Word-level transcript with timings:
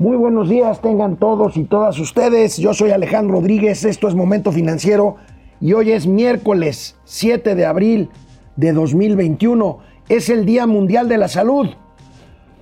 Muy 0.00 0.16
buenos 0.16 0.48
días, 0.48 0.80
tengan 0.80 1.16
todos 1.16 1.58
y 1.58 1.64
todas 1.64 1.98
ustedes. 1.98 2.56
Yo 2.56 2.72
soy 2.72 2.90
Alejandro 2.90 3.34
Rodríguez, 3.34 3.84
esto 3.84 4.08
es 4.08 4.14
Momento 4.14 4.50
Financiero 4.50 5.16
y 5.60 5.74
hoy 5.74 5.92
es 5.92 6.06
miércoles 6.06 6.96
7 7.04 7.54
de 7.54 7.66
abril 7.66 8.08
de 8.56 8.72
2021. 8.72 9.80
Es 10.08 10.30
el 10.30 10.46
Día 10.46 10.66
Mundial 10.66 11.06
de 11.06 11.18
la 11.18 11.28
Salud. 11.28 11.68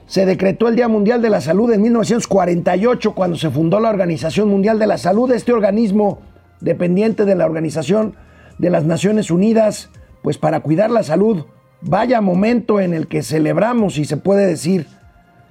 Se 0.08 0.26
decretó 0.26 0.66
el 0.66 0.74
Día 0.74 0.88
Mundial 0.88 1.22
de 1.22 1.30
la 1.30 1.40
Salud 1.40 1.70
en 1.70 1.80
1948 1.80 3.14
cuando 3.14 3.36
se 3.36 3.50
fundó 3.50 3.78
la 3.78 3.90
Organización 3.90 4.48
Mundial 4.48 4.80
de 4.80 4.88
la 4.88 4.98
Salud, 4.98 5.30
este 5.30 5.52
organismo 5.52 6.18
dependiente 6.60 7.24
de 7.24 7.36
la 7.36 7.46
Organización 7.46 8.16
de 8.58 8.70
las 8.70 8.84
Naciones 8.84 9.30
Unidas, 9.30 9.90
pues 10.22 10.38
para 10.38 10.58
cuidar 10.58 10.90
la 10.90 11.04
salud. 11.04 11.44
Vaya 11.82 12.20
momento 12.20 12.80
en 12.80 12.94
el 12.94 13.06
que 13.06 13.22
celebramos, 13.22 13.96
y 13.96 14.06
se 14.06 14.16
puede 14.16 14.44
decir 14.44 14.88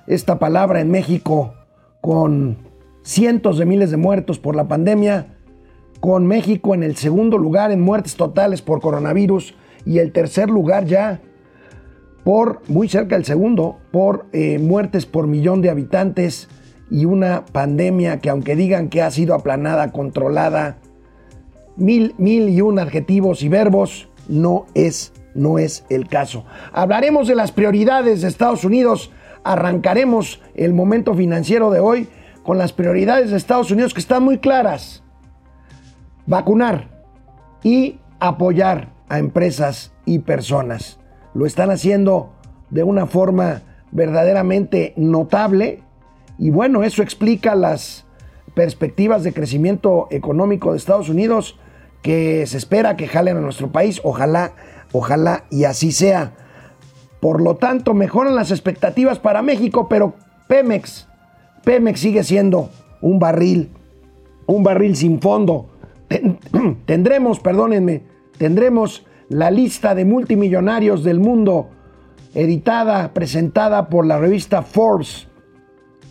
esta 0.05 0.37
palabra 0.37 0.81
en 0.81 0.91
México, 0.91 1.53
con 2.07 2.55
cientos 3.03 3.57
de 3.57 3.65
miles 3.65 3.91
de 3.91 3.97
muertos 3.97 4.39
por 4.39 4.55
la 4.55 4.69
pandemia, 4.69 5.35
con 5.99 6.25
México 6.25 6.73
en 6.73 6.81
el 6.81 6.95
segundo 6.95 7.37
lugar 7.37 7.69
en 7.69 7.81
muertes 7.81 8.15
totales 8.15 8.61
por 8.61 8.79
coronavirus 8.79 9.55
y 9.83 9.99
el 9.99 10.13
tercer 10.13 10.49
lugar 10.49 10.85
ya 10.85 11.19
por, 12.23 12.61
muy 12.69 12.87
cerca 12.87 13.15
del 13.15 13.25
segundo, 13.25 13.79
por 13.91 14.27
eh, 14.31 14.57
muertes 14.57 15.05
por 15.05 15.27
millón 15.27 15.61
de 15.61 15.69
habitantes 15.69 16.47
y 16.89 17.03
una 17.03 17.43
pandemia 17.43 18.21
que 18.21 18.29
aunque 18.29 18.55
digan 18.55 18.87
que 18.87 19.01
ha 19.01 19.11
sido 19.11 19.35
aplanada, 19.35 19.91
controlada, 19.91 20.77
mil, 21.75 22.15
mil 22.17 22.47
y 22.47 22.61
un 22.61 22.79
adjetivos 22.79 23.43
y 23.43 23.49
verbos, 23.49 24.07
no 24.29 24.65
es, 24.75 25.11
no 25.35 25.59
es 25.59 25.83
el 25.89 26.07
caso. 26.07 26.45
Hablaremos 26.71 27.27
de 27.27 27.35
las 27.35 27.51
prioridades 27.51 28.21
de 28.21 28.29
Estados 28.29 28.63
Unidos 28.63 29.11
arrancaremos 29.43 30.41
el 30.55 30.73
momento 30.73 31.13
financiero 31.13 31.71
de 31.71 31.79
hoy 31.79 32.07
con 32.43 32.57
las 32.57 32.73
prioridades 32.73 33.31
de 33.31 33.37
Estados 33.37 33.71
Unidos 33.71 33.93
que 33.93 33.99
están 33.99 34.23
muy 34.23 34.37
claras. 34.37 35.03
Vacunar 36.25 36.89
y 37.63 37.99
apoyar 38.19 38.93
a 39.09 39.19
empresas 39.19 39.93
y 40.05 40.19
personas. 40.19 40.99
Lo 41.33 41.45
están 41.45 41.71
haciendo 41.71 42.33
de 42.69 42.83
una 42.83 43.05
forma 43.05 43.61
verdaderamente 43.91 44.93
notable 44.97 45.81
y 46.37 46.49
bueno, 46.49 46.83
eso 46.83 47.01
explica 47.01 47.55
las 47.55 48.05
perspectivas 48.53 49.23
de 49.23 49.33
crecimiento 49.33 50.07
económico 50.11 50.71
de 50.71 50.77
Estados 50.77 51.09
Unidos 51.09 51.59
que 52.01 52.45
se 52.47 52.57
espera 52.57 52.95
que 52.95 53.07
jalen 53.07 53.37
a 53.37 53.41
nuestro 53.41 53.71
país. 53.71 54.01
Ojalá, 54.03 54.53
ojalá 54.91 55.45
y 55.49 55.65
así 55.65 55.91
sea. 55.91 56.33
Por 57.19 57.41
lo 57.41 57.55
tanto, 57.55 57.93
mejoran 57.93 58.35
las 58.35 58.51
expectativas 58.51 59.19
para 59.19 59.41
México, 59.41 59.87
pero 59.89 60.13
Pemex, 60.47 61.07
Pemex 61.63 61.99
sigue 61.99 62.23
siendo 62.23 62.69
un 63.01 63.19
barril, 63.19 63.71
un 64.45 64.63
barril 64.63 64.95
sin 64.95 65.19
fondo. 65.19 65.69
tendremos, 66.85 67.39
perdónenme, 67.39 68.03
tendremos 68.37 69.05
la 69.29 69.51
lista 69.51 69.95
de 69.95 70.05
multimillonarios 70.05 71.03
del 71.03 71.19
mundo 71.19 71.69
editada, 72.33 73.13
presentada 73.13 73.89
por 73.89 74.05
la 74.05 74.17
revista 74.19 74.61
Forbes. 74.61 75.27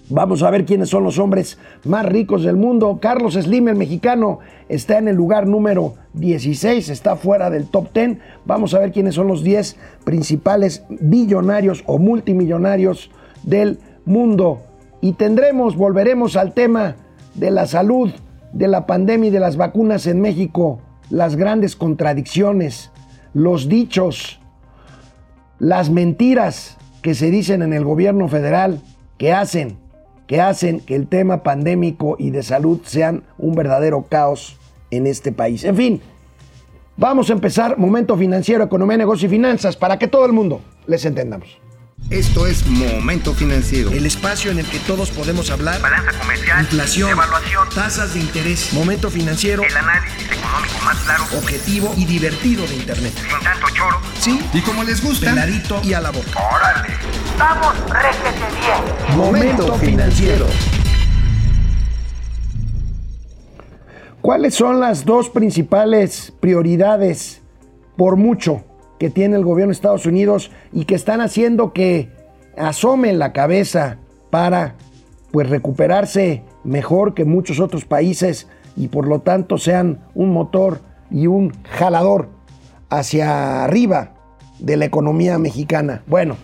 Vamos 0.09 0.45
a 0.45 0.51
ver 0.51 0.65
quiénes 0.65 0.89
son 0.89 1.03
los 1.03 1.19
hombres 1.19 1.59
más 1.85 2.07
ricos 2.07 2.45
del 2.45 2.55
mundo. 2.55 2.99
Carlos 3.03 3.35
Slim, 3.35 3.69
el 3.69 3.77
mexicano, 3.77 4.39
está 4.69 4.99
en 4.99 5.09
el 5.09 5.17
lugar 5.17 5.49
número 5.49 5.95
16, 6.13 6.91
está 6.91 7.17
fuera 7.17 7.51
del 7.51 7.67
top 7.67 7.93
10. 7.93 8.19
Vamos 8.45 8.73
a 8.75 8.79
ver 8.79 8.93
quiénes 8.93 9.17
son 9.17 9.27
los 9.27 9.43
10 9.43 9.77
principales 10.05 10.85
billonarios 10.89 11.83
o 11.87 11.99
multimillonarios 11.99 13.11
del 13.43 13.81
mundo. 14.05 14.61
Y 15.01 15.15
tendremos, 15.15 15.77
volveremos 15.77 16.37
al 16.37 16.55
tema 16.55 16.95
de 17.35 17.51
la 17.51 17.67
salud, 17.67 18.13
de 18.53 18.69
la 18.69 18.87
pandemia 18.87 19.29
y 19.29 19.33
de 19.33 19.41
las 19.41 19.57
vacunas 19.57 20.07
en 20.07 20.21
México, 20.21 20.79
las 21.11 21.35
grandes 21.35 21.75
contradicciones, 21.75 22.93
los 23.35 23.69
dichos, 23.69 24.39
las 25.59 25.91
mentiras 25.91 26.77
que 27.03 27.15
se 27.15 27.33
dicen 27.33 27.63
en 27.63 27.73
el 27.73 27.85
gobierno 27.85 28.29
federal, 28.29 28.81
que 29.19 29.33
hacen 29.33 29.79
que 30.27 30.41
hacen 30.41 30.81
que 30.81 30.97
el 30.97 31.07
tema 31.07 31.43
pandémico 31.43 32.17
y 32.19 32.31
de 32.31 32.43
salud 32.43 32.81
sean 32.85 33.25
un 33.39 33.55
verdadero 33.55 34.03
caos 34.09 34.57
en 34.91 35.07
este 35.07 35.33
país. 35.33 35.65
En 35.65 35.77
fin, 35.77 36.01
vamos 36.97 37.31
a 37.31 37.33
empezar 37.33 37.79
Momento 37.79 38.17
Financiero, 38.17 38.65
Economía, 38.65 38.97
Negocio 38.97 39.27
y 39.27 39.31
Finanzas 39.31 39.77
para 39.77 39.99
que 39.99 40.09
todo 40.09 40.27
el 40.27 40.33
mundo 40.33 40.61
les 40.87 41.05
entendamos. 41.05 41.66
Esto 42.11 42.47
es 42.47 42.65
Momento 42.69 43.35
Financiero. 43.35 43.91
El 43.91 44.07
espacio 44.07 44.53
en 44.53 44.61
el 44.61 44.67
que 44.67 44.79
todos 44.79 45.11
podemos 45.11 45.51
hablar. 45.51 45.81
Balanza 45.81 46.17
comercial. 46.17 46.61
Inflación. 46.61 47.11
Evaluación. 47.11 47.69
Tasas 47.75 48.15
de 48.15 48.21
interés. 48.21 48.73
Momento 48.73 49.11
Financiero. 49.11 49.65
El 49.65 49.77
análisis 49.77 50.23
económico 50.31 50.85
más 50.85 50.97
claro. 50.99 51.25
Objetivo 51.37 51.93
y 51.97 52.05
divertido 52.05 52.65
de 52.65 52.77
Internet. 52.77 53.13
Sin 53.13 53.41
tanto 53.41 53.67
choro. 53.75 54.01
Sí. 54.21 54.41
Y 54.53 54.61
como 54.61 54.85
les 54.85 55.03
gusta. 55.03 55.31
Peladito 55.31 55.81
y 55.83 55.95
a 55.95 56.01
la 56.01 56.13
boca. 56.13 56.31
Órale. 56.55 56.95
Vamos, 57.37 57.75
réjete 57.91 58.57
bien. 58.61 59.19
Momento 59.19 59.75
Financiero. 59.75 60.47
¿Cuáles 64.21 64.55
son 64.55 64.79
las 64.79 65.05
dos 65.05 65.29
principales 65.29 66.33
prioridades 66.39 67.43
por 67.97 68.15
mucho 68.15 68.65
que 68.99 69.11
tiene 69.11 69.37
el 69.37 69.45
gobierno 69.45 69.71
de 69.71 69.77
Estados 69.77 70.07
Unidos 70.07 70.51
y 70.73 70.85
que 70.85 70.95
están 70.95 71.21
haciendo 71.21 71.73
que 71.73 72.11
asomen 72.57 73.19
la 73.19 73.33
cabeza 73.33 73.99
para 74.31 74.75
pues 75.31 75.51
recuperarse 75.51 76.43
mejor 76.65 77.15
que 77.15 77.25
muchos 77.25 77.61
otros 77.61 77.85
países 77.85 78.49
y 78.77 78.89
por 78.89 79.07
lo 79.07 79.21
tanto 79.21 79.59
sean 79.59 80.01
un 80.15 80.33
motor 80.33 80.81
y 81.11 81.27
un 81.27 81.53
jalador 81.65 82.29
hacia 82.89 83.65
arriba 83.65 84.13
de 84.59 84.77
la 84.77 84.85
economía 84.85 85.39
mexicana. 85.39 86.03
Bueno, 86.07 86.37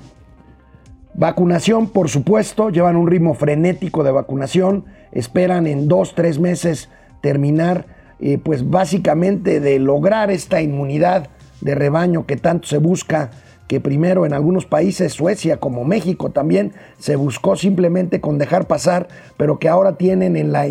vacunación 1.15 1.89
por 1.89 2.09
supuesto, 2.09 2.71
llevan 2.71 2.97
un 2.97 3.07
ritmo 3.07 3.35
frenético 3.35 4.05
de 4.05 4.13
vacunación, 4.13 4.85
esperan 5.13 5.67
en 5.67 5.89
dos, 5.89 6.15
tres 6.15 6.39
meses 6.39 6.89
terminar 7.23 7.87
eh, 8.21 8.39
pues 8.39 8.69
básicamente 8.69 9.61
de 9.61 9.79
lograr 9.79 10.31
esta 10.31 10.61
inmunidad 10.61 11.29
de 11.63 11.75
rebaño 11.75 12.27
que 12.27 12.37
tanto 12.37 12.69
se 12.69 12.79
busca, 12.79 13.31
que 13.69 13.81
primero 13.81 14.27
en 14.27 14.35
algunos 14.35 14.67
países, 14.67 15.15
Suecia 15.15 15.59
como 15.59 15.85
México 15.85 16.31
también, 16.31 16.73
se 16.99 17.17
buscó 17.17 17.57
simplemente 17.57 18.21
con 18.21 18.37
dejar 18.37 18.67
pasar, 18.67 19.09
pero 19.39 19.59
que 19.59 19.69
ahora 19.69 19.97
tienen 19.97 20.37
en 20.37 20.53
la, 20.53 20.67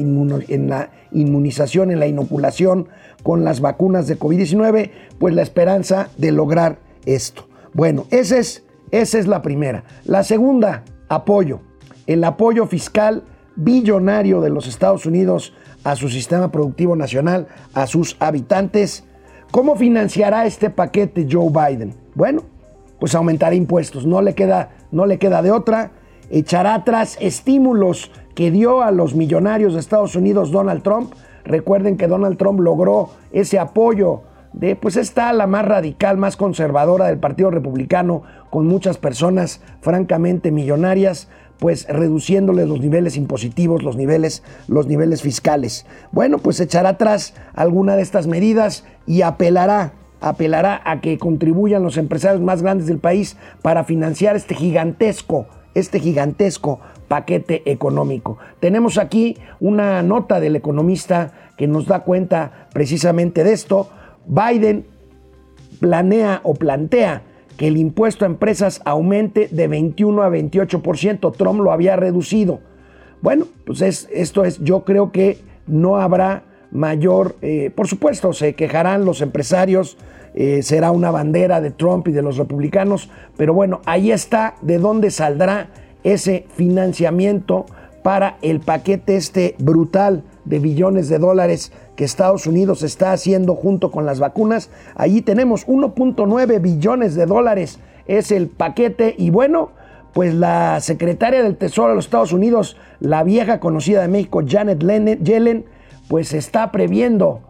inmunización, 1.12 1.90
en 1.90 2.00
la 2.00 2.08
inoculación 2.08 2.90
con 3.24 3.44
las 3.44 3.62
vacunas 3.62 4.08
de 4.08 4.20
COVID-19, 4.20 4.92
pues 5.18 5.34
la 5.34 5.42
esperanza 5.42 6.10
de 6.18 6.32
lograr 6.32 6.80
esto. 7.06 7.48
Bueno, 7.74 8.06
esa 8.12 8.38
es, 8.38 8.64
esa 8.92 9.18
es 9.18 9.28
la 9.28 9.42
primera. 9.42 9.84
La 10.04 10.24
segunda, 10.24 10.84
apoyo. 11.08 11.62
El 12.06 12.24
apoyo 12.24 12.68
fiscal 12.68 13.24
billonario 13.56 14.42
de 14.42 14.50
los 14.50 14.68
Estados 14.68 15.06
Unidos 15.06 15.54
a 15.84 15.96
su 15.96 16.10
sistema 16.10 16.52
productivo 16.52 16.96
nacional, 16.96 17.48
a 17.74 17.88
sus 17.88 18.16
habitantes, 18.20 19.06
¿Cómo 19.52 19.76
financiará 19.76 20.46
este 20.46 20.70
paquete 20.70 21.28
Joe 21.30 21.50
Biden? 21.50 21.94
Bueno, 22.16 22.44
pues 23.02 23.14
aumentará 23.16 23.54
impuestos, 23.54 24.06
no 24.06 24.22
le 24.22 24.34
queda, 24.34 24.70
no 24.92 25.06
le 25.06 25.20
queda 25.20 25.42
de 25.42 25.52
otra, 25.52 25.92
echará 26.30 26.74
atrás 26.74 27.18
estímulos 27.20 28.12
que 28.34 28.50
dio 28.50 28.82
a 28.82 28.92
los 28.92 29.14
millonarios 29.14 29.74
de 29.74 29.82
Estados 29.82 30.16
Unidos 30.16 30.52
Donald 30.52 30.84
Trump. 30.84 31.12
Recuerden 31.44 31.98
que 31.98 32.08
Donald 32.08 32.38
Trump 32.38 32.62
logró 32.62 33.10
ese 33.34 33.60
apoyo 33.60 34.22
de, 34.54 34.78
pues 34.78 34.96
está 34.96 35.34
la 35.34 35.48
más 35.48 35.66
radical, 35.66 36.16
más 36.16 36.38
conservadora 36.38 37.08
del 37.08 37.20
Partido 37.20 37.52
Republicano, 37.52 38.24
con 38.50 38.68
muchas 38.68 38.98
personas 38.98 39.62
francamente 39.82 40.52
millonarias, 40.52 41.28
pues 41.62 41.88
reduciéndole 41.88 42.66
los 42.66 42.82
niveles 42.82 43.16
impositivos, 43.18 43.84
los 43.84 43.96
niveles, 43.96 44.42
los 44.68 44.88
niveles 44.88 45.22
fiscales. 45.22 45.86
Bueno, 46.12 46.40
pues 46.40 46.60
echará 46.60 46.90
atrás 46.90 47.36
alguna 47.54 47.96
de 47.96 48.02
estas 48.02 48.26
medidas 48.26 48.84
y 49.06 49.22
apelará, 49.22 49.94
apelará 50.22 50.82
a 50.84 51.02
que 51.02 51.20
contribuyan 51.20 51.84
los 51.84 51.98
empresarios 51.98 52.42
más 52.42 52.64
grandes 52.64 52.88
del 52.88 52.98
país 52.98 53.38
para 53.62 53.84
financiar 53.84 54.36
este 54.36 54.56
gigantesco, 54.56 55.46
este 55.76 56.00
gigantesco 56.00 56.80
paquete 57.08 57.62
económico. 57.72 58.40
Tenemos 58.60 58.98
aquí 58.98 59.38
una 59.60 60.02
nota 60.02 60.40
del 60.40 60.56
economista 60.56 61.32
que 61.58 61.68
nos 61.68 61.86
da 61.86 62.00
cuenta 62.00 62.70
precisamente 62.74 63.44
de 63.44 63.54
esto. 63.54 63.88
Biden 64.26 64.88
planea 65.80 66.42
o 66.44 66.56
plantea 66.56 67.22
que 67.62 67.68
el 67.68 67.78
impuesto 67.78 68.26
a 68.26 68.28
empresas 68.28 68.82
aumente 68.86 69.48
de 69.52 69.68
21 69.68 70.24
a 70.24 70.32
28%. 70.32 71.32
Trump 71.38 71.62
lo 71.62 71.72
había 71.72 71.96
reducido. 71.96 72.60
Bueno, 73.22 73.46
pues 73.68 73.84
esto 74.12 74.46
es, 74.46 74.64
yo 74.64 74.84
creo 74.84 75.12
que 75.12 75.38
no 75.68 75.98
habrá 75.98 76.42
mayor, 76.72 77.36
eh, 77.44 77.70
por 77.70 77.88
supuesto, 77.88 78.34
se 78.34 78.56
quejarán 78.56 79.06
los 79.06 79.22
empresarios, 79.22 80.00
eh, 80.34 80.64
será 80.64 80.90
una 80.90 81.12
bandera 81.12 81.62
de 81.62 81.70
Trump 81.70 82.08
y 82.08 82.14
de 82.14 82.24
los 82.24 82.38
republicanos, 82.38 83.12
pero 83.38 83.54
bueno, 83.54 83.82
ahí 83.86 84.12
está 84.12 84.56
de 84.64 84.80
dónde 84.80 85.12
saldrá 85.12 85.70
ese 86.04 86.48
financiamiento 86.56 87.68
para 88.02 88.40
el 88.42 88.62
paquete 88.62 89.18
este 89.18 89.54
brutal 89.60 90.24
de 90.46 90.58
billones 90.58 91.10
de 91.10 91.20
dólares 91.20 91.72
que 91.96 92.04
Estados 92.04 92.48
Unidos 92.48 92.84
está 92.84 93.12
haciendo 93.12 93.56
junto 93.56 93.92
con 93.92 94.06
las 94.06 94.20
vacunas. 94.20 94.70
Allí 94.96 95.22
tenemos 95.22 95.68
1.9 95.68 96.62
billones 96.62 97.16
de 97.16 97.26
dólares. 97.26 97.80
Es 98.08 98.32
el 98.32 98.48
paquete 98.48 99.16
y 99.18 99.30
bueno, 99.30 99.72
pues 100.14 100.34
la 100.34 100.80
secretaria 100.82 101.44
del 101.44 101.58
Tesoro 101.58 101.90
de 101.90 101.96
los 101.96 102.06
Estados 102.06 102.34
Unidos, 102.34 102.78
la 103.00 103.24
vieja 103.24 103.60
conocida 103.60 104.02
de 104.02 104.08
México, 104.08 104.42
Janet 104.46 104.80
Yellen, 105.24 105.66
pues 106.08 106.34
está 106.34 106.72
previendo 106.72 107.42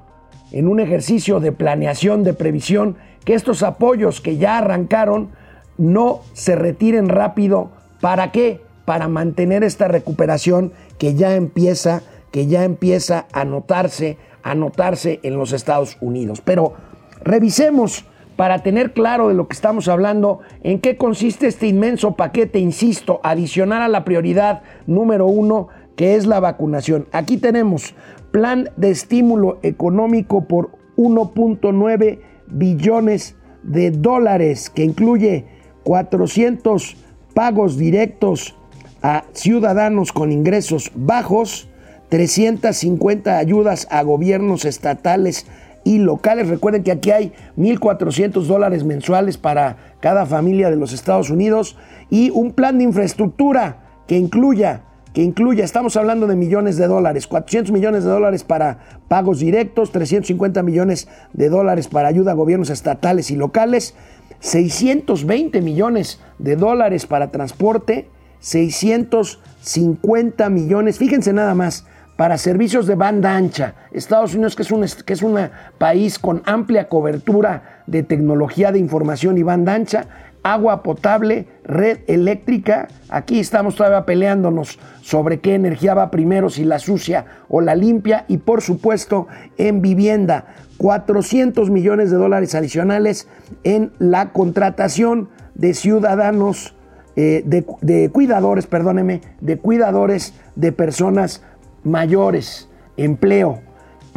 en 0.52 0.68
un 0.68 0.80
ejercicio 0.80 1.40
de 1.40 1.52
planeación, 1.52 2.24
de 2.24 2.34
previsión, 2.34 2.98
que 3.26 3.34
estos 3.34 3.64
apoyos 3.64 4.22
que 4.22 4.38
ya 4.38 4.58
arrancaron 4.58 5.30
no 5.78 6.22
se 6.34 6.56
retiren 6.56 7.10
rápido. 7.10 7.72
¿Para 8.02 8.32
qué? 8.32 8.62
Para 8.86 9.08
mantener 9.08 9.64
esta 9.64 9.88
recuperación 9.88 10.74
que 10.98 11.16
ya 11.16 11.36
empieza, 11.36 12.04
que 12.32 12.48
ya 12.48 12.64
empieza 12.64 13.26
a 13.32 13.46
notarse, 13.46 14.18
a 14.44 14.56
notarse 14.56 15.20
en 15.24 15.38
los 15.38 15.54
Estados 15.54 15.98
Unidos. 16.02 16.42
Pero 16.42 16.74
revisemos 17.24 18.06
para 18.36 18.60
tener 18.60 18.94
claro 18.94 19.28
de 19.28 19.36
lo 19.36 19.48
que 19.48 19.54
estamos 19.54 19.88
hablando, 19.88 20.40
en 20.64 20.80
qué 20.80 20.98
consiste 20.98 21.48
este 21.48 21.68
inmenso 21.68 22.16
paquete, 22.16 22.60
insisto, 22.60 23.20
adicional 23.24 23.84
a 23.84 23.88
la 23.88 24.04
prioridad 24.04 24.64
número 24.88 25.28
uno, 25.28 25.68
que 25.96 26.16
es 26.16 26.26
la 26.26 26.40
vacunación. 26.40 27.08
Aquí 27.12 27.38
tenemos 27.38 27.94
plan 28.32 28.70
de 28.78 28.90
estímulo 28.90 29.60
económico 29.62 30.48
por 30.48 30.72
1.9 30.98 32.20
billones 32.48 33.36
de 33.64 33.92
dólares, 33.92 34.70
que 34.70 34.84
incluye 34.84 35.46
400 35.84 36.98
pagos 37.34 37.78
directos 37.78 38.56
a 39.02 39.26
ciudadanos 39.34 40.12
con 40.12 40.32
ingresos 40.32 40.92
bajos, 40.96 41.70
350 42.12 43.38
ayudas 43.38 43.88
a 43.90 44.04
gobiernos 44.04 44.66
estatales 44.66 45.48
y 45.86 46.00
locales. 46.00 46.50
Recuerden 46.50 46.84
que 46.84 46.92
aquí 46.92 47.10
hay 47.10 47.32
1.400 47.58 48.48
dólares 48.48 48.84
mensuales 48.84 49.38
para 49.38 49.78
cada 50.02 50.26
familia 50.26 50.70
de 50.70 50.76
los 50.76 50.92
Estados 50.92 51.30
Unidos 51.30 51.78
y 52.10 52.30
un 52.32 52.52
plan 52.52 52.78
de 52.78 52.84
infraestructura 52.84 54.04
que 54.08 54.18
incluya, 54.18 54.82
que 55.14 55.24
incluya, 55.24 55.64
estamos 55.64 55.96
hablando 55.96 56.28
de 56.28 56.36
millones 56.36 56.76
de 56.76 56.88
dólares, 56.88 57.28
400 57.28 57.72
millones 57.72 58.04
de 58.04 58.10
dólares 58.10 58.44
para 58.44 58.80
pagos 59.08 59.40
directos, 59.40 59.94
350 59.94 60.64
millones 60.64 61.08
de 61.32 61.48
dólares 61.48 61.88
para 61.88 62.10
ayuda 62.10 62.32
a 62.32 62.36
gobiernos 62.36 62.70
estatales 62.70 63.32
y 63.32 63.38
locales, 63.38 63.96
620 64.42 65.62
millones 65.62 66.20
de 66.40 66.58
dólares 66.58 67.06
para 67.06 67.32
transporte, 67.32 68.10
650 68.42 70.50
millones, 70.50 70.98
fíjense 70.98 71.32
nada 71.32 71.56
más, 71.56 71.86
para 72.22 72.38
servicios 72.38 72.86
de 72.86 72.94
banda 72.94 73.36
ancha. 73.36 73.74
Estados 73.92 74.36
Unidos, 74.36 74.56
que 74.56 74.62
es, 74.62 74.70
un, 74.70 74.86
que 75.04 75.14
es 75.14 75.24
un 75.24 75.40
país 75.80 76.20
con 76.20 76.44
amplia 76.46 76.88
cobertura 76.88 77.82
de 77.88 78.04
tecnología 78.04 78.72
de 78.72 78.78
información 78.78 79.40
y 79.40 79.42
banda 79.42 79.74
ancha, 79.74 80.06
agua 80.44 80.84
potable, 80.84 81.48
red 81.64 82.02
eléctrica. 82.06 82.90
Aquí 83.10 83.40
estamos 83.40 83.76
todavía 83.76 84.06
peleándonos 84.06 84.78
sobre 85.02 85.40
qué 85.40 85.56
energía 85.56 85.96
va 85.96 86.12
primero, 86.12 86.52
si 86.52 86.64
la 86.64 86.78
sucia 86.78 87.26
o 87.50 87.60
la 87.60 87.74
limpia. 87.74 88.26
Y 88.28 88.38
por 88.38 88.62
supuesto, 88.62 89.26
en 89.58 89.82
vivienda, 89.82 90.46
400 90.78 91.72
millones 91.72 92.12
de 92.12 92.18
dólares 92.18 92.54
adicionales 92.54 93.28
en 93.64 93.94
la 93.98 94.32
contratación 94.32 95.30
de 95.56 95.74
ciudadanos, 95.74 96.76
eh, 97.16 97.42
de, 97.48 97.66
de 97.82 98.12
cuidadores, 98.12 98.68
perdóneme, 98.68 99.22
de 99.42 99.58
cuidadores 99.58 100.36
de 100.56 100.72
personas 100.72 101.42
mayores, 101.84 102.70
empleo, 102.98 103.62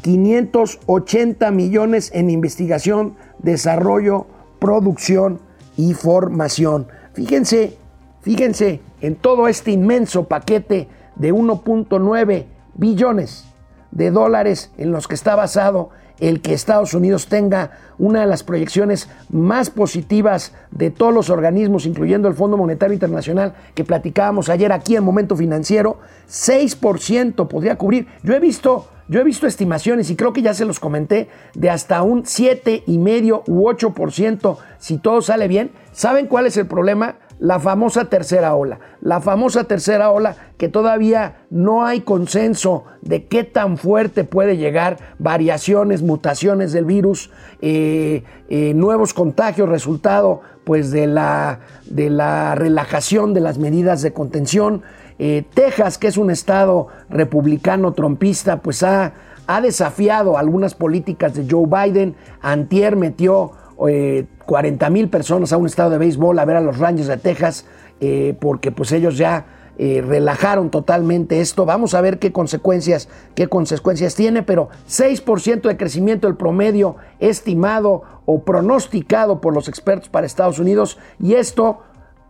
580 0.03 1.51
millones 1.51 2.11
en 2.15 2.31
investigación, 2.31 3.17
desarrollo, 3.39 4.27
producción 4.59 5.41
y 5.77 5.95
formación. 5.95 6.89
Fíjense, 7.13 7.77
fíjense 8.21 8.81
en 9.01 9.17
todo 9.17 9.49
este 9.49 9.71
inmenso 9.71 10.29
paquete 10.29 10.89
de 11.17 11.33
1.9 11.33 12.47
billones 12.75 13.47
de 13.91 14.11
dólares 14.11 14.73
en 14.77 14.91
los 14.91 15.09
que 15.09 15.15
está 15.15 15.37
basado 15.37 15.91
el 16.21 16.41
que 16.41 16.55
Estados 16.55 16.95
Unidos 16.95 17.27
tenga 17.27 17.73
una 17.99 18.21
de 18.21 18.27
las 18.27 18.43
proyecciones 18.43 19.09
más 19.31 19.71
positivas 19.71 20.53
de 20.71 20.91
todos 20.91 21.13
los 21.13 21.31
organismos, 21.31 21.87
incluyendo 21.87 22.29
el 22.29 22.35
Fondo 22.35 22.57
Monetario 22.57 22.95
Internacional 22.95 23.55
que 23.75 23.85
platicábamos 23.85 24.49
ayer 24.49 24.73
aquí 24.73 24.97
en 24.97 25.05
Momento 25.05 25.37
Financiero, 25.37 25.99
6% 26.29 27.49
podría 27.49 27.77
cubrir. 27.77 28.07
Yo 28.23 28.35
he 28.35 28.41
visto, 28.41 28.89
yo 29.09 29.21
he 29.21 29.25
visto 29.25 29.47
estimaciones 29.47 30.11
y 30.11 30.17
creo 30.17 30.33
que 30.33 30.43
ya 30.43 30.55
se 30.55 30.65
los 30.65 30.81
comenté 30.81 31.29
de 31.55 31.71
hasta 31.71 32.03
un 32.03 32.25
7,5 32.25 33.43
u 33.47 33.69
8% 33.69 34.57
si 34.79 34.99
todo 34.99 35.23
sale 35.23 35.49
bien. 35.49 35.71
¿Saben 35.93 36.27
cuál 36.27 36.47
es 36.47 36.57
el 36.57 36.67
problema? 36.67 37.17
La 37.39 37.59
famosa 37.59 38.07
tercera 38.07 38.55
ola. 38.55 38.79
La 39.01 39.21
famosa 39.21 39.65
tercera 39.65 40.11
ola 40.11 40.37
que 40.57 40.69
todavía 40.69 41.45
no 41.51 41.85
hay 41.85 42.01
consenso 42.01 42.85
de 43.03 43.27
qué 43.27 43.45
tan 43.45 43.77
fuerte 43.77 44.25
puede 44.25 44.57
llegar, 44.57 44.99
variaciones, 45.19 46.03
mutaciones 46.03 46.73
del 46.73 46.85
virus, 46.85 47.31
eh, 47.61 48.25
eh, 48.49 48.73
nuevos 48.75 49.15
contagios, 49.15 49.69
resultado 49.69 50.43
pues 50.65 50.91
de 50.91 51.07
la, 51.07 51.61
de 51.87 52.11
la 52.11 52.55
relajación 52.55 53.35
de 53.35 53.41
las 53.41 53.59
medidas 53.59 54.03
de 54.03 54.13
contención. 54.13 54.83
Eh, 55.19 55.45
Texas, 55.55 55.99
que 55.99 56.09
es 56.09 56.17
un 56.17 56.31
estado 56.31 56.89
republicano 57.11 57.93
trompista, 57.93 58.61
pues 58.63 58.83
ha, 58.83 59.13
ha 59.47 59.61
desafiado 59.61 60.39
algunas 60.39 60.75
políticas 60.75 61.35
de 61.35 61.47
Joe 61.49 61.67
Biden. 61.67 62.17
Antier 62.41 62.97
metió 62.97 63.53
40 63.77 64.91
mil 64.91 65.09
personas 65.09 65.53
a 65.53 65.57
un 65.57 65.67
estado 65.67 65.91
de 65.91 65.99
béisbol 65.99 66.39
a 66.39 66.45
ver 66.45 66.57
a 66.57 66.61
los 66.61 66.79
Rangers 66.79 67.09
de 67.09 67.17
Texas, 67.17 67.67
eh, 68.01 68.37
porque 68.41 68.71
pues 68.71 68.93
ellos 68.93 69.17
ya 69.17 69.47
eh, 69.77 70.05
relajaron 70.07 70.71
totalmente 70.71 71.41
esto. 71.41 71.67
Vamos 71.67 71.95
a 71.95 72.01
ver 72.01 72.19
qué 72.21 72.31
consecuencias, 72.31 73.09
qué 73.35 73.49
consecuencias 73.49 74.15
tiene, 74.15 74.43
pero 74.43 74.69
6% 74.89 75.63
de 75.63 75.77
crecimiento 75.77 76.29
del 76.29 76.37
promedio 76.37 76.97
estimado 77.19 78.03
o 78.25 78.43
pronosticado 78.45 79.41
por 79.41 79.53
los 79.53 79.69
expertos 79.69 80.09
para 80.09 80.27
Estados 80.27 80.59
Unidos 80.61 80.99
y 81.19 81.35
esto 81.35 81.81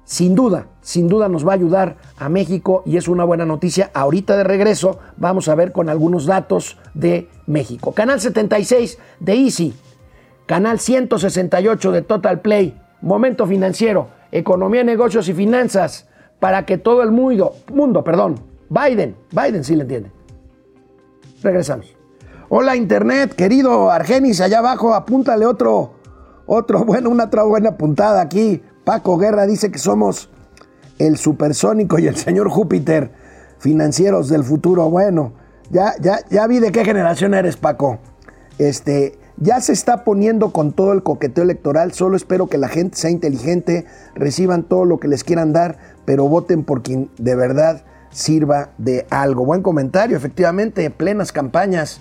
sin 0.05 0.35
duda, 0.35 0.67
sin 0.83 1.09
duda 1.09 1.29
nos 1.29 1.47
va 1.47 1.53
a 1.53 1.55
ayudar 1.55 1.97
a 2.19 2.29
México 2.29 2.83
y 2.85 2.97
es 2.97 3.09
una 3.09 3.25
buena 3.25 3.47
noticia. 3.47 3.91
Ahorita 3.95 4.37
de 4.37 4.45
regreso 4.45 4.99
vamos 5.17 5.49
a 5.49 5.55
ver 5.55 5.73
con 5.73 5.89
algunos 5.89 6.27
datos 6.27 6.79
de 6.95 7.29
México. 7.47 7.93
Canal 7.93 8.21
76 8.21 8.99
de 9.21 9.35
Easy 9.35 9.75
Canal 10.47 10.79
168 10.79 11.93
de 11.93 12.03
Total 12.03 12.41
Play, 12.41 12.79
Momento 13.01 13.47
Financiero, 13.47 14.09
Economía, 14.31 14.85
Negocios 14.85 15.29
y 15.29 15.33
Finanzas, 15.33 16.07
para 16.39 16.67
que 16.67 16.77
todo 16.77 17.03
el 17.03 17.13
mundo, 17.13 17.55
mundo, 17.73 18.05
perdón, 18.05 18.41
Biden, 18.69 19.17
Biden 19.31 19.65
sí 19.65 19.75
le 19.75 19.83
entiende. 19.83 20.11
Regresamos. 21.43 21.97
Hola 22.51 22.77
Internet, 22.77 23.35
querido 23.35 23.91
Argenis, 23.91 24.43
allá 24.43 24.59
abajo, 24.59 24.93
apúntale 24.93 25.47
otro, 25.47 25.95
otro, 26.45 26.85
bueno, 26.85 27.09
una 27.09 27.25
otra 27.25 27.45
buena 27.45 27.79
puntada 27.79 28.21
aquí. 28.21 28.63
Paco 28.85 29.17
Guerra 29.17 29.47
dice 29.47 29.71
que 29.71 29.79
somos 29.79 30.29
el 30.99 31.17
supersónico 31.17 31.99
y 31.99 32.07
el 32.07 32.17
señor 32.17 32.51
Júpiter, 32.51 33.13
financieros 33.59 34.29
del 34.29 34.45
futuro. 34.45 34.91
Bueno, 34.91 35.33
ya, 35.71 35.95
ya, 36.01 36.19
ya 36.29 36.47
vi 36.47 36.59
de 36.59 36.71
qué 36.71 36.85
generación 36.85 37.33
eres, 37.33 37.57
Paco. 37.57 37.99
Este, 38.59 39.19
ya 39.37 39.61
se 39.61 39.73
está 39.73 40.05
poniendo 40.05 40.53
con 40.53 40.73
todo 40.73 40.93
el 40.93 41.03
coqueteo 41.03 41.45
electoral, 41.45 41.93
solo 41.93 42.17
espero 42.17 42.47
que 42.47 42.59
la 42.59 42.69
gente 42.69 42.97
sea 42.97 43.11
inteligente, 43.11 43.87
reciban 44.15 44.63
todo 44.63 44.85
lo 44.85 44.99
que 44.99 45.09
les 45.09 45.25
quieran 45.25 45.53
dar, 45.53 45.79
pero 46.05 46.29
voten 46.29 46.65
por 46.65 46.83
quien 46.83 47.11
de 47.19 47.35
verdad 47.35 47.85
sirva 48.11 48.71
de 48.79 49.07
algo. 49.11 49.45
Buen 49.45 49.63
comentario, 49.63 50.17
efectivamente, 50.17 50.89
plenas 50.91 51.33
campañas 51.33 52.01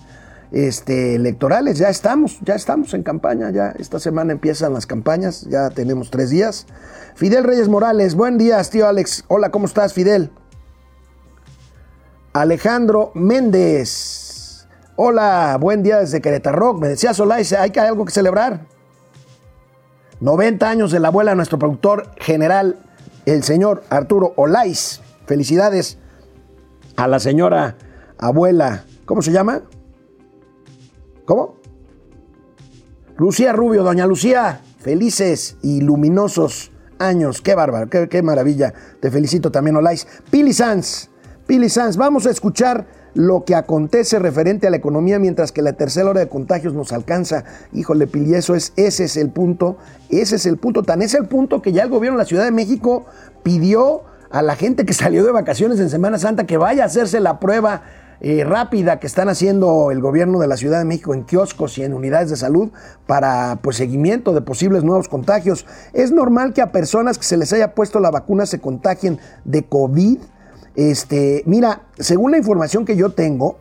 este, 0.51 1.15
electorales, 1.15 1.79
ya 1.79 1.89
estamos, 1.89 2.39
ya 2.41 2.53
estamos 2.53 2.93
en 2.93 3.01
campaña, 3.01 3.49
ya 3.49 3.73
esta 3.79 3.99
semana 3.99 4.33
empiezan 4.33 4.73
las 4.73 4.85
campañas, 4.85 5.41
ya 5.49 5.71
tenemos 5.71 6.11
tres 6.11 6.29
días. 6.29 6.67
Fidel 7.15 7.43
Reyes 7.43 7.67
Morales, 7.67 8.13
buen 8.15 8.37
día, 8.37 8.61
tío 8.63 8.87
Alex. 8.87 9.25
Hola, 9.27 9.49
¿cómo 9.49 9.65
estás, 9.65 9.93
Fidel? 9.93 10.29
Alejandro 12.33 13.11
Méndez. 13.15 14.22
Hola, 14.95 15.57
buen 15.59 15.81
día 15.81 15.97
desde 15.97 16.21
Querétaro. 16.21 16.75
Me 16.75 16.87
decía 16.87 17.15
Solais, 17.15 17.51
hay 17.53 17.71
que 17.71 17.79
algo 17.79 18.05
que 18.05 18.11
celebrar. 18.11 18.67
90 20.19 20.69
años 20.69 20.91
de 20.91 20.99
la 20.99 21.07
abuela 21.07 21.31
de 21.31 21.35
nuestro 21.35 21.57
productor 21.57 22.11
general, 22.17 22.77
el 23.25 23.41
señor 23.41 23.83
Arturo 23.89 24.33
Olais. 24.35 25.01
Felicidades 25.25 25.97
a 26.95 27.07
la 27.07 27.19
señora 27.19 27.75
abuela. 28.19 28.85
¿Cómo 29.05 29.23
se 29.23 29.31
llama? 29.31 29.63
¿Cómo? 31.25 31.55
Lucía 33.17 33.51
Rubio, 33.51 33.81
doña 33.81 34.05
Lucía. 34.05 34.61
Felices 34.77 35.57
y 35.63 35.81
luminosos 35.81 36.71
años. 36.99 37.41
Qué 37.41 37.55
bárbaro, 37.55 37.89
qué, 37.89 38.21
maravilla. 38.21 38.75
Te 38.99 39.09
felicito 39.09 39.51
también, 39.51 39.75
Olais. 39.75 40.07
Pili 40.29 40.53
Sanz. 40.53 41.09
Pili 41.47 41.67
Sanz, 41.67 41.97
vamos 41.97 42.27
a 42.27 42.29
escuchar 42.29 43.02
lo 43.13 43.45
que 43.45 43.55
acontece 43.55 44.19
referente 44.19 44.67
a 44.67 44.69
la 44.69 44.77
economía 44.77 45.19
mientras 45.19 45.51
que 45.51 45.61
la 45.61 45.73
tercera 45.73 46.09
hora 46.09 46.19
de 46.19 46.29
contagios 46.29 46.73
nos 46.73 46.91
alcanza. 46.91 47.43
Híjole, 47.73 48.07
Pili, 48.07 48.33
eso 48.35 48.55
es, 48.55 48.73
ese 48.75 49.05
es 49.05 49.17
el 49.17 49.29
punto, 49.29 49.77
ese 50.09 50.35
es 50.35 50.45
el 50.45 50.57
punto. 50.57 50.83
Tan 50.83 51.01
es 51.01 51.13
el 51.13 51.27
punto 51.27 51.61
que 51.61 51.71
ya 51.71 51.83
el 51.83 51.89
gobierno 51.89 52.17
de 52.17 52.23
la 52.23 52.27
Ciudad 52.27 52.43
de 52.45 52.51
México 52.51 53.05
pidió 53.43 54.01
a 54.31 54.41
la 54.41 54.55
gente 54.55 54.85
que 54.85 54.93
salió 54.93 55.23
de 55.23 55.31
vacaciones 55.31 55.79
en 55.79 55.89
Semana 55.89 56.17
Santa 56.17 56.45
que 56.45 56.57
vaya 56.57 56.83
a 56.83 56.85
hacerse 56.87 57.19
la 57.19 57.39
prueba 57.39 57.83
eh, 58.25 58.45
rápida 58.45 58.99
que 58.99 59.07
están 59.07 59.27
haciendo 59.27 59.91
el 59.91 59.99
gobierno 59.99 60.39
de 60.39 60.47
la 60.47 60.55
Ciudad 60.55 60.79
de 60.79 60.85
México 60.85 61.13
en 61.13 61.23
kioscos 61.23 61.77
y 61.77 61.83
en 61.83 61.93
unidades 61.93 62.29
de 62.29 62.37
salud 62.37 62.69
para 63.05 63.59
pues, 63.61 63.75
seguimiento 63.75 64.33
de 64.33 64.41
posibles 64.41 64.85
nuevos 64.85 65.09
contagios. 65.09 65.65
Es 65.91 66.13
normal 66.13 66.53
que 66.53 66.61
a 66.61 66.71
personas 66.71 67.17
que 67.17 67.25
se 67.25 67.35
les 67.35 67.51
haya 67.51 67.75
puesto 67.75 67.99
la 67.99 68.11
vacuna 68.11 68.45
se 68.45 68.59
contagien 68.59 69.19
de 69.43 69.63
COVID. 69.63 70.19
Este, 70.75 71.43
mira, 71.45 71.83
según 71.97 72.31
la 72.31 72.37
información 72.37 72.85
que 72.85 72.95
yo 72.95 73.09
tengo, 73.11 73.57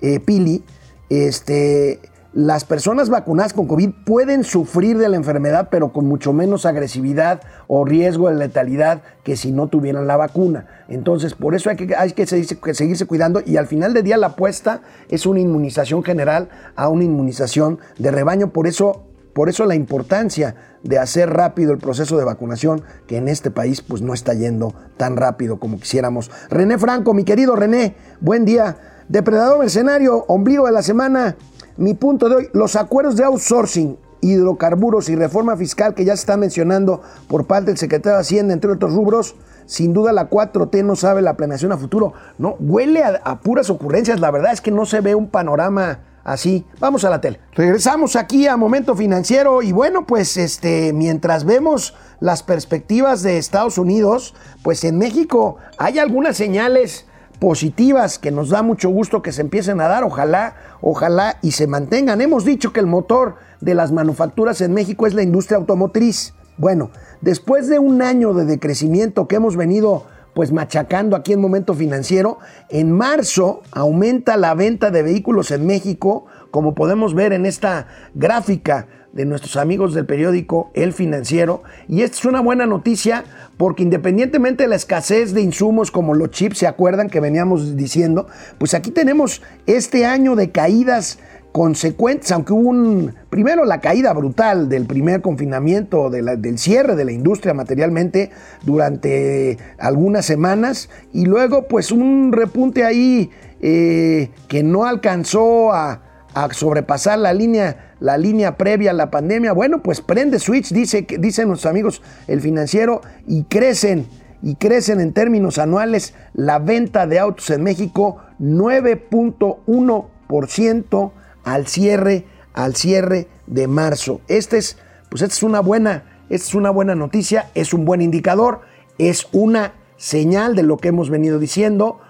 eh, 0.00 0.20
Pili, 0.20 0.64
este, 1.08 2.00
las 2.34 2.64
personas 2.64 3.08
vacunadas 3.08 3.52
con 3.52 3.66
COVID 3.66 3.90
pueden 4.04 4.44
sufrir 4.44 4.98
de 4.98 5.08
la 5.08 5.16
enfermedad, 5.16 5.68
pero 5.70 5.92
con 5.92 6.06
mucho 6.06 6.32
menos 6.32 6.66
agresividad 6.66 7.40
o 7.68 7.84
riesgo 7.84 8.28
de 8.28 8.36
letalidad 8.36 9.02
que 9.24 9.34
si 9.34 9.50
no 9.50 9.68
tuvieran 9.68 10.06
la 10.06 10.16
vacuna. 10.16 10.66
Entonces, 10.88 11.34
por 11.34 11.54
eso 11.54 11.70
hay 11.70 11.76
que, 11.76 12.26
seguirse, 12.26 13.06
cuidando 13.06 13.42
y 13.44 13.56
al 13.56 13.66
final 13.66 13.94
del 13.94 14.04
día 14.04 14.18
la 14.18 14.28
apuesta 14.28 14.82
es 15.08 15.26
una 15.26 15.40
inmunización 15.40 16.04
general 16.04 16.48
a 16.76 16.88
una 16.88 17.04
inmunización 17.04 17.78
de 17.98 18.10
rebaño. 18.10 18.52
Por 18.52 18.66
eso, 18.66 19.07
por 19.38 19.48
eso 19.48 19.66
la 19.66 19.76
importancia 19.76 20.56
de 20.82 20.98
hacer 20.98 21.30
rápido 21.30 21.70
el 21.70 21.78
proceso 21.78 22.18
de 22.18 22.24
vacunación, 22.24 22.82
que 23.06 23.18
en 23.18 23.28
este 23.28 23.52
país 23.52 23.82
pues 23.82 24.02
no 24.02 24.12
está 24.12 24.34
yendo 24.34 24.74
tan 24.96 25.16
rápido 25.16 25.60
como 25.60 25.78
quisiéramos. 25.78 26.28
René 26.50 26.76
Franco, 26.76 27.14
mi 27.14 27.22
querido 27.22 27.54
René, 27.54 27.94
buen 28.20 28.44
día. 28.44 29.04
Depredador 29.08 29.60
mercenario, 29.60 30.24
ombligo 30.26 30.66
de 30.66 30.72
la 30.72 30.82
semana. 30.82 31.36
Mi 31.76 31.94
punto 31.94 32.28
de 32.28 32.34
hoy, 32.34 32.48
los 32.52 32.74
acuerdos 32.74 33.14
de 33.14 33.22
outsourcing, 33.22 33.96
hidrocarburos 34.22 35.08
y 35.08 35.14
reforma 35.14 35.56
fiscal 35.56 35.94
que 35.94 36.04
ya 36.04 36.16
se 36.16 36.22
está 36.22 36.36
mencionando 36.36 37.00
por 37.28 37.46
parte 37.46 37.66
del 37.66 37.78
secretario 37.78 38.16
de 38.16 38.22
Hacienda, 38.22 38.54
entre 38.54 38.72
otros 38.72 38.92
rubros, 38.92 39.36
sin 39.66 39.92
duda 39.92 40.12
la 40.12 40.28
4T 40.28 40.84
no 40.84 40.96
sabe 40.96 41.22
la 41.22 41.36
planeación 41.36 41.70
a 41.70 41.78
futuro. 41.78 42.12
No, 42.38 42.56
huele 42.58 43.04
a, 43.04 43.38
puras 43.38 43.70
ocurrencias. 43.70 44.18
La 44.18 44.32
verdad 44.32 44.52
es 44.52 44.60
que 44.60 44.72
no 44.72 44.84
se 44.84 45.00
ve 45.00 45.14
un 45.14 45.28
panorama 45.28 46.00
así. 46.32 46.66
Vamos 46.78 47.04
a 47.04 47.10
la 47.10 47.20
tele. 47.20 47.40
Regresamos 47.54 48.16
aquí 48.16 48.46
a 48.46 48.56
Momento 48.56 48.94
Financiero 48.94 49.62
y 49.62 49.72
bueno, 49.72 50.06
pues 50.06 50.36
este, 50.36 50.92
mientras 50.92 51.44
vemos 51.44 51.94
las 52.20 52.42
perspectivas 52.42 53.22
de 53.22 53.38
Estados 53.38 53.78
Unidos, 53.78 54.34
pues 54.62 54.84
en 54.84 54.98
México 54.98 55.56
hay 55.78 55.98
algunas 55.98 56.36
señales 56.36 57.06
positivas 57.40 58.18
que 58.18 58.30
nos 58.30 58.50
da 58.50 58.62
mucho 58.62 58.90
gusto 58.90 59.22
que 59.22 59.32
se 59.32 59.42
empiecen 59.42 59.80
a 59.80 59.88
dar, 59.88 60.04
ojalá, 60.04 60.56
ojalá 60.80 61.38
y 61.40 61.52
se 61.52 61.66
mantengan. 61.66 62.20
Hemos 62.20 62.44
dicho 62.44 62.72
que 62.72 62.80
el 62.80 62.86
motor 62.86 63.36
de 63.60 63.74
las 63.74 63.92
manufacturas 63.92 64.60
en 64.60 64.74
México 64.74 65.06
es 65.06 65.14
la 65.14 65.22
industria 65.22 65.58
automotriz. 65.58 66.34
Bueno, 66.56 66.90
después 67.20 67.68
de 67.68 67.78
un 67.78 68.02
año 68.02 68.34
de 68.34 68.44
decrecimiento 68.44 69.28
que 69.28 69.36
hemos 69.36 69.56
venido 69.56 70.06
pues 70.38 70.52
machacando 70.52 71.16
aquí 71.16 71.32
en 71.32 71.40
momento 71.40 71.74
financiero, 71.74 72.38
en 72.68 72.92
marzo 72.92 73.62
aumenta 73.72 74.36
la 74.36 74.54
venta 74.54 74.92
de 74.92 75.02
vehículos 75.02 75.50
en 75.50 75.66
México, 75.66 76.26
como 76.52 76.76
podemos 76.76 77.12
ver 77.12 77.32
en 77.32 77.44
esta 77.44 77.88
gráfica 78.14 78.86
de 79.12 79.24
nuestros 79.24 79.56
amigos 79.56 79.94
del 79.94 80.06
periódico 80.06 80.70
El 80.74 80.92
Financiero. 80.92 81.64
Y 81.88 82.02
esta 82.02 82.18
es 82.18 82.24
una 82.24 82.40
buena 82.40 82.66
noticia 82.66 83.24
porque 83.56 83.82
independientemente 83.82 84.62
de 84.62 84.68
la 84.68 84.76
escasez 84.76 85.34
de 85.34 85.40
insumos 85.40 85.90
como 85.90 86.14
los 86.14 86.30
chips, 86.30 86.58
¿se 86.58 86.68
acuerdan 86.68 87.10
que 87.10 87.18
veníamos 87.18 87.76
diciendo? 87.76 88.28
Pues 88.58 88.74
aquí 88.74 88.92
tenemos 88.92 89.42
este 89.66 90.06
año 90.06 90.36
de 90.36 90.52
caídas 90.52 91.18
consecuentes, 91.58 92.30
aunque 92.30 92.52
hubo 92.52 92.68
un, 92.68 93.16
primero 93.30 93.64
la 93.64 93.80
caída 93.80 94.12
brutal 94.12 94.68
del 94.68 94.86
primer 94.86 95.22
confinamiento, 95.22 96.08
del 96.08 96.56
cierre 96.56 96.94
de 96.94 97.04
la 97.04 97.10
industria 97.10 97.52
materialmente 97.52 98.30
durante 98.64 99.58
algunas 99.76 100.24
semanas, 100.24 100.88
y 101.12 101.26
luego 101.26 101.66
pues 101.66 101.90
un 101.90 102.30
repunte 102.32 102.84
ahí 102.84 103.30
eh, 103.60 104.30
que 104.46 104.62
no 104.62 104.84
alcanzó 104.84 105.72
a, 105.72 106.00
a 106.32 106.54
sobrepasar 106.54 107.18
la 107.18 107.32
línea 107.32 107.96
la 107.98 108.16
línea 108.16 108.56
previa 108.56 108.92
a 108.92 108.94
la 108.94 109.10
pandemia, 109.10 109.52
bueno, 109.52 109.82
pues 109.82 110.00
prende 110.00 110.38
switch, 110.38 110.70
dice, 110.70 111.04
dicen 111.18 111.48
nuestros 111.48 111.68
amigos 111.68 112.02
el 112.28 112.40
financiero, 112.40 113.00
y 113.26 113.42
crecen, 113.42 114.06
y 114.44 114.54
crecen 114.54 115.00
en 115.00 115.12
términos 115.12 115.58
anuales 115.58 116.14
la 116.34 116.60
venta 116.60 117.08
de 117.08 117.18
autos 117.18 117.50
en 117.50 117.64
México 117.64 118.18
9.1% 118.38 121.17
al 121.52 121.66
cierre, 121.66 122.24
al 122.52 122.74
cierre 122.74 123.28
de 123.46 123.66
marzo. 123.66 124.20
Este 124.28 124.58
es, 124.58 124.78
pues 125.08 125.22
esta 125.22 125.34
es 125.34 125.42
una 125.42 125.60
buena, 125.60 126.20
esta 126.28 126.48
es 126.48 126.54
una 126.54 126.70
buena 126.70 126.94
noticia, 126.94 127.50
es 127.54 127.72
un 127.72 127.84
buen 127.84 128.02
indicador, 128.02 128.60
es 128.98 129.28
una 129.32 129.74
señal 129.96 130.54
de 130.54 130.62
lo 130.62 130.76
que 130.76 130.88
hemos 130.88 131.10
venido 131.10 131.38
diciendo. 131.38 132.00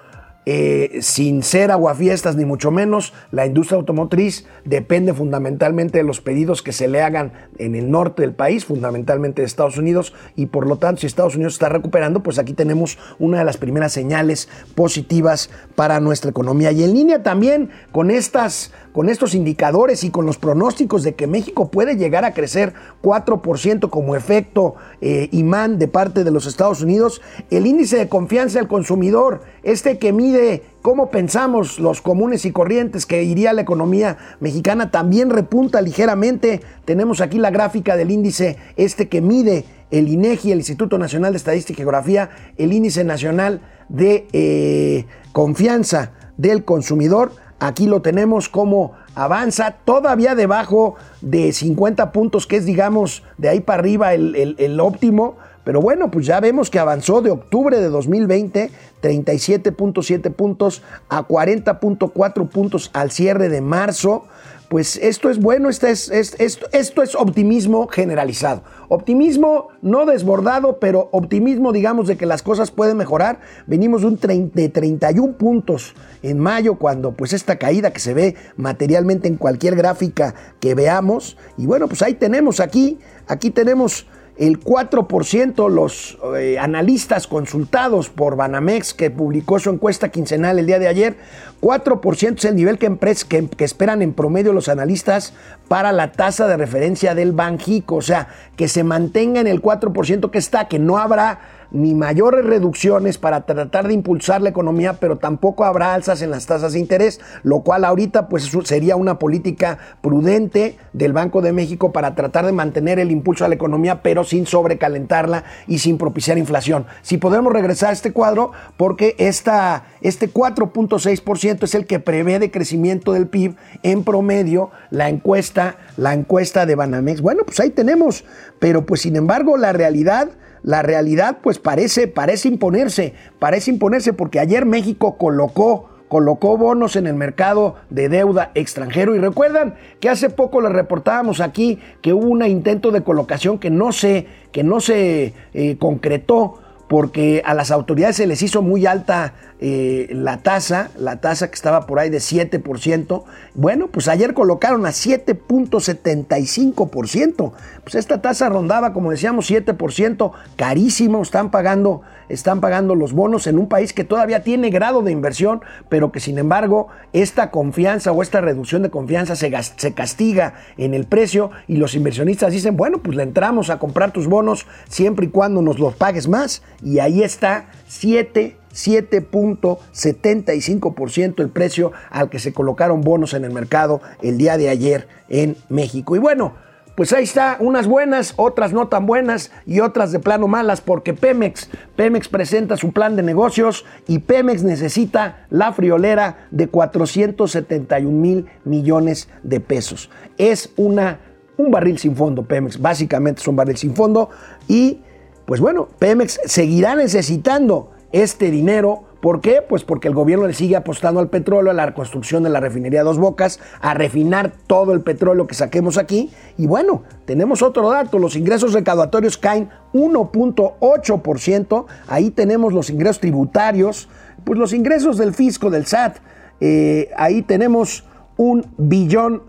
Eh, 0.51 1.01
sin 1.03 1.43
ser 1.43 1.71
aguafiestas 1.71 2.35
ni 2.35 2.47
mucho 2.47 2.71
menos, 2.71 3.13
la 3.31 3.45
industria 3.45 3.77
automotriz 3.77 4.47
depende 4.65 5.13
fundamentalmente 5.13 5.99
de 5.99 6.05
los 6.05 6.23
pedidos 6.23 6.63
que 6.63 6.73
se 6.73 6.89
le 6.89 7.03
hagan 7.03 7.35
en 7.59 7.75
el 7.75 7.91
norte 7.91 8.23
del 8.23 8.33
país, 8.33 8.65
fundamentalmente 8.65 9.43
de 9.43 9.47
Estados 9.47 9.77
Unidos, 9.77 10.15
y 10.37 10.47
por 10.47 10.67
lo 10.67 10.79
tanto 10.79 11.03
si 11.03 11.07
Estados 11.07 11.35
Unidos 11.35 11.53
está 11.53 11.69
recuperando, 11.69 12.23
pues 12.23 12.39
aquí 12.39 12.55
tenemos 12.55 12.99
una 13.19 13.41
de 13.41 13.45
las 13.45 13.59
primeras 13.59 13.93
señales 13.93 14.49
positivas 14.75 15.51
para 15.75 16.01
nuestra 16.01 16.31
economía. 16.31 16.73
Y 16.73 16.83
en 16.83 16.95
línea 16.95 17.23
también 17.23 17.69
con 17.93 18.11
estas 18.11 18.73
con 18.93 19.09
estos 19.09 19.35
indicadores 19.35 20.05
y 20.05 20.11
con 20.11 20.27
los 20.27 20.39
pronósticos 20.39 21.03
de 21.03 21.15
que 21.15 21.27
México 21.27 21.69
puede 21.69 21.97
llegar 21.97 22.25
a 22.25 22.35
crecer 22.35 22.75
4% 23.03 23.91
como 23.91 24.17
efecto 24.17 24.75
eh, 25.01 25.29
imán 25.33 25.79
de 25.79 25.89
parte 25.89 26.25
de 26.25 26.31
los 26.31 26.47
Estados 26.47 26.83
Unidos, 26.83 27.21
el 27.51 27.67
índice 27.67 27.97
de 27.97 28.09
confianza 28.09 28.59
del 28.59 28.69
consumidor, 28.69 29.43
este 29.63 29.99
que 29.99 30.13
mide 30.13 30.63
cómo 30.83 31.11
pensamos 31.11 31.79
los 31.79 32.01
comunes 32.01 32.45
y 32.45 32.53
corrientes 32.53 33.07
que 33.07 33.23
iría 33.23 33.53
la 33.53 33.63
economía 33.63 34.17
mexicana, 34.41 34.91
también 34.91 35.31
repunta 35.31 35.81
ligeramente. 35.81 36.61
Tenemos 36.85 37.21
aquí 37.21 37.39
la 37.39 37.51
gráfica 37.51 37.97
del 37.97 38.11
índice 38.11 38.57
este 38.77 39.09
que 39.09 39.21
mide 39.21 39.65
el 39.91 40.09
INEGI, 40.09 40.53
el 40.53 40.59
Instituto 40.59 40.99
Nacional 40.99 41.33
de 41.33 41.39
Estadística 41.39 41.81
y 41.81 41.83
Geografía, 41.83 42.31
el 42.57 42.73
índice 42.73 43.05
nacional 43.05 43.61
de 43.89 44.27
eh, 44.33 45.07
confianza 45.33 46.13
del 46.37 46.65
consumidor 46.65 47.33
Aquí 47.61 47.87
lo 47.87 48.03
tenemos 48.03 48.49
como 48.49 48.93
avanza 49.17 49.73
todavía 49.85 50.37
debajo 50.37 50.95
de 51.21 51.53
50 51.53 52.13
puntos, 52.13 52.47
que 52.47 52.57
es 52.57 52.65
digamos 52.65 53.25
de 53.37 53.49
ahí 53.49 53.61
para 53.61 53.81
arriba 53.81 54.15
el, 54.15 54.81
óptimo. 54.81 55.37
Pero 55.69 55.83
bueno, 55.83 56.11
pues 56.11 56.25
ya 56.25 56.41
vemos 56.41 56.71
que 56.71 56.79
avanzó 56.79 57.21
de 57.21 57.31
octubre 57.31 57.79
de 57.79 57.91
2020 57.91 58.71
37.7 59.03 60.33
puntos 60.33 60.83
a 61.11 61.29
40.4 61.29 62.49
puntos 62.49 62.91
al 62.95 63.11
cierre 63.11 63.51
de 63.51 63.61
marzo 63.61 64.25
pues 64.69 64.97
esto 64.97 65.31
es 65.31 65.41
bueno, 65.41 65.71
esto 65.71 65.87
es, 65.87 66.11
esto, 66.11 67.03
es 67.03 67.15
optimismo 67.15 67.87
generalizado. 67.87 68.63
Optimismo 68.89 69.69
no 69.81 70.05
desbordado, 70.05 70.79
pero 70.79 71.09
optimismo, 71.13 71.73
digamos, 71.73 72.07
de 72.07 72.19
que 72.19 72.27
las 72.27 72.43
cosas 72.43 72.71
pueden 72.71 72.99
mejorar. 72.99 73.41
Venimos 73.67 74.03
de, 74.03 74.09
un 74.09 74.51
de 74.53 74.69
31 74.69 75.39
puntos 75.39 75.95
en 76.23 76.39
mayo, 76.39 76.75
cuando 76.75 77.13
pues 77.13 77.33
esta 77.33 77.57
caída 77.57 77.93
que 77.93 78.01
se 78.01 78.13
ve 78.13 78.35
materialmente 78.57 79.27
en 79.27 79.37
cualquier 79.37 79.75
gráfica 79.75 80.35
que 80.61 80.75
veamos. 80.75 81.39
Y 81.57 81.65
bueno, 81.65 81.89
pues 81.89 82.03
ahí 82.03 82.13
tenemos 82.13 82.61
aquí, 82.61 82.99
aquí 83.27 83.51
tenemos 83.51 84.07
el 84.39 84.61
4%, 84.61 85.69
los 85.69 86.17
eh, 86.37 86.59
analistas 86.59 87.27
consultados 87.27 88.09
por 88.09 88.37
Banamex, 88.37 88.95
que 88.95 89.11
publicó 89.11 89.59
su 89.59 89.71
encuesta 89.71 90.11
quincenal 90.11 90.59
el 90.61 90.67
día 90.67 90.79
de 90.79 90.87
ayer, 90.87 91.17
4% 91.61 92.39
es 92.39 92.45
el 92.45 92.55
nivel 92.55 92.79
que, 92.79 92.97
que, 93.29 93.49
que, 93.49 93.65
esperan 93.65 94.01
en 94.01 94.13
promedio 94.13 94.53
los 94.53 94.69
analistas 94.69 95.35
para 95.67 95.91
la 95.91 96.13
tasa 96.13 96.47
de 96.47 96.57
referencia 96.57 97.17
del 97.17 97.33
Banjico, 97.33 97.97
o 97.97 98.03
sea, 98.03 98.29
que 98.57 98.69
se 98.69 98.85
mantenga 98.85 99.41
en 99.41 99.49
el 99.49 99.61
4% 99.61 100.31
que 100.31 100.39
está, 100.39 100.69
que 100.69 100.79
no 100.79 100.99
habrá 100.99 101.41
ni 101.71 101.95
mayores 101.95 102.45
reducciones 102.45 103.19
para 103.19 103.43
tratar 103.43 103.89
de 103.89 103.95
impulsar 103.95 104.41
la 104.41 104.49
economía, 104.49 104.95
pero 104.95 105.19
tampoco 105.19 105.65
habrá 105.65 105.95
alzas 105.95 106.23
en 106.23 106.31
las 106.31 106.47
tasas 106.47 106.73
de 106.73 106.79
interés, 106.79 107.21
lo 107.43 107.61
cual 107.61 107.85
ahorita 107.85 108.29
pues 108.29 108.51
sería 108.65 108.97
una 108.97 109.19
política 109.19 109.79
prudente 110.01 110.77
del 110.93 111.13
Banco 111.13 111.43
de 111.43 111.53
México 111.53 111.93
para 111.93 112.15
tratar 112.15 112.47
de 112.47 112.53
mantener 112.53 112.99
el 112.99 113.11
impulso 113.11 113.45
a 113.45 113.49
la 113.49 113.55
economía, 113.55 114.03
pero 114.03 114.25
sin 114.25 114.47
sobrecalentarla 114.47 115.45
y 115.67 115.79
sin 115.79 115.99
propiciar 115.99 116.39
inflación. 116.39 116.87
Si 117.03 117.19
podemos 117.19 117.53
regresar 117.53 117.91
a 117.91 117.93
este 117.93 118.13
cuadro, 118.13 118.53
porque 118.77 119.15
esta, 119.19 119.85
este 120.01 120.33
4.6% 120.33 121.65
es 121.65 121.75
el 121.75 121.87
que 121.87 122.01
prevé 122.01 122.39
de 122.39 122.51
crecimiento 122.51 123.13
del 123.13 123.29
PIB 123.29 123.57
en 123.83 124.05
promedio 124.05 124.71
la 124.91 125.09
encuesta, 125.09 125.77
la 125.97 126.15
encuesta 126.15 126.67
de 126.67 126.75
Banamex. 126.75 127.21
Bueno, 127.21 127.43
pues 127.45 127.61
ahí 127.61 127.71
tenemos, 127.71 128.25
pero 128.59 128.87
pues 128.87 129.03
sin 129.03 129.17
embargo 129.17 129.57
la 129.57 129.73
realidad 129.73 130.29
la 130.63 130.83
realidad 130.83 131.39
pues 131.43 131.59
parece, 131.59 132.09
parece 132.09 132.49
imponerse, 132.49 133.15
parece 133.39 133.71
imponerse 133.71 134.13
porque 134.13 134.41
ayer 134.41 134.67
México 134.67 135.17
colocó 135.17 135.89
colocó 136.09 136.57
bonos 136.57 136.97
en 136.97 137.07
el 137.07 137.15
mercado 137.15 137.77
de 137.91 138.09
deuda 138.09 138.51
extranjero. 138.55 139.15
Y 139.15 139.19
recuerdan 139.19 139.75
que 140.01 140.09
hace 140.09 140.31
poco 140.31 140.61
les 140.61 140.73
reportábamos 140.73 141.41
aquí 141.41 141.79
que 142.01 142.13
hubo 142.13 142.27
un 142.29 142.45
intento 142.45 142.91
de 142.91 143.03
colocación 143.03 143.59
que 143.59 143.71
no 143.71 143.93
se, 143.93 144.27
que 144.51 144.65
no 144.65 144.81
se 144.81 145.35
eh, 145.55 145.77
concretó 145.79 146.61
porque 146.89 147.43
a 147.45 147.55
las 147.55 147.71
autoridades 147.71 148.17
se 148.17 148.27
les 148.27 148.43
hizo 148.43 148.63
muy 148.63 148.87
alta 148.87 149.35
eh, 149.61 150.07
la 150.13 150.37
tasa, 150.39 150.93
la 150.97 151.21
tasa 151.21 151.49
que 151.49 151.55
estaba 151.55 151.85
por 151.87 151.99
ahí 151.99 152.11
de 152.11 152.19
7%. 152.19 153.25
Bueno, 153.55 153.89
pues 153.89 154.07
ayer 154.07 154.33
colocaron 154.33 154.87
a 154.87 154.91
7.75%. 154.91 157.53
Pues 157.83 157.97
esta 157.97 158.23
tasa 158.23 158.49
rondaba, 158.49 158.93
como 158.93 159.11
decíamos, 159.11 159.51
7%, 159.51 160.31
carísimo, 160.57 161.23
están 161.23 161.51
pagando, 161.51 162.03
están 162.29 162.61
pagando 162.61 162.95
los 162.95 163.13
bonos 163.13 163.49
en 163.49 163.59
un 163.59 163.69
país 163.69 163.93
que 163.93 164.05
todavía 164.05 164.45
tiene 164.45 164.71
grado 164.71 165.03
de 165.03 165.11
inversión, 165.11 165.61
pero 165.89 166.13
que 166.13 166.21
sin 166.21 166.39
embargo 166.39 166.87
esta 167.13 167.51
confianza 167.51 168.13
o 168.13 168.23
esta 168.23 168.41
reducción 168.41 168.83
de 168.83 168.91
confianza 168.91 169.35
se, 169.35 169.51
se 169.77 169.93
castiga 169.93 170.55
en 170.77 170.95
el 170.95 171.05
precio 171.05 171.51
y 171.67 171.79
los 171.79 171.97
inversionistas 171.97 172.53
dicen, 172.53 172.77
bueno, 172.77 172.99
pues 172.99 173.17
le 173.17 173.25
entramos 173.25 173.71
a 173.71 173.81
comprar 173.81 174.13
tus 174.13 174.29
bonos 174.29 174.69
siempre 174.89 175.27
y 175.27 175.31
cuando 175.31 175.63
nos 175.63 175.81
los 175.81 175.97
pagues 175.97 176.29
más. 176.29 176.63
Y 176.83 176.99
ahí 176.99 177.23
está 177.23 177.71
7 177.87 178.57
7.75% 178.79 181.41
el 181.41 181.49
precio 181.49 181.91
al 182.11 182.31
que 182.31 182.39
se 182.39 182.53
colocaron 182.53 183.01
bonos 183.01 183.35
en 183.35 183.45
el 183.45 183.51
mercado 183.51 184.01
el 184.23 184.39
día 184.39 184.57
de 184.57 184.69
ayer 184.69 185.09
en 185.29 185.57
México. 185.69 186.15
Y 186.15 186.21
bueno, 186.21 186.55
pues 186.95 187.13
ahí 187.13 187.25
está, 187.25 187.57
unas 187.61 187.87
buenas, 187.87 188.33
otras 188.37 188.73
no 188.73 188.89
tan 188.89 189.07
buenas 189.07 189.53
y 189.67 189.81
otras 189.81 190.11
de 190.11 190.19
plano 190.19 190.49
malas, 190.49 190.81
porque 190.81 191.15
Pemex, 191.15 191.71
Pemex 191.95 192.29
presenta 192.29 192.77
su 192.77 192.91
plan 192.93 193.15
de 193.15 193.23
negocios 193.23 193.85
y 194.09 194.19
Pemex 194.19 194.65
necesita 194.65 195.47
la 195.49 195.73
friolera 195.73 196.49
de 196.51 196.67
471 196.67 198.11
mil 198.11 198.47
millones 198.65 199.29
de 199.45 199.61
pesos. 199.61 200.11
Es 200.39 200.73
una, 200.77 201.21
un 201.57 201.71
barril 201.71 201.99
sin 201.99 202.17
fondo, 202.17 202.43
Pemex, 202.43 202.81
básicamente 202.81 203.43
es 203.43 203.49
un 203.49 203.55
barril 203.55 203.77
sin 203.77 203.95
fondo 203.95 204.31
y 204.67 205.03
pues 205.49 205.63
bueno, 205.63 205.89
Pemex 205.99 206.39
seguirá 206.45 206.95
necesitando 206.95 207.91
este 208.13 208.51
dinero. 208.51 209.05
¿Por 209.23 209.41
qué? 209.41 209.63
Pues 209.67 209.83
porque 209.83 210.07
el 210.07 210.13
gobierno 210.13 210.47
le 210.47 210.53
sigue 210.53 210.77
apostando 210.77 211.21
al 211.21 211.31
petróleo, 211.31 211.71
a 211.71 211.75
la 211.75 211.87
reconstrucción 211.87 212.43
de 212.43 212.51
la 212.51 212.61
refinería 212.61 213.03
Dos 213.03 213.17
Bocas, 213.17 213.59
a 213.81 213.95
refinar 213.95 214.53
todo 214.67 214.93
el 214.93 215.01
petróleo 215.01 215.47
que 215.47 215.55
saquemos 215.55 215.97
aquí. 215.97 216.31
Y 216.59 216.67
bueno, 216.67 217.03
tenemos 217.25 217.63
otro 217.63 217.89
dato, 217.89 218.19
los 218.19 218.37
ingresos 218.37 218.75
recaudatorios 218.75 219.39
caen 219.39 219.71
1.8%, 219.95 221.87
ahí 222.09 222.31
tenemos 222.31 222.75
los 222.75 222.91
ingresos 222.91 223.21
tributarios, 223.21 224.11
pues 224.45 224.59
los 224.59 224.75
ingresos 224.75 225.17
del 225.17 225.33
fisco, 225.33 225.71
del 225.71 225.87
SAT, 225.87 226.19
eh, 226.61 227.09
ahí 227.17 227.41
tenemos 227.41 228.05
un 228.37 228.67
billón 228.77 229.45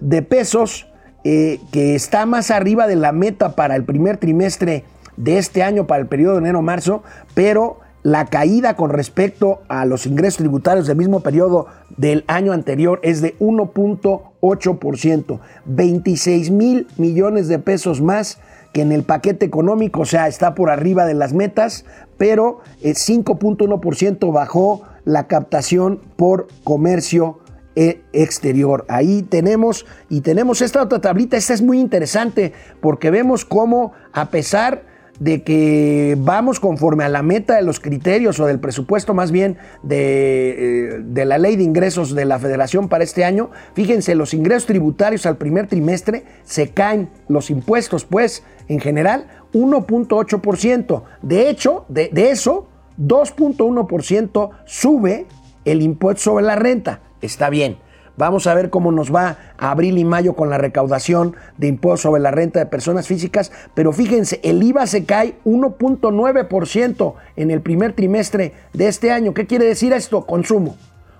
de 0.00 0.22
pesos 0.22 0.88
eh, 1.24 1.60
que 1.72 1.94
está 1.94 2.24
más 2.24 2.50
arriba 2.50 2.86
de 2.86 2.96
la 2.96 3.12
meta 3.12 3.54
para 3.54 3.76
el 3.76 3.84
primer 3.84 4.16
trimestre 4.16 4.84
de 5.16 5.38
este 5.38 5.62
año, 5.62 5.86
para 5.86 6.02
el 6.02 6.08
periodo 6.08 6.34
de 6.34 6.40
enero-marzo, 6.40 7.02
pero 7.34 7.78
la 8.02 8.26
caída 8.26 8.74
con 8.74 8.90
respecto 8.90 9.62
a 9.68 9.84
los 9.84 10.06
ingresos 10.06 10.38
tributarios 10.38 10.86
del 10.86 10.96
mismo 10.96 11.20
periodo 11.20 11.66
del 11.96 12.24
año 12.26 12.52
anterior 12.52 12.98
es 13.02 13.20
de 13.20 13.38
1.8%, 13.38 15.40
26 15.66 16.50
mil 16.50 16.88
millones 16.96 17.48
de 17.48 17.60
pesos 17.60 18.00
más 18.00 18.40
que 18.72 18.82
en 18.82 18.90
el 18.90 19.04
paquete 19.04 19.46
económico, 19.46 20.00
o 20.00 20.06
sea, 20.06 20.28
está 20.28 20.54
por 20.54 20.70
arriba 20.70 21.04
de 21.04 21.14
las 21.14 21.32
metas, 21.32 21.84
pero 22.16 22.60
el 22.80 22.94
5.1% 22.94 24.32
bajó 24.32 24.82
la 25.04 25.26
captación 25.26 26.00
por 26.16 26.48
comercio 26.64 27.38
e 27.76 28.02
exterior. 28.12 28.84
Ahí 28.88 29.22
tenemos 29.22 29.86
y 30.08 30.22
tenemos 30.22 30.60
esta 30.60 30.82
otra 30.82 31.00
tablita, 31.00 31.36
esta 31.36 31.54
es 31.54 31.62
muy 31.62 31.78
interesante 31.78 32.52
porque 32.80 33.10
vemos 33.10 33.44
cómo 33.44 33.92
a 34.12 34.30
pesar 34.30 34.91
de 35.20 35.42
que 35.42 36.16
vamos 36.18 36.58
conforme 36.58 37.04
a 37.04 37.08
la 37.08 37.22
meta 37.22 37.56
de 37.56 37.62
los 37.62 37.80
criterios 37.80 38.40
o 38.40 38.46
del 38.46 38.58
presupuesto 38.58 39.14
más 39.14 39.30
bien 39.30 39.56
de, 39.82 40.96
eh, 40.96 41.00
de, 41.04 41.24
la 41.24 41.38
ley 41.38 41.56
de 41.56 41.62
ingresos 41.62 42.14
de 42.14 42.24
la 42.24 42.38
federación 42.38 42.88
para 42.88 43.04
este 43.04 43.24
año, 43.24 43.50
fíjense, 43.74 44.14
los 44.14 44.34
ingresos 44.34 44.66
tributarios 44.66 45.26
al 45.26 45.36
primer 45.36 45.68
trimestre 45.68 46.24
se 46.44 46.70
caen, 46.70 47.10
los 47.28 47.50
impuestos 47.50 48.04
pues 48.04 48.44
en 48.68 48.80
general 48.80 49.26
1.8%. 49.52 51.02
De 51.22 51.50
hecho, 51.50 51.84
de, 51.88 52.08
de 52.12 52.30
eso, 52.30 52.68
2.1% 52.98 54.50
sube 54.64 55.26
el 55.64 55.82
impuesto 55.82 56.22
sobre 56.22 56.44
la 56.44 56.56
renta. 56.56 57.00
Está 57.20 57.50
bien. 57.50 57.78
Vamos 58.16 58.46
a 58.46 58.54
ver 58.54 58.70
cómo 58.70 58.92
nos 58.92 59.14
va 59.14 59.38
abril 59.58 59.98
y 59.98 60.04
mayo 60.04 60.34
con 60.34 60.50
la 60.50 60.58
recaudación 60.58 61.34
de 61.56 61.68
impuestos 61.68 62.02
sobre 62.02 62.20
la 62.20 62.30
renta 62.30 62.58
de 62.58 62.66
personas 62.66 63.06
físicas, 63.06 63.52
pero 63.74 63.92
fíjense, 63.92 64.40
el 64.42 64.62
IVA 64.62 64.86
se 64.86 65.04
cae 65.04 65.36
1.9% 65.44 67.14
en 67.36 67.50
el 67.50 67.62
primer 67.62 67.94
trimestre 67.94 68.52
de 68.72 68.88
este 68.88 69.10
año. 69.10 69.34
¿Qué 69.34 69.46
quiere 69.46 69.64
decir 69.64 69.92
esto? 69.92 70.26
Consumo. 70.26 70.76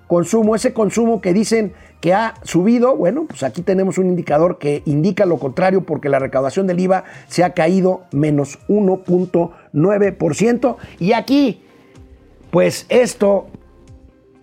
Consumo, 0.07 0.55
ese 0.55 0.75
consumo 0.75 1.23
que 1.23 1.33
dicen 1.33 1.73
que 2.03 2.13
ha 2.13 2.35
subido, 2.43 2.95
bueno, 2.97 3.25
pues 3.27 3.43
aquí 3.45 3.63
tenemos 3.63 3.97
un 3.97 4.09
indicador 4.09 4.59
que 4.59 4.83
indica 4.85 5.25
lo 5.25 5.39
contrario 5.39 5.87
porque 5.87 6.11
la 6.11 6.19
recaudación 6.19 6.67
del 6.67 6.81
IVA 6.81 7.05
se 7.29 7.45
ha 7.45 7.55
caído 7.55 8.03
menos 8.11 8.59
1.9%. 8.69 10.77
Y 10.99 11.13
aquí, 11.13 11.63
pues 12.51 12.85
esto 12.91 13.47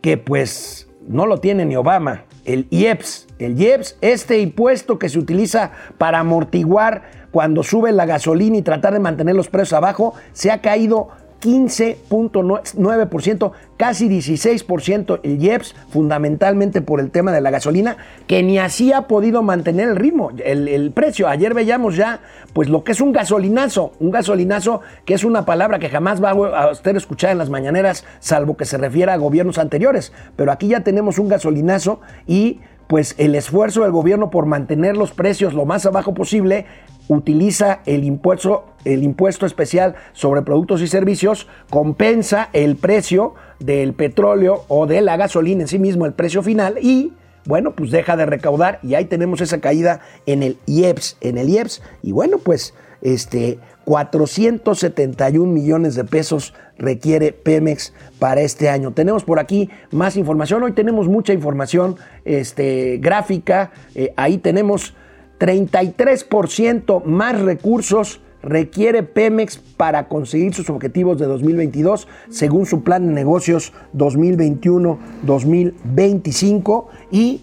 que 0.01 0.17
pues 0.17 0.89
no 1.07 1.27
lo 1.27 1.39
tiene 1.39 1.65
ni 1.65 1.75
Obama, 1.75 2.23
el 2.45 2.67
IEPS. 2.69 3.27
El 3.39 3.59
IEPS, 3.59 3.97
este 4.01 4.39
impuesto 4.39 4.99
que 4.99 5.09
se 5.09 5.19
utiliza 5.19 5.71
para 5.97 6.19
amortiguar 6.19 7.03
cuando 7.31 7.63
sube 7.63 7.91
la 7.91 8.05
gasolina 8.05 8.57
y 8.57 8.61
tratar 8.61 8.93
de 8.93 8.99
mantener 8.99 9.35
los 9.35 9.49
precios 9.49 9.73
abajo, 9.73 10.13
se 10.33 10.51
ha 10.51 10.61
caído 10.61 11.09
15.9%, 11.41 13.51
casi 13.77 14.09
16% 14.09 15.19
el 15.23 15.43
IEPS, 15.43 15.75
fundamentalmente 15.89 16.81
por 16.81 16.99
el 16.99 17.11
tema 17.11 17.31
de 17.31 17.41
la 17.41 17.51
gasolina, 17.51 17.97
que 18.27 18.43
ni 18.43 18.59
así 18.59 18.91
ha 18.91 19.07
podido 19.07 19.41
mantener 19.41 19.89
el 19.89 19.95
ritmo, 19.95 20.31
el, 20.43 20.67
el, 20.67 20.91
precio. 20.91 21.27
Ayer 21.27 21.53
veíamos 21.53 21.95
ya, 21.95 22.21
pues 22.53 22.69
lo 22.69 22.83
que 22.83 22.91
es 22.91 23.01
un 23.01 23.11
gasolinazo, 23.11 23.93
un 23.99 24.11
gasolinazo 24.11 24.81
que 25.05 25.13
es 25.13 25.23
una 25.23 25.45
palabra 25.45 25.79
que 25.79 25.89
jamás 25.89 26.23
va 26.23 26.31
a 26.31 26.71
usted 26.71 26.95
escuchar 26.95 27.31
en 27.31 27.37
las 27.37 27.49
mañaneras, 27.49 28.05
salvo 28.19 28.57
que 28.57 28.65
se 28.65 28.77
refiera 28.77 29.13
a 29.13 29.17
gobiernos 29.17 29.57
anteriores. 29.57 30.11
Pero 30.35 30.51
aquí 30.51 30.67
ya 30.67 30.81
tenemos 30.81 31.19
un 31.19 31.29
gasolinazo 31.29 32.01
y 32.27 32.59
pues 32.89 33.13
el 33.19 33.35
esfuerzo 33.35 33.83
del 33.83 33.91
gobierno 33.91 34.31
por 34.31 34.47
mantener 34.47 34.97
los 34.97 35.11
precios 35.11 35.53
lo 35.53 35.63
más 35.63 35.85
abajo 35.85 36.15
posible 36.15 36.65
utiliza 37.07 37.81
el 37.85 38.03
impuesto, 38.03 38.65
el 38.83 39.03
impuesto 39.03 39.45
especial 39.45 39.93
sobre 40.13 40.41
productos 40.41 40.81
y 40.81 40.87
servicios, 40.87 41.47
compensa 41.69 42.49
el 42.51 42.77
precio 42.77 43.35
del 43.59 43.93
petróleo 43.93 44.65
o 44.69 44.87
de 44.87 45.01
la 45.01 45.17
gasolina 45.17 45.61
en 45.61 45.67
sí 45.67 45.77
mismo, 45.77 46.07
el 46.07 46.13
precio 46.13 46.41
final, 46.41 46.79
y 46.81 47.13
bueno, 47.45 47.75
pues 47.75 47.91
deja 47.91 48.17
de 48.17 48.25
recaudar 48.25 48.79
y 48.81 48.95
ahí 48.95 49.05
tenemos 49.05 49.39
esa 49.39 49.59
caída 49.59 49.99
en 50.25 50.41
el 50.41 50.57
IEPS, 50.65 51.17
en 51.21 51.37
el 51.37 51.47
IEPS, 51.47 51.83
y 52.01 52.11
bueno, 52.11 52.39
pues 52.39 52.73
este 53.03 53.59
471 53.89 55.51
millones 55.51 55.95
de 55.95 56.03
pesos 56.03 56.53
requiere 56.77 57.31
Pemex 57.31 57.91
para 58.19 58.41
este 58.41 58.69
año. 58.69 58.91
Tenemos 58.91 59.23
por 59.23 59.39
aquí 59.39 59.71
más 59.89 60.15
información, 60.15 60.61
hoy 60.61 60.73
tenemos 60.73 61.07
mucha 61.07 61.33
información 61.33 61.95
este, 62.23 62.99
gráfica, 63.01 63.71
eh, 63.95 64.13
ahí 64.15 64.37
tenemos 64.37 64.93
33% 65.39 67.03
más 67.03 67.41
recursos 67.41 68.21
requiere 68.43 69.01
Pemex 69.01 69.57
para 69.57 70.07
conseguir 70.07 70.53
sus 70.53 70.69
objetivos 70.69 71.17
de 71.17 71.25
2022 71.25 72.07
según 72.29 72.67
su 72.67 72.83
plan 72.83 73.07
de 73.07 73.13
negocios 73.13 73.73
2021-2025 73.95 76.85
y 77.11 77.41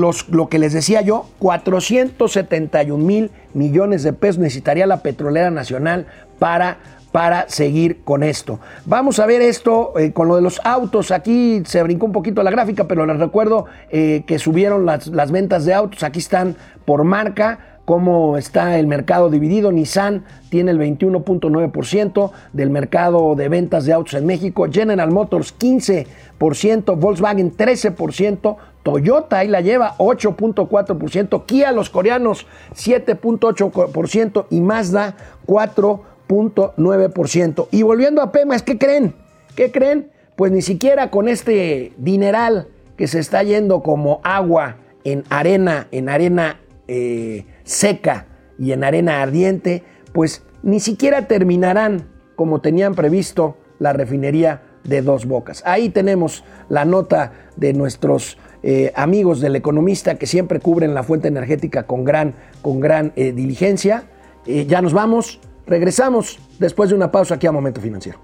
los, 0.00 0.28
lo 0.28 0.48
que 0.48 0.58
les 0.58 0.72
decía 0.72 1.00
yo, 1.00 1.26
471 1.38 3.04
mil 3.04 3.30
millones 3.54 4.02
de 4.02 4.12
pesos 4.12 4.38
necesitaría 4.38 4.86
la 4.86 5.02
petrolera 5.02 5.50
nacional 5.50 6.06
para 6.38 6.78
para 7.16 7.48
seguir 7.48 8.02
con 8.04 8.22
esto. 8.22 8.60
Vamos 8.84 9.20
a 9.20 9.24
ver 9.24 9.40
esto 9.40 9.98
eh, 9.98 10.12
con 10.12 10.28
lo 10.28 10.36
de 10.36 10.42
los 10.42 10.60
autos. 10.64 11.10
Aquí 11.10 11.62
se 11.64 11.82
brincó 11.82 12.04
un 12.04 12.12
poquito 12.12 12.42
la 12.42 12.50
gráfica, 12.50 12.86
pero 12.86 13.06
les 13.06 13.18
recuerdo 13.18 13.64
eh, 13.88 14.24
que 14.26 14.38
subieron 14.38 14.84
las, 14.84 15.06
las 15.06 15.32
ventas 15.32 15.64
de 15.64 15.72
autos. 15.72 16.02
Aquí 16.02 16.18
están 16.18 16.56
por 16.84 17.04
marca 17.04 17.75
cómo 17.86 18.36
está 18.36 18.78
el 18.78 18.86
mercado 18.86 19.30
dividido. 19.30 19.72
Nissan 19.72 20.24
tiene 20.50 20.72
el 20.72 20.78
21.9% 20.78 22.30
del 22.52 22.68
mercado 22.68 23.34
de 23.34 23.48
ventas 23.48 23.86
de 23.86 23.94
autos 23.94 24.12
en 24.12 24.26
México, 24.26 24.66
General 24.70 25.10
Motors 25.10 25.54
15%, 25.58 26.98
Volkswagen 26.98 27.56
13%, 27.56 28.56
Toyota 28.82 29.38
ahí 29.38 29.48
la 29.48 29.62
lleva 29.62 29.96
8.4%, 29.96 31.46
Kia 31.46 31.72
los 31.72 31.88
coreanos 31.88 32.46
7.8% 32.74 34.46
y 34.50 34.60
Mazda 34.60 35.16
4%. 35.46 36.00
0.9%. 36.28 37.68
Y 37.70 37.82
volviendo 37.82 38.22
a 38.22 38.32
Pemex, 38.32 38.62
¿qué 38.62 38.78
creen? 38.78 39.14
¿Qué 39.54 39.70
creen? 39.70 40.10
Pues 40.36 40.52
ni 40.52 40.62
siquiera 40.62 41.10
con 41.10 41.28
este 41.28 41.92
dineral 41.96 42.68
que 42.96 43.06
se 43.06 43.18
está 43.18 43.42
yendo 43.42 43.82
como 43.82 44.20
agua 44.22 44.76
en 45.04 45.24
arena, 45.30 45.88
en 45.92 46.08
arena 46.08 46.60
eh, 46.88 47.46
seca 47.66 48.26
y 48.58 48.72
en 48.72 48.82
arena 48.82 49.20
ardiente, 49.20 49.84
pues 50.14 50.42
ni 50.62 50.80
siquiera 50.80 51.28
terminarán 51.28 52.08
como 52.34 52.62
tenían 52.62 52.94
previsto 52.94 53.58
la 53.78 53.92
refinería 53.92 54.62
de 54.84 55.02
dos 55.02 55.26
bocas. 55.26 55.62
Ahí 55.66 55.90
tenemos 55.90 56.44
la 56.70 56.84
nota 56.84 57.32
de 57.56 57.74
nuestros 57.74 58.38
eh, 58.62 58.92
amigos 58.94 59.40
del 59.40 59.56
economista 59.56 60.14
que 60.14 60.26
siempre 60.26 60.60
cubren 60.60 60.94
la 60.94 61.02
fuente 61.02 61.28
energética 61.28 61.82
con 61.82 62.04
gran, 62.04 62.34
con 62.62 62.80
gran 62.80 63.12
eh, 63.16 63.32
diligencia. 63.32 64.04
ya 64.46 64.80
nos 64.80 64.92
vamos, 64.92 65.40
regresamos 65.66 66.38
después 66.58 66.88
de 66.90 66.96
una 66.96 67.10
pausa 67.10 67.34
aquí 67.34 67.46
a 67.46 67.52
Momento 67.52 67.80
Financiero. 67.80 68.20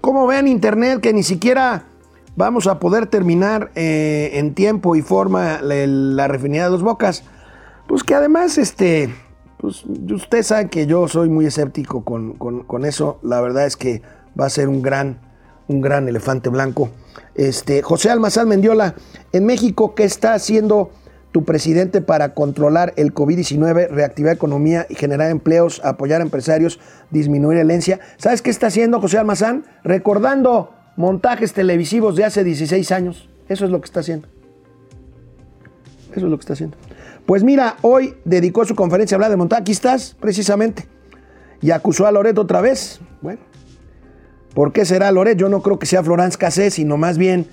Como 0.00 0.26
vean 0.26 0.48
Internet 0.48 1.00
que 1.00 1.12
ni 1.12 1.22
siquiera 1.22 1.84
vamos 2.36 2.66
a 2.66 2.78
poder 2.78 3.06
terminar 3.06 3.70
eh, 3.74 4.32
en 4.34 4.54
tiempo 4.54 4.96
y 4.96 5.02
forma 5.02 5.62
la, 5.62 5.86
la, 5.86 6.28
refinería 6.28 6.64
de 6.64 6.70
dos 6.70 6.82
bocas. 6.82 7.24
Pues 7.86 8.02
que 8.02 8.14
además, 8.14 8.58
este, 8.58 9.14
pues 9.58 9.84
usted 10.12 10.42
sabe 10.42 10.68
que 10.68 10.86
yo 10.86 11.06
soy 11.08 11.28
muy 11.28 11.46
escéptico 11.46 12.04
con, 12.04 12.34
con, 12.34 12.84
eso. 12.84 13.18
La 13.22 13.40
verdad 13.40 13.66
es 13.66 13.76
que 13.76 14.02
va 14.38 14.46
a 14.46 14.50
ser 14.50 14.68
un 14.68 14.82
gran, 14.82 15.20
un 15.68 15.80
gran 15.80 16.08
elefante 16.08 16.48
blanco. 16.48 16.90
Este, 17.34 17.82
José 17.82 18.10
Almazán 18.10 18.48
Mendiola, 18.48 18.94
en 19.32 19.46
México, 19.46 19.94
¿qué 19.94 20.04
está 20.04 20.34
haciendo 20.34 20.90
tu 21.32 21.44
presidente 21.44 22.00
para 22.00 22.32
controlar 22.32 22.94
el 22.96 23.12
COVID-19, 23.12 23.88
reactivar 23.88 24.34
economía 24.34 24.86
y 24.88 24.94
generar 24.94 25.30
empleos, 25.30 25.80
apoyar 25.84 26.20
a 26.20 26.24
empresarios, 26.24 26.80
disminuir 27.10 27.58
herencia? 27.58 28.00
¿Sabes 28.16 28.40
qué 28.40 28.50
está 28.50 28.68
haciendo 28.68 29.00
José 29.00 29.18
Almazán? 29.18 29.64
Recordando 29.82 30.74
montajes 30.96 31.52
televisivos 31.52 32.16
de 32.16 32.24
hace 32.24 32.44
16 32.44 32.92
años. 32.92 33.28
Eso 33.48 33.64
es 33.64 33.70
lo 33.70 33.80
que 33.80 33.86
está 33.86 34.00
haciendo. 34.00 34.28
Eso 36.12 36.26
es 36.26 36.30
lo 36.30 36.36
que 36.36 36.42
está 36.42 36.52
haciendo. 36.52 36.76
Pues 37.26 37.42
mira, 37.42 37.76
hoy 37.80 38.16
dedicó 38.24 38.64
su 38.64 38.74
conferencia 38.74 39.14
a 39.14 39.16
hablar 39.16 39.30
de 39.30 39.36
montaje. 39.36 39.62
Aquí 39.62 39.72
estás, 39.72 40.14
precisamente. 40.20 40.86
Y 41.62 41.70
acusó 41.70 42.06
a 42.06 42.12
Loret 42.12 42.36
otra 42.36 42.60
vez. 42.60 43.00
Bueno, 43.22 43.40
¿por 44.54 44.72
qué 44.72 44.84
será 44.84 45.10
Loret? 45.10 45.38
Yo 45.38 45.48
no 45.48 45.62
creo 45.62 45.78
que 45.78 45.86
sea 45.86 46.02
Florence 46.02 46.36
Cassé, 46.36 46.70
sino 46.70 46.98
más 46.98 47.16
bien, 47.16 47.46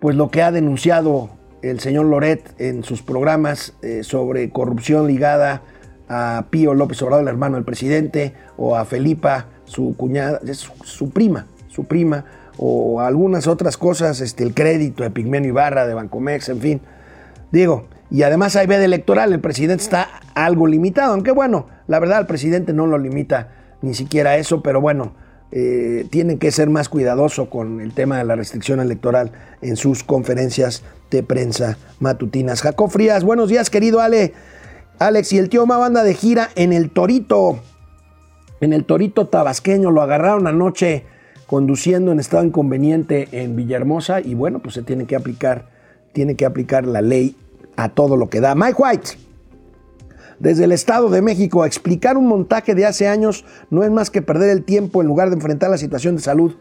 pues 0.00 0.16
lo 0.16 0.30
que 0.30 0.42
ha 0.42 0.50
denunciado 0.50 1.30
el 1.60 1.80
señor 1.80 2.06
Loret 2.06 2.54
en 2.58 2.84
sus 2.84 3.02
programas 3.02 3.74
eh, 3.82 4.02
sobre 4.02 4.50
corrupción 4.50 5.06
ligada 5.06 5.62
a 6.08 6.46
Pío 6.50 6.72
López 6.72 7.02
Obrador, 7.02 7.22
el 7.22 7.28
hermano 7.28 7.56
del 7.56 7.64
presidente, 7.64 8.34
o 8.56 8.76
a 8.76 8.84
Felipa, 8.84 9.46
su 9.64 9.94
cuñada, 9.96 10.40
su, 10.54 11.10
prima, 11.10 11.46
su 11.68 11.84
prima, 11.84 12.24
o 12.56 13.00
algunas 13.00 13.46
otras 13.46 13.76
cosas, 13.76 14.20
este, 14.20 14.44
el 14.44 14.54
crédito 14.54 15.02
de 15.02 15.10
Pigmenio 15.10 15.50
Ibarra, 15.50 15.86
de 15.86 15.94
Bancomex, 15.94 16.48
en 16.48 16.60
fin. 16.60 16.80
Digo, 17.50 17.88
y 18.10 18.22
además 18.22 18.56
hay 18.56 18.66
veda 18.66 18.84
electoral, 18.84 19.32
el 19.32 19.40
presidente 19.40 19.82
está 19.82 20.08
algo 20.34 20.66
limitado, 20.66 21.12
aunque 21.12 21.32
bueno, 21.32 21.66
la 21.88 21.98
verdad 21.98 22.20
el 22.20 22.26
presidente 22.26 22.72
no 22.72 22.86
lo 22.86 22.98
limita 22.98 23.52
ni 23.82 23.94
siquiera 23.94 24.36
eso, 24.36 24.62
pero 24.62 24.80
bueno, 24.80 25.14
eh, 25.52 26.06
tiene 26.10 26.38
que 26.38 26.50
ser 26.50 26.70
más 26.70 26.88
cuidadoso 26.88 27.48
con 27.50 27.80
el 27.80 27.92
tema 27.92 28.18
de 28.18 28.24
la 28.24 28.36
restricción 28.36 28.80
electoral 28.80 29.32
en 29.62 29.76
sus 29.76 30.02
conferencias 30.02 30.82
de 31.10 31.22
prensa 31.22 31.78
matutinas. 32.00 32.62
Jacob 32.62 32.90
Frías, 32.90 33.24
buenos 33.24 33.48
días 33.48 33.70
querido 33.70 34.00
Ale. 34.00 34.34
Alex 34.98 35.32
y 35.32 35.38
el 35.38 35.48
tío 35.48 35.66
Ma 35.66 35.76
banda 35.76 36.02
de 36.02 36.14
gira 36.14 36.48
en 36.56 36.72
el 36.72 36.90
Torito, 36.90 37.60
en 38.60 38.72
el 38.72 38.84
Torito 38.84 39.26
tabasqueño, 39.26 39.90
lo 39.90 40.00
agarraron 40.00 40.46
anoche 40.46 41.04
conduciendo 41.46 42.12
en 42.12 42.18
estado 42.18 42.44
inconveniente 42.44 43.28
en 43.32 43.56
Villahermosa 43.56 44.20
y 44.20 44.34
bueno, 44.34 44.60
pues 44.60 44.74
se 44.74 44.82
tiene 44.82 45.06
que 45.06 45.14
aplicar, 45.14 45.68
tiene 46.12 46.34
que 46.34 46.46
aplicar 46.46 46.86
la 46.86 47.02
ley 47.02 47.36
a 47.76 47.90
todo 47.90 48.16
lo 48.16 48.28
que 48.28 48.40
da. 48.40 48.54
Mike 48.54 48.76
White, 48.78 49.10
desde 50.38 50.64
el 50.64 50.72
Estado 50.72 51.08
de 51.08 51.22
México, 51.22 51.64
explicar 51.64 52.16
un 52.16 52.26
montaje 52.26 52.74
de 52.74 52.86
hace 52.86 53.08
años 53.08 53.44
no 53.70 53.84
es 53.84 53.90
más 53.90 54.10
que 54.10 54.22
perder 54.22 54.50
el 54.50 54.64
tiempo 54.64 55.00
en 55.00 55.08
lugar 55.08 55.28
de 55.28 55.36
enfrentar 55.36 55.70
la 55.70 55.78
situación 55.78 56.16
de 56.16 56.22
salud. 56.22 56.56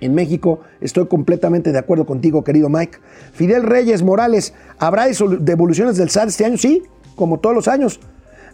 En 0.00 0.14
México 0.14 0.60
estoy 0.80 1.06
completamente 1.06 1.72
de 1.72 1.78
acuerdo 1.78 2.06
contigo, 2.06 2.42
querido 2.44 2.68
Mike. 2.68 2.98
Fidel 3.32 3.62
Reyes 3.62 4.02
Morales, 4.02 4.52
¿habrá 4.78 5.06
devoluciones 5.40 5.96
del 5.96 6.10
SAT 6.10 6.28
este 6.28 6.44
año? 6.44 6.58
Sí, 6.58 6.82
como 7.14 7.38
todos 7.38 7.54
los 7.54 7.68
años. 7.68 8.00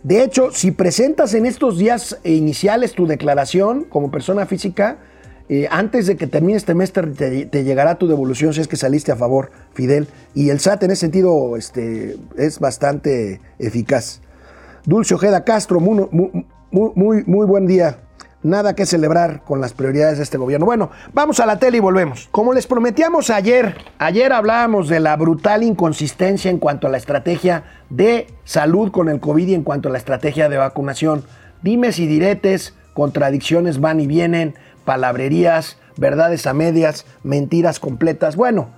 De 0.02 0.22
hecho, 0.22 0.50
si 0.52 0.70
presentas 0.70 1.34
en 1.34 1.46
estos 1.46 1.78
días 1.78 2.18
iniciales 2.22 2.92
tu 2.92 3.06
declaración 3.06 3.84
como 3.84 4.10
persona 4.10 4.46
física, 4.46 4.98
eh, 5.48 5.66
antes 5.70 6.06
de 6.06 6.16
que 6.16 6.26
termine 6.26 6.58
este 6.58 6.74
mes 6.74 6.92
te, 6.92 7.64
llegará 7.64 7.94
tu 7.94 8.06
devolución 8.06 8.52
si 8.52 8.60
es 8.60 8.68
que 8.68 8.76
saliste 8.76 9.12
a 9.12 9.16
favor, 9.16 9.50
Fidel. 9.72 10.08
Y 10.34 10.50
el 10.50 10.60
SAT 10.60 10.82
en 10.84 10.90
ese 10.90 11.00
sentido 11.00 11.56
este, 11.56 12.16
es 12.36 12.58
bastante 12.58 13.40
eficaz. 13.58 14.20
Dulce 14.84 15.14
Ojeda 15.14 15.44
Castro, 15.44 15.80
muy, 15.80 16.06
muy, 16.70 17.24
muy, 17.26 17.46
buen 17.46 17.66
día. 17.66 17.98
Nada 18.42 18.74
que 18.74 18.86
celebrar 18.86 19.42
con 19.44 19.60
las 19.60 19.72
prioridades 19.72 20.18
de 20.18 20.24
este 20.24 20.38
gobierno. 20.38 20.64
Bueno, 20.64 20.90
vamos 21.12 21.40
a 21.40 21.46
la 21.46 21.58
tele 21.58 21.78
y 21.78 21.80
volvemos. 21.80 22.28
Como 22.30 22.52
les 22.52 22.66
prometíamos 22.66 23.30
ayer, 23.30 23.76
ayer 23.98 24.32
hablábamos 24.32 24.88
de 24.88 25.00
la 25.00 25.16
brutal 25.16 25.62
inconsistencia 25.62 26.50
en 26.50 26.58
cuanto 26.58 26.86
a 26.86 26.90
la 26.90 26.98
estrategia 26.98 27.64
de 27.90 28.28
salud 28.44 28.92
con 28.92 29.08
el 29.08 29.18
COVID 29.18 29.48
y 29.48 29.54
en 29.54 29.64
cuanto 29.64 29.88
a 29.88 29.92
la 29.92 29.98
estrategia 29.98 30.48
de 30.48 30.56
vacunación. 30.56 31.24
Dimes 31.62 31.98
y 31.98 32.06
diretes, 32.06 32.74
contradicciones 32.94 33.80
van 33.80 34.00
y 34.00 34.06
vienen 34.06 34.54
palabrerías, 34.88 35.76
verdades 35.98 36.46
a 36.46 36.54
medias, 36.54 37.04
mentiras 37.22 37.78
completas. 37.78 38.36
Bueno, 38.36 38.70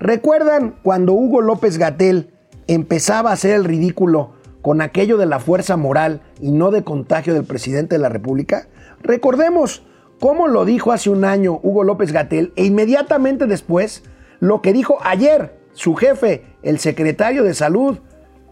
¿recuerdan 0.00 0.76
cuando 0.82 1.12
Hugo 1.12 1.42
López 1.42 1.76
Gatel 1.76 2.30
empezaba 2.68 3.28
a 3.28 3.32
hacer 3.34 3.52
el 3.52 3.64
ridículo 3.64 4.32
con 4.62 4.80
aquello 4.80 5.18
de 5.18 5.26
la 5.26 5.40
fuerza 5.40 5.76
moral 5.76 6.22
y 6.40 6.52
no 6.52 6.70
de 6.70 6.84
contagio 6.84 7.34
del 7.34 7.44
presidente 7.44 7.96
de 7.96 8.00
la 8.00 8.08
República? 8.08 8.68
Recordemos 9.02 9.82
cómo 10.18 10.48
lo 10.48 10.64
dijo 10.64 10.90
hace 10.90 11.10
un 11.10 11.26
año 11.26 11.60
Hugo 11.62 11.84
López 11.84 12.12
Gatel 12.12 12.54
e 12.56 12.64
inmediatamente 12.64 13.46
después 13.46 14.04
lo 14.40 14.62
que 14.62 14.72
dijo 14.72 14.96
ayer 15.02 15.60
su 15.74 15.96
jefe, 15.96 16.46
el 16.62 16.78
secretario 16.78 17.44
de 17.44 17.52
salud, 17.52 17.98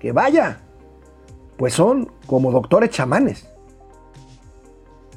que 0.00 0.12
vaya, 0.12 0.60
pues 1.56 1.72
son 1.72 2.12
como 2.26 2.52
doctores 2.52 2.90
chamanes. 2.90 3.48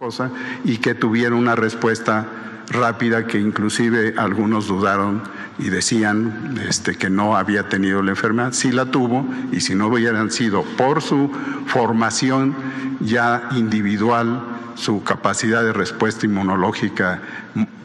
cosa 0.00 0.30
y 0.64 0.78
que 0.78 0.94
tuvieron 0.94 1.38
una 1.38 1.54
respuesta 1.54 2.26
rápida 2.70 3.26
que 3.26 3.38
inclusive 3.38 4.14
algunos 4.16 4.66
dudaron 4.66 5.22
y 5.58 5.68
decían 5.68 6.58
este, 6.66 6.96
que 6.96 7.10
no 7.10 7.36
había 7.36 7.68
tenido 7.68 8.02
la 8.02 8.12
enfermedad. 8.12 8.54
Sí 8.54 8.72
la 8.72 8.86
tuvo 8.86 9.26
y 9.52 9.60
si 9.60 9.74
no 9.74 9.88
hubieran 9.88 10.30
sido 10.30 10.62
por 10.62 11.02
su 11.02 11.30
formación 11.66 12.54
ya 13.00 13.50
individual, 13.54 14.42
su 14.74 15.04
capacidad 15.04 15.62
de 15.62 15.74
respuesta 15.74 16.24
inmunológica 16.24 17.20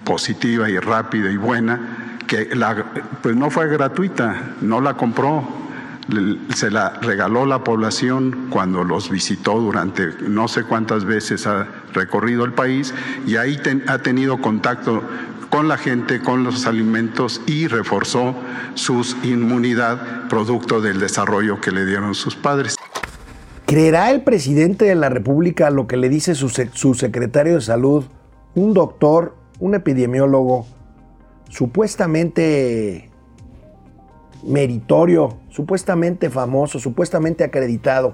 positiva 0.05 0.69
y 0.69 0.79
rápida 0.79 1.29
y 1.29 1.35
buena, 1.35 2.17
que 2.27 2.55
la, 2.55 2.93
pues 3.21 3.35
no 3.35 3.49
fue 3.49 3.67
gratuita, 3.67 4.53
no 4.61 4.79
la 4.79 4.93
compró, 4.93 5.45
se 6.53 6.71
la 6.71 6.91
regaló 7.01 7.45
la 7.45 7.61
población 7.61 8.47
cuando 8.51 8.85
los 8.85 9.09
visitó 9.09 9.59
durante 9.59 10.13
no 10.21 10.47
sé 10.47 10.63
cuántas 10.63 11.03
veces 11.03 11.45
ha 11.45 11.67
recorrido 11.95 12.45
el 12.45 12.53
país 12.53 12.93
y 13.25 13.37
ahí 13.37 13.59
ha 13.87 13.97
tenido 13.99 14.39
contacto 14.39 15.01
con 15.49 15.67
la 15.67 15.77
gente, 15.77 16.19
con 16.19 16.43
los 16.43 16.67
alimentos 16.67 17.41
y 17.47 17.67
reforzó 17.67 18.35
su 18.73 19.05
inmunidad 19.23 20.27
producto 20.27 20.81
del 20.81 20.99
desarrollo 20.99 21.61
que 21.61 21.71
le 21.71 21.85
dieron 21.85 22.13
sus 22.13 22.35
padres. 22.35 22.75
¿Creerá 23.65 24.11
el 24.11 24.21
presidente 24.21 24.85
de 24.85 24.95
la 24.95 25.09
República 25.09 25.69
lo 25.69 25.87
que 25.87 25.97
le 25.97 26.09
dice 26.09 26.35
su, 26.35 26.49
su 26.49 26.93
secretario 26.93 27.55
de 27.55 27.61
salud, 27.61 28.05
un 28.53 28.73
doctor, 28.73 29.35
un 29.59 29.75
epidemiólogo, 29.75 30.67
supuestamente 31.49 33.09
meritorio, 34.43 35.37
supuestamente 35.49 36.29
famoso, 36.29 36.79
supuestamente 36.79 37.43
acreditado, 37.43 38.13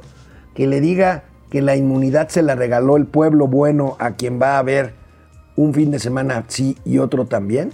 que 0.54 0.68
le 0.68 0.80
diga 0.80 1.26
que 1.52 1.62
la 1.62 1.76
inmunidad 1.76 2.30
se 2.30 2.42
la 2.42 2.56
regaló 2.56 2.98
el 2.98 3.06
pueblo 3.06 3.46
bueno 3.46 3.98
a 4.00 4.16
quien 4.16 4.42
va 4.42 4.56
a 4.56 4.60
haber 4.60 4.94
un 5.56 5.74
fin 5.74 5.92
de 5.92 6.00
semana 6.00 6.46
sí 6.48 6.78
y 6.86 6.98
otro 6.98 7.26
también? 7.26 7.72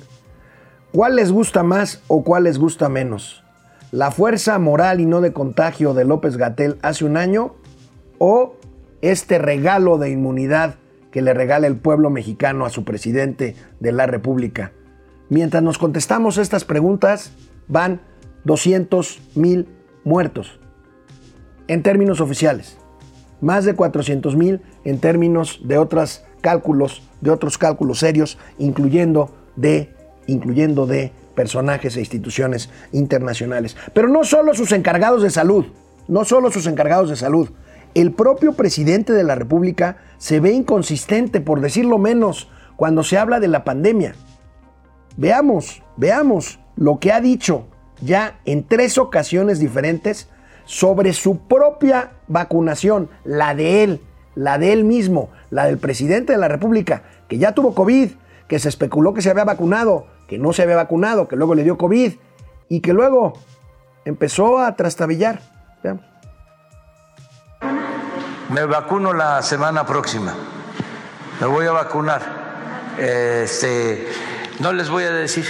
¿Cuál 0.92 1.16
les 1.16 1.32
gusta 1.32 1.64
más 1.64 2.02
o 2.08 2.24
cuál 2.24 2.46
les 2.46 2.58
gusta 2.58 2.90
menos? 2.90 3.44
¿La 3.92 4.10
fuerza 4.10 4.58
moral 4.58 5.00
y 5.00 5.06
no 5.06 5.22
de 5.22 5.32
contagio 5.32 5.94
de 5.94 6.06
López 6.06 6.38
Gatel 6.38 6.78
hace 6.82 7.06
un 7.06 7.18
año 7.18 7.54
o 8.18 8.56
este 9.02 9.38
regalo 9.38 10.00
de 10.00 10.10
inmunidad 10.10 10.76
que 11.12 11.22
le 11.22 11.36
regala 11.36 11.68
el 11.68 11.78
pueblo 11.78 12.10
mexicano 12.10 12.66
a 12.66 12.72
su 12.72 12.84
presidente 12.84 13.56
de 13.80 13.92
la 13.92 14.08
República? 14.08 14.72
Mientras 15.30 15.62
nos 15.62 15.78
contestamos 15.78 16.40
estas 16.40 16.66
preguntas, 16.66 17.32
van 17.68 18.02
200 18.44 19.22
mil 19.36 19.68
muertos 20.04 20.60
en 21.68 21.84
términos 21.84 22.22
oficiales, 22.22 22.78
más 23.42 23.66
de 23.66 23.76
400 23.76 24.36
mil 24.36 24.62
en 24.84 25.00
términos 25.00 25.62
de 25.64 25.78
otros 25.78 26.24
cálculos, 26.42 27.04
de 27.22 27.32
otros 27.32 27.58
cálculos 27.58 28.00
serios, 28.00 28.38
incluyendo 28.58 29.32
de, 29.56 29.94
incluyendo 30.28 30.86
de 30.86 31.12
personajes 31.36 31.96
e 31.96 32.00
instituciones 32.00 32.70
internacionales. 32.92 33.76
Pero 33.94 34.08
no 34.08 34.24
solo 34.24 34.54
sus 34.54 34.72
encargados 34.72 35.22
de 35.22 35.30
salud, 35.30 35.66
no 36.08 36.26
solo 36.26 36.52
sus 36.52 36.68
encargados 36.68 37.10
de 37.10 37.16
salud, 37.16 37.50
el 37.94 38.12
propio 38.12 38.54
presidente 38.54 39.14
de 39.14 39.24
la 39.24 39.36
República 39.36 39.98
se 40.18 40.40
ve 40.40 40.52
inconsistente, 40.52 41.42
por 41.42 41.62
decirlo 41.62 41.98
menos, 41.98 42.50
cuando 42.76 43.04
se 43.04 43.18
habla 43.18 43.40
de 43.40 43.48
la 43.48 43.64
pandemia. 43.64 44.16
Veamos, 45.16 45.82
veamos 45.96 46.60
lo 46.76 47.00
que 47.00 47.12
ha 47.12 47.22
dicho 47.22 47.66
ya 48.02 48.40
en 48.46 48.64
tres 48.64 48.98
ocasiones 48.98 49.60
diferentes 49.60 50.30
sobre 50.66 51.14
su 51.14 51.40
propia 51.40 52.12
vacunación, 52.28 53.10
la 53.24 53.56
de 53.56 53.84
él, 53.84 54.02
la 54.36 54.58
de 54.58 54.74
él 54.74 54.84
mismo, 54.84 55.30
la 55.50 55.66
del 55.66 55.78
presidente 55.78 56.34
de 56.34 56.40
la 56.40 56.48
República, 56.48 57.04
que 57.28 57.38
ya 57.38 57.54
tuvo 57.54 57.74
COVID, 57.74 58.12
que 58.48 58.60
se 58.60 58.70
especuló 58.70 59.14
que 59.14 59.22
se 59.22 59.30
había 59.30 59.44
vacunado, 59.44 60.08
que 60.28 60.38
no 60.38 60.54
se 60.54 60.64
había 60.64 60.76
vacunado, 60.76 61.28
que 61.28 61.36
luego 61.36 61.56
le 61.56 61.64
dio 61.64 61.78
COVID 61.78 62.14
y 62.70 62.80
que 62.82 62.94
luego 62.94 63.34
empezó 64.06 64.60
a 64.60 64.76
trastabillar. 64.76 65.42
Veamos. 65.84 66.04
Me 68.50 68.66
vacuno 68.66 69.14
la 69.14 69.42
semana 69.42 69.86
próxima. 69.86 70.34
Me 71.42 71.48
voy 71.48 71.66
a 71.66 71.72
vacunar. 71.72 72.22
Este, 72.98 74.08
no 74.60 74.74
les 74.74 74.90
voy 74.90 75.04
a 75.04 75.12
decir 75.12 75.46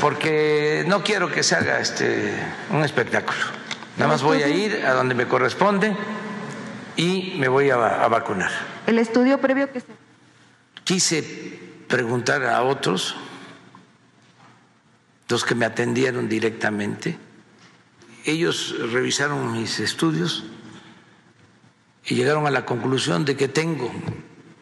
porque 0.00 0.84
no 0.86 1.02
quiero 1.02 1.30
que 1.30 1.42
se 1.42 1.56
haga 1.56 1.80
este 1.80 2.32
un 2.70 2.84
espectáculo. 2.84 3.57
Nada 3.98 4.12
más 4.12 4.22
voy 4.22 4.42
a 4.42 4.48
ir 4.48 4.86
a 4.86 4.94
donde 4.94 5.14
me 5.16 5.26
corresponde 5.26 5.96
y 6.96 7.34
me 7.38 7.48
voy 7.48 7.70
a, 7.70 8.04
a 8.04 8.08
vacunar. 8.08 8.50
El 8.86 8.98
estudio 8.98 9.40
previo 9.40 9.72
que 9.72 9.80
se 9.80 9.86
Quise 10.84 11.22
preguntar 11.86 12.44
a 12.44 12.62
otros, 12.62 13.16
los 15.28 15.44
que 15.44 15.54
me 15.54 15.66
atendieron 15.66 16.28
directamente. 16.28 17.18
Ellos 18.24 18.74
revisaron 18.92 19.52
mis 19.52 19.80
estudios 19.80 20.44
y 22.06 22.14
llegaron 22.14 22.46
a 22.46 22.50
la 22.50 22.64
conclusión 22.64 23.24
de 23.24 23.36
que 23.36 23.48
tengo 23.48 23.92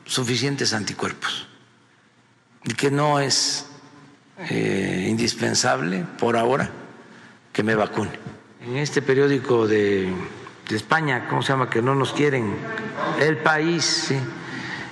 suficientes 0.04 0.72
anticuerpos 0.72 1.46
y 2.64 2.74
que 2.74 2.90
no 2.90 3.20
es 3.20 3.66
eh, 4.50 5.06
indispensable 5.08 6.04
por 6.18 6.36
ahora 6.36 6.70
que 7.52 7.62
me 7.62 7.74
vacune. 7.74 8.35
En 8.66 8.78
este 8.78 9.00
periódico 9.00 9.68
de, 9.68 10.12
España, 10.70 11.28
¿cómo 11.30 11.40
se 11.40 11.52
llama? 11.52 11.70
Que 11.70 11.80
no 11.80 11.94
nos 11.94 12.12
quieren, 12.12 12.56
El 13.20 13.36
País, 13.36 14.12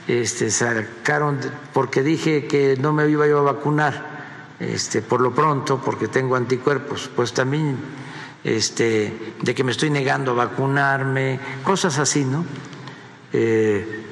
este, 0.06 0.48
sacaron, 0.52 1.40
porque 1.72 2.04
dije 2.04 2.46
que 2.46 2.76
no 2.80 2.92
me 2.92 3.08
iba 3.08 3.26
yo 3.26 3.40
a 3.40 3.52
vacunar 3.52 4.54
este, 4.60 5.02
por 5.02 5.20
lo 5.20 5.34
pronto, 5.34 5.80
porque 5.84 6.06
tengo 6.06 6.36
anticuerpos, 6.36 7.10
pues 7.16 7.32
también 7.32 7.76
este, 8.44 9.34
de 9.42 9.54
que 9.56 9.64
me 9.64 9.72
estoy 9.72 9.90
negando 9.90 10.30
a 10.30 10.34
vacunarme, 10.34 11.40
cosas 11.64 11.98
así, 11.98 12.24
¿no? 12.24 12.44
Eh, 13.32 14.04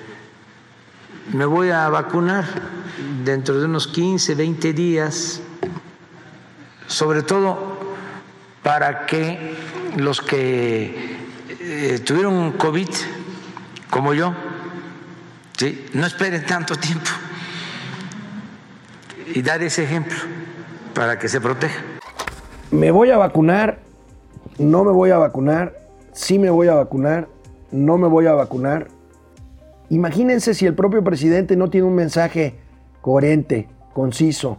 me 1.34 1.44
voy 1.44 1.70
a 1.70 1.88
vacunar 1.88 2.46
dentro 3.24 3.60
de 3.60 3.66
unos 3.66 3.86
15, 3.86 4.34
20 4.34 4.72
días, 4.72 5.40
sobre 6.88 7.22
todo 7.22 7.71
para 8.62 9.06
que 9.06 9.54
los 9.96 10.20
que 10.20 11.16
eh, 11.60 11.98
tuvieron 12.04 12.52
COVID, 12.52 12.88
como 13.90 14.14
yo, 14.14 14.34
¿sí? 15.56 15.86
no 15.94 16.06
esperen 16.06 16.46
tanto 16.46 16.76
tiempo 16.76 17.10
y 19.34 19.42
dar 19.42 19.62
ese 19.62 19.84
ejemplo 19.84 20.16
para 20.94 21.18
que 21.18 21.28
se 21.28 21.40
proteja. 21.40 21.82
Me 22.70 22.90
voy 22.90 23.10
a 23.10 23.18
vacunar, 23.18 23.80
no 24.58 24.84
me 24.84 24.92
voy 24.92 25.10
a 25.10 25.18
vacunar, 25.18 25.76
sí 26.12 26.38
me 26.38 26.50
voy 26.50 26.68
a 26.68 26.74
vacunar, 26.74 27.28
no 27.70 27.98
me 27.98 28.08
voy 28.08 28.26
a 28.26 28.32
vacunar. 28.32 28.88
Imagínense 29.90 30.54
si 30.54 30.66
el 30.66 30.74
propio 30.74 31.04
presidente 31.04 31.56
no 31.56 31.68
tiene 31.68 31.86
un 31.86 31.94
mensaje 31.94 32.58
coherente, 33.00 33.68
conciso, 33.92 34.58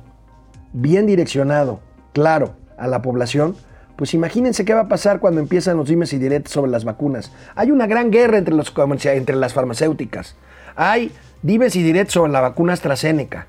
bien 0.74 1.08
direccionado, 1.08 1.80
claro 2.14 2.56
a 2.78 2.88
la 2.88 3.02
población, 3.02 3.56
pues 3.96 4.14
imagínense 4.14 4.66
qué 4.66 4.74
va 4.74 4.82
a 4.82 4.88
pasar 4.88 5.20
cuando 5.20 5.40
empiezan 5.40 5.78
los 5.78 5.88
dimes 5.88 6.14
y 6.14 6.18
diretes 6.18 6.52
sobre 6.52 6.72
las 6.72 6.84
vacunas. 6.84 7.32
Hay 7.56 7.72
una 7.72 7.88
gran 7.88 8.12
guerra 8.12 8.38
entre, 8.38 8.56
los, 8.56 8.74
entre 9.06 9.36
las 9.36 9.54
farmacéuticas. 9.54 10.36
Hay 10.76 11.12
dimes 11.42 11.76
y 11.76 11.84
diretes 11.84 12.14
sobre 12.14 12.32
la 12.32 12.42
vacuna 12.42 12.74
AstraZeneca, 12.74 13.48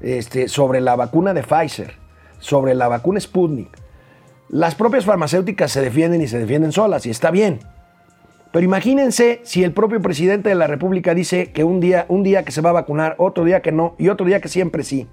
este, 0.00 0.48
sobre 0.48 0.80
la 0.80 0.96
vacuna 0.96 1.32
de 1.32 1.42
Pfizer, 1.42 1.94
sobre 2.38 2.74
la 2.74 2.88
vacuna 2.88 3.20
Sputnik. 3.20 3.70
Las 4.50 4.74
propias 4.74 5.04
farmacéuticas 5.04 5.72
se 5.72 5.80
defienden 5.80 6.20
y 6.20 6.28
se 6.28 6.38
defienden 6.38 6.72
solas, 6.72 7.06
y 7.06 7.10
está 7.10 7.30
bien. 7.30 7.60
Pero 8.50 8.64
imagínense 8.64 9.40
si 9.44 9.62
el 9.62 9.72
propio 9.72 10.00
presidente 10.00 10.48
de 10.48 10.54
la 10.54 10.66
República 10.66 11.14
dice 11.14 11.52
que 11.52 11.64
un 11.64 11.80
día, 11.80 12.06
un 12.08 12.22
día 12.22 12.44
que 12.44 12.52
se 12.52 12.62
va 12.62 12.70
a 12.70 12.74
vacunar, 12.74 13.14
otro 13.18 13.44
día 13.44 13.60
que 13.60 13.72
no, 13.72 13.94
y 13.98 14.08
otro 14.08 14.26
día 14.26 14.40
que 14.40 14.48
siempre 14.48 14.84
sí. 14.84 15.06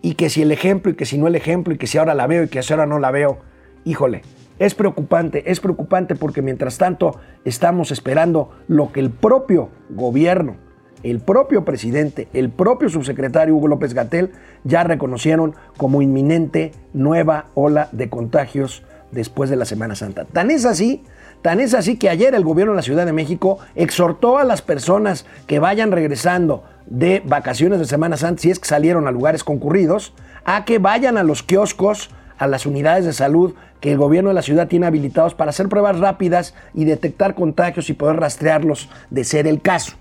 Y 0.00 0.14
que 0.14 0.30
si 0.30 0.42
el 0.42 0.50
ejemplo, 0.50 0.92
y 0.92 0.94
que 0.94 1.04
si 1.04 1.18
no 1.18 1.26
el 1.26 1.36
ejemplo, 1.36 1.74
y 1.74 1.78
que 1.78 1.86
si 1.86 1.98
ahora 1.98 2.14
la 2.14 2.26
veo, 2.26 2.44
y 2.44 2.48
que 2.48 2.62
si 2.62 2.72
ahora 2.72 2.86
no 2.86 2.98
la 2.98 3.10
veo. 3.10 3.38
Híjole, 3.84 4.22
es 4.58 4.74
preocupante, 4.74 5.50
es 5.50 5.60
preocupante 5.60 6.14
porque 6.14 6.42
mientras 6.42 6.78
tanto 6.78 7.18
estamos 7.44 7.90
esperando 7.90 8.50
lo 8.68 8.92
que 8.92 9.00
el 9.00 9.10
propio 9.10 9.70
gobierno, 9.90 10.56
el 11.02 11.20
propio 11.20 11.64
presidente, 11.64 12.28
el 12.32 12.50
propio 12.50 12.88
subsecretario 12.88 13.54
Hugo 13.54 13.68
López 13.68 13.92
Gatel 13.94 14.32
ya 14.64 14.84
reconocieron 14.84 15.54
como 15.76 16.02
inminente 16.02 16.72
nueva 16.92 17.46
ola 17.54 17.88
de 17.92 18.08
contagios 18.08 18.82
después 19.12 19.50
de 19.50 19.56
la 19.56 19.64
Semana 19.64 19.94
Santa. 19.94 20.24
Tan 20.24 20.50
es 20.50 20.64
así 20.64 21.04
Tan 21.44 21.60
es 21.60 21.74
así 21.74 21.98
que 21.98 22.08
ayer 22.08 22.34
el 22.34 22.42
gobierno 22.42 22.72
de 22.72 22.76
la 22.76 22.82
Ciudad 22.82 23.04
de 23.04 23.12
México 23.12 23.58
exhortó 23.74 24.38
a 24.38 24.44
las 24.44 24.62
personas 24.62 25.26
que 25.46 25.58
vayan 25.58 25.92
regresando 25.92 26.64
de 26.86 27.20
vacaciones 27.22 27.80
de 27.80 27.84
Semana 27.84 28.16
Santa, 28.16 28.40
si 28.40 28.50
es 28.50 28.58
que 28.58 28.66
salieron 28.66 29.06
a 29.06 29.10
lugares 29.10 29.44
concurridos, 29.44 30.14
a 30.46 30.64
que 30.64 30.78
vayan 30.78 31.18
a 31.18 31.22
los 31.22 31.42
kioscos, 31.42 32.08
a 32.38 32.46
las 32.46 32.66
unidades 32.66 33.04
de 33.04 33.12
salud 33.12 33.54
que 33.80 33.92
el 33.92 33.98
gobierno 33.98 34.30
de 34.30 34.34
la 34.34 34.42
ciudad 34.42 34.68
tiene 34.68 34.86
habilitados 34.86 35.34
para 35.34 35.50
hacer 35.50 35.68
pruebas 35.68 35.98
rápidas 35.98 36.54
y 36.72 36.84
detectar 36.84 37.34
contagios 37.34 37.90
y 37.90 37.94
poder 37.94 38.16
rastrearlos 38.16 38.88
de 39.10 39.24
ser 39.24 39.46
el 39.46 39.60
caso. 39.60 39.94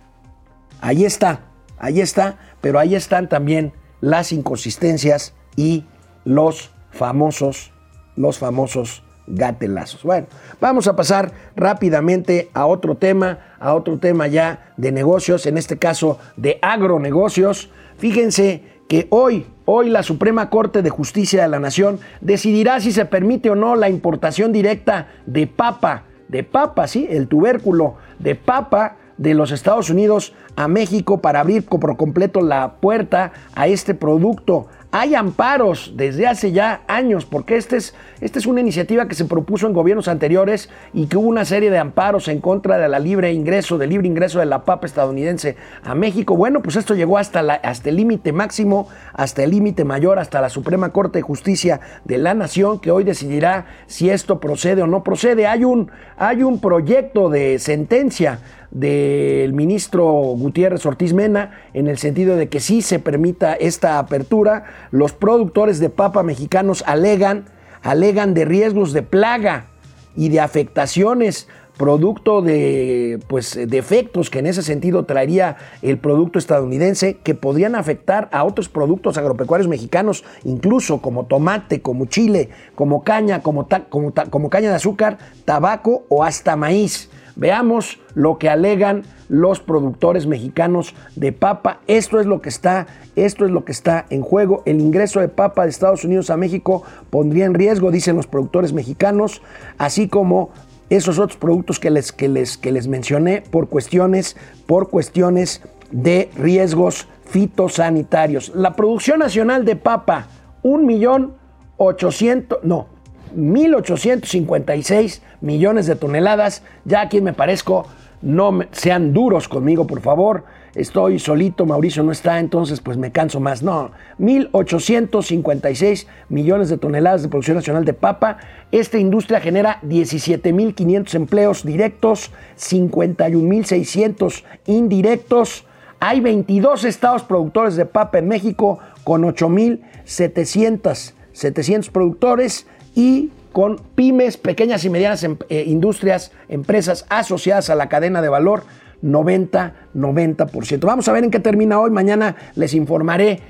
Ahí 0.82 1.06
está, 1.06 1.42
ahí 1.78 2.02
está, 2.02 2.38
pero 2.62 2.80
ahí 2.80 2.96
están 2.96 3.30
también 3.30 3.74
las 4.02 4.32
inconsistencias 4.32 5.34
y 5.56 5.86
los 6.26 6.72
famosos, 6.92 7.72
los 8.16 8.38
famosos 8.38 9.04
gatelazos. 9.28 10.04
Bueno, 10.04 10.28
vamos 10.60 10.88
a 10.88 10.96
pasar 10.96 11.32
rápidamente 11.56 12.50
a 12.54 12.66
otro 12.66 12.96
tema, 12.96 13.40
a 13.60 13.74
otro 13.74 13.98
tema 13.98 14.28
ya 14.28 14.74
de 14.78 14.92
negocios, 14.92 15.46
en 15.46 15.58
este 15.58 15.78
caso 15.78 16.20
de 16.36 16.60
agronegocios. 16.62 17.70
Fíjense 17.98 18.64
que 18.90 19.08
hoy, 19.10 19.48
hoy 19.66 19.90
la 19.90 20.04
Suprema 20.04 20.50
Corte 20.50 20.82
de 20.82 20.90
Justicia 20.90 21.44
de 21.44 21.50
la 21.50 21.60
Nación 21.60 22.00
decidirá 22.22 22.80
si 22.80 22.92
se 22.92 23.06
permite 23.06 23.50
o 23.50 23.56
no 23.56 23.76
la 23.76 23.90
importación 23.90 24.52
directa 24.52 25.08
de 25.26 25.48
papa, 25.48 26.04
de 26.28 26.44
papa, 26.44 26.88
sí, 26.88 27.08
el 27.10 27.28
tubérculo 27.28 27.96
de 28.20 28.36
papa 28.36 28.98
de 29.18 29.34
los 29.34 29.52
Estados 29.52 29.90
Unidos 29.90 30.34
a 30.56 30.68
México 30.68 31.22
para 31.22 31.40
abrir 31.40 31.66
por 31.66 31.96
completo 31.98 32.42
la 32.42 32.76
puerta 32.76 33.32
a 33.56 33.68
este 33.68 33.94
producto 33.94 34.68
Hay 34.96 35.16
amparos 35.16 35.94
desde 35.96 36.28
hace 36.28 36.52
ya 36.52 36.84
años, 36.88 37.26
porque 37.26 37.58
esta 37.58 37.78
es, 37.78 37.96
esta 38.22 38.38
es 38.38 38.46
una 38.46 38.62
iniciativa 38.62 39.08
que 39.08 39.16
se 39.16 39.26
propuso 39.26 39.66
en 39.66 39.74
gobiernos 39.74 40.08
anteriores 40.08 40.70
y 40.94 41.08
que 41.08 41.18
hubo 41.18 41.28
una 41.28 41.46
serie 41.46 41.72
de 41.72 41.80
amparos 41.80 42.28
en 42.28 42.40
contra 42.40 42.78
de 42.78 42.88
la 42.88 43.00
libre 43.00 43.34
ingreso, 43.34 43.80
del 43.80 43.90
libre 43.90 44.08
ingreso 44.08 44.38
de 44.38 44.46
la 44.46 44.66
papa 44.66 44.86
estadounidense 44.86 45.56
a 45.84 45.96
México. 45.96 46.38
Bueno, 46.38 46.62
pues 46.62 46.76
esto 46.76 46.94
llegó 46.94 47.18
hasta, 47.18 47.40
hasta 47.40 47.90
el 47.90 47.96
límite 47.96 48.34
máximo, 48.34 48.88
hasta 49.14 49.44
el 49.44 49.50
límite 49.50 49.84
mayor, 49.84 50.20
hasta 50.20 50.42
la 50.42 50.50
Suprema 50.50 50.90
Corte 50.90 51.18
de 51.18 51.24
Justicia 51.24 51.80
de 52.06 52.20
la 52.20 52.36
Nación, 52.36 52.78
que 52.78 52.92
hoy 52.92 53.04
decidirá 53.04 53.66
si 53.88 54.12
esto 54.12 54.40
procede 54.40 54.84
o 54.84 54.86
no 54.86 55.04
procede. 55.04 55.48
Hay 55.48 55.64
un, 55.64 55.90
hay 56.18 56.44
un 56.44 56.62
proyecto 56.62 57.30
de 57.30 57.58
sentencia 57.58 58.42
del 58.74 59.54
ministro 59.54 60.04
Gutiérrez 60.04 60.86
Ortiz 60.86 61.14
Mena 61.14 61.52
en 61.74 61.88
el 61.88 62.00
sentido 62.00 62.36
de 62.36 62.50
que 62.50 62.60
sí 62.60 62.82
se 62.82 63.00
permita 63.00 63.54
esta 63.54 64.00
apertura. 64.00 64.66
Los 64.92 65.14
productores 65.14 65.80
de 65.80 65.90
papa 65.90 66.24
mexicanos 66.24 66.84
alegan, 66.88 67.46
alegan 67.84 68.34
de 68.34 68.46
riesgos 68.46 68.92
de 68.92 69.04
plaga 69.04 69.68
y 70.16 70.30
de 70.30 70.40
afectaciones 70.40 71.48
producto 71.78 72.42
de 72.42 73.20
pues 73.28 73.60
defectos 73.68 74.30
que 74.30 74.40
en 74.40 74.46
ese 74.46 74.62
sentido 74.62 75.06
traería 75.06 75.58
el 75.82 75.98
producto 75.98 76.38
estadounidense 76.38 77.18
que 77.18 77.34
podrían 77.34 77.76
afectar 77.76 78.30
a 78.32 78.44
otros 78.44 78.70
productos 78.70 79.18
agropecuarios 79.18 79.68
mexicanos, 79.68 80.24
incluso 80.44 81.02
como 81.02 81.26
tomate, 81.26 81.82
como 81.82 82.06
chile, 82.06 82.50
como 82.76 83.04
caña, 83.04 83.42
como, 83.42 83.68
como, 83.90 84.14
como 84.30 84.50
caña 84.50 84.70
de 84.70 84.76
azúcar, 84.76 85.18
tabaco 85.46 86.04
o 86.10 86.24
hasta 86.24 86.56
maíz. 86.56 87.10
Veamos 87.36 88.00
lo 88.14 88.38
que 88.38 88.50
alegan 88.50 89.04
los 89.30 89.60
productores 89.60 90.28
mexicanos 90.28 90.94
de 91.16 91.32
papa. 91.32 91.80
Esto 91.88 92.20
es 92.20 92.26
lo 92.26 92.42
que 92.42 92.50
está, 92.50 92.88
esto 93.16 93.46
es 93.46 93.52
lo 93.52 93.66
que 93.66 93.72
está 93.72 94.06
en 94.10 94.22
juego. 94.22 94.62
El 94.66 94.80
ingreso 94.80 95.20
de 95.20 95.30
papa 95.30 95.64
de 95.64 95.70
Estados 95.70 96.04
Unidos 96.04 96.30
a 96.30 96.38
México 96.38 96.84
pondría 97.10 97.46
en 97.46 97.54
riesgo, 97.54 97.92
dicen 97.92 98.16
los 98.16 98.28
productores 98.28 98.74
mexicanos, 98.74 99.42
así 99.78 100.08
como 100.08 100.52
esos 100.90 101.18
otros 101.18 101.38
productos 101.38 101.80
que 101.80 101.90
les, 101.90 102.12
que 102.12 102.28
les, 102.28 102.58
que 102.58 102.72
les 102.72 102.88
mencioné 102.88 103.42
por 103.42 103.70
cuestiones, 103.70 104.36
por 104.68 104.90
cuestiones 104.90 105.62
de 105.92 106.30
riesgos 106.36 107.08
fitosanitarios. 107.26 108.52
La 108.54 108.76
producción 108.76 109.20
nacional 109.20 109.66
de 109.66 109.76
papa, 109.76 110.28
un 110.62 110.86
millón 110.86 111.34
ochocientos, 111.78 112.60
no, 112.64 112.88
1.856 113.36 115.22
millones 115.42 115.88
de 115.88 115.96
toneladas. 115.96 116.64
Ya 116.86 117.02
aquí 117.02 117.22
me 117.22 117.34
parezco, 117.34 117.88
no 118.22 118.60
sean 118.72 119.14
duros 119.14 119.48
conmigo, 119.48 119.86
por 119.86 120.02
favor. 120.02 120.46
Estoy 120.76 121.20
solito, 121.20 121.68
Mauricio 121.68 122.02
no 122.02 122.12
está, 122.12 122.40
entonces 122.40 122.82
pues 122.82 122.98
me 122.98 123.12
canso 123.12 123.40
más. 123.40 123.62
No, 123.62 123.92
1.856 124.20 126.08
millones 126.30 126.70
de 126.70 126.78
toneladas 126.80 127.22
de 127.22 127.30
producción 127.30 127.58
nacional 127.58 127.86
de 127.86 127.94
papa. 127.94 128.38
Esta 128.72 128.98
industria 128.98 129.40
genera 129.40 129.80
17.500 129.84 131.14
empleos 131.14 131.64
directos, 131.64 132.32
51.600 132.58 134.44
indirectos. 134.66 135.66
Hay 136.00 136.22
22 136.22 136.86
estados 136.86 137.24
productores 137.24 137.76
de 137.76 137.86
papa 137.86 138.18
en 138.18 138.28
México 138.28 138.80
con 139.04 139.22
8.700 139.24 141.14
700 141.34 141.90
productores 141.90 142.68
y 142.96 143.32
con 143.52 143.78
pymes, 143.96 144.38
pequeñas 144.38 144.84
y 144.84 144.90
medianas 144.90 145.24
em, 145.24 145.38
eh, 145.50 145.64
industrias, 145.68 146.32
empresas 146.50 147.06
asociadas 147.10 147.70
a 147.70 147.76
la 147.76 147.88
cadena 147.88 148.22
de 148.22 148.30
valor, 148.30 148.64
90, 149.02 149.74
90%. 149.94 150.80
Vamos 150.86 151.08
a 151.08 151.12
ver 151.12 151.24
en 151.24 151.32
qué 151.32 151.40
termina 151.40 151.80
hoy. 151.80 151.92
Mañana 151.92 152.36
les 152.56 152.74
informaré 152.74 153.42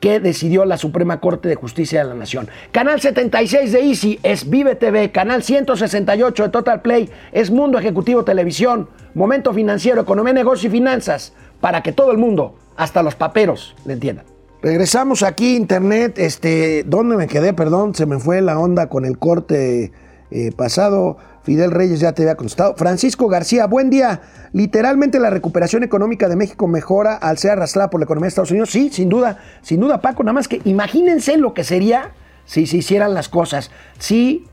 qué 0.00 0.18
decidió 0.20 0.64
la 0.64 0.76
Suprema 0.76 1.20
Corte 1.20 1.48
de 1.48 1.54
Justicia 1.54 2.02
de 2.02 2.08
la 2.08 2.14
Nación. 2.14 2.48
Canal 2.72 3.00
76 3.00 3.72
de 3.72 3.80
Easy 3.80 4.20
es 4.22 4.50
Vive 4.50 4.74
TV, 4.74 5.12
canal 5.12 5.42
168 5.42 6.42
de 6.42 6.48
Total 6.48 6.82
Play 6.82 7.08
es 7.32 7.50
Mundo 7.50 7.78
Ejecutivo 7.78 8.24
Televisión, 8.24 8.88
Momento 9.14 9.52
Financiero, 9.54 10.02
Economía, 10.02 10.32
Negocio 10.32 10.68
y 10.68 10.72
Finanzas, 10.72 11.32
para 11.60 11.82
que 11.82 11.92
todo 11.92 12.10
el 12.10 12.18
mundo, 12.18 12.56
hasta 12.76 13.02
los 13.02 13.14
paperos, 13.14 13.74
le 13.86 13.94
entiendan. 13.94 14.33
Regresamos 14.64 15.22
aquí, 15.22 15.56
internet. 15.56 16.18
Este, 16.18 16.84
¿Dónde 16.84 17.18
me 17.18 17.26
quedé? 17.26 17.52
Perdón, 17.52 17.94
se 17.94 18.06
me 18.06 18.18
fue 18.18 18.40
la 18.40 18.58
onda 18.58 18.88
con 18.88 19.04
el 19.04 19.18
corte 19.18 19.92
eh, 20.30 20.52
pasado. 20.56 21.18
Fidel 21.42 21.70
Reyes 21.70 22.00
ya 22.00 22.12
te 22.12 22.22
había 22.22 22.36
contestado. 22.36 22.74
Francisco 22.74 23.28
García, 23.28 23.66
buen 23.66 23.90
día. 23.90 24.22
Literalmente 24.54 25.20
la 25.20 25.28
recuperación 25.28 25.82
económica 25.82 26.30
de 26.30 26.36
México 26.36 26.66
mejora 26.66 27.14
al 27.14 27.36
ser 27.36 27.50
arrastrada 27.50 27.90
por 27.90 28.00
la 28.00 28.04
economía 28.04 28.24
de 28.24 28.28
Estados 28.28 28.52
Unidos. 28.52 28.70
Sí, 28.70 28.88
sin 28.90 29.10
duda, 29.10 29.36
sin 29.60 29.80
duda, 29.80 30.00
Paco. 30.00 30.22
Nada 30.22 30.32
más 30.32 30.48
que 30.48 30.62
imagínense 30.64 31.36
lo 31.36 31.52
que 31.52 31.62
sería 31.62 32.12
si 32.46 32.66
se 32.66 32.78
hicieran 32.78 33.12
las 33.12 33.28
cosas. 33.28 33.70
Sí, 33.98 34.46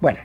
bueno, 0.00 0.20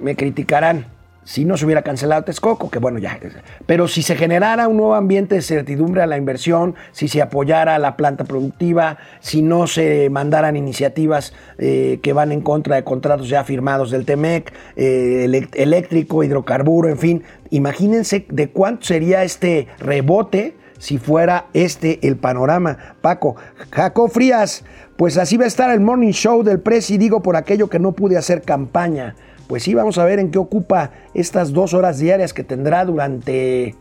me 0.00 0.16
criticarán 0.16 0.86
si 1.30 1.44
no 1.44 1.56
se 1.56 1.64
hubiera 1.64 1.82
cancelado 1.82 2.24
Texcoco, 2.24 2.70
que 2.70 2.80
bueno, 2.80 2.98
ya. 2.98 3.16
Pero 3.64 3.86
si 3.86 4.02
se 4.02 4.16
generara 4.16 4.66
un 4.66 4.78
nuevo 4.78 4.96
ambiente 4.96 5.36
de 5.36 5.42
certidumbre 5.42 6.02
a 6.02 6.06
la 6.06 6.16
inversión, 6.16 6.74
si 6.90 7.06
se 7.06 7.22
apoyara 7.22 7.78
la 7.78 7.96
planta 7.96 8.24
productiva, 8.24 8.98
si 9.20 9.40
no 9.40 9.68
se 9.68 10.10
mandaran 10.10 10.56
iniciativas 10.56 11.32
eh, 11.58 12.00
que 12.02 12.12
van 12.12 12.32
en 12.32 12.40
contra 12.40 12.74
de 12.74 12.82
contratos 12.82 13.28
ya 13.28 13.44
firmados 13.44 13.92
del 13.92 14.06
TEMEC, 14.06 14.52
eh, 14.74 15.46
eléctrico, 15.54 16.24
hidrocarburo, 16.24 16.88
en 16.88 16.98
fin, 16.98 17.22
imagínense 17.50 18.26
de 18.28 18.50
cuánto 18.50 18.86
sería 18.86 19.22
este 19.22 19.68
rebote 19.78 20.56
si 20.78 20.98
fuera 20.98 21.46
este 21.52 22.08
el 22.08 22.16
panorama. 22.16 22.96
Paco, 23.02 23.36
Jaco 23.70 24.08
Frías, 24.08 24.64
pues 24.96 25.16
así 25.16 25.36
va 25.36 25.44
a 25.44 25.48
estar 25.48 25.70
el 25.70 25.78
morning 25.78 26.10
show 26.10 26.42
del 26.42 26.58
presi, 26.58 26.98
digo 26.98 27.22
por 27.22 27.36
aquello 27.36 27.68
que 27.68 27.78
no 27.78 27.92
pude 27.92 28.16
hacer 28.16 28.42
campaña 28.42 29.14
pues 29.50 29.64
sí, 29.64 29.74
vamos 29.74 29.98
a 29.98 30.04
ver 30.04 30.20
en 30.20 30.30
qué 30.30 30.38
ocupa 30.38 30.92
estas 31.12 31.52
dos 31.52 31.74
horas 31.74 31.98
diarias 31.98 32.32
que 32.32 32.44
tendrá 32.44 32.84
durante 32.84 33.74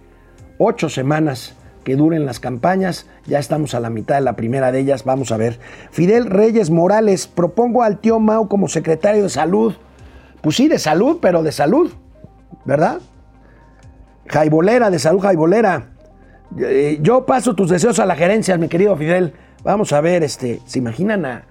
ocho 0.57 0.89
semanas 0.89 1.53
que 1.83 1.95
duren 1.95 2.25
las 2.25 2.39
campañas. 2.39 3.05
Ya 3.27 3.37
estamos 3.37 3.75
a 3.75 3.79
la 3.79 3.91
mitad 3.91 4.15
de 4.15 4.21
la 4.21 4.35
primera 4.35 4.71
de 4.71 4.79
ellas, 4.79 5.03
vamos 5.03 5.31
a 5.31 5.37
ver. 5.37 5.59
Fidel 5.91 6.25
Reyes 6.25 6.71
Morales, 6.71 7.27
propongo 7.27 7.83
al 7.83 7.99
tío 7.99 8.19
Mau 8.19 8.47
como 8.47 8.67
secretario 8.67 9.21
de 9.21 9.29
salud. 9.29 9.75
Pues 10.41 10.55
sí, 10.55 10.67
de 10.67 10.79
salud, 10.79 11.19
pero 11.21 11.43
de 11.43 11.51
salud, 11.51 11.93
¿verdad? 12.65 12.97
Jaibolera, 14.25 14.89
de 14.89 14.97
salud 14.97 15.19
Jaibolera. 15.19 15.89
Eh, 16.57 16.97
yo 17.03 17.27
paso 17.27 17.53
tus 17.53 17.69
deseos 17.69 17.99
a 17.99 18.07
la 18.07 18.15
gerencia, 18.15 18.57
mi 18.57 18.69
querido 18.69 18.97
Fidel. 18.97 19.33
Vamos 19.63 19.93
a 19.93 20.01
ver, 20.01 20.23
este, 20.23 20.61
¿se 20.65 20.79
imaginan 20.79 21.27
a, 21.27 21.43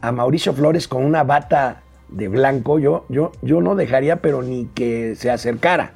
a 0.00 0.10
Mauricio 0.10 0.54
Flores 0.54 0.88
con 0.88 1.04
una 1.04 1.22
bata 1.22 1.82
de 2.08 2.28
blanco, 2.28 2.78
yo, 2.78 3.04
yo, 3.08 3.32
yo 3.42 3.60
no 3.60 3.74
dejaría, 3.74 4.16
pero 4.16 4.42
ni 4.42 4.66
que 4.66 5.14
se 5.16 5.30
acercara. 5.30 5.92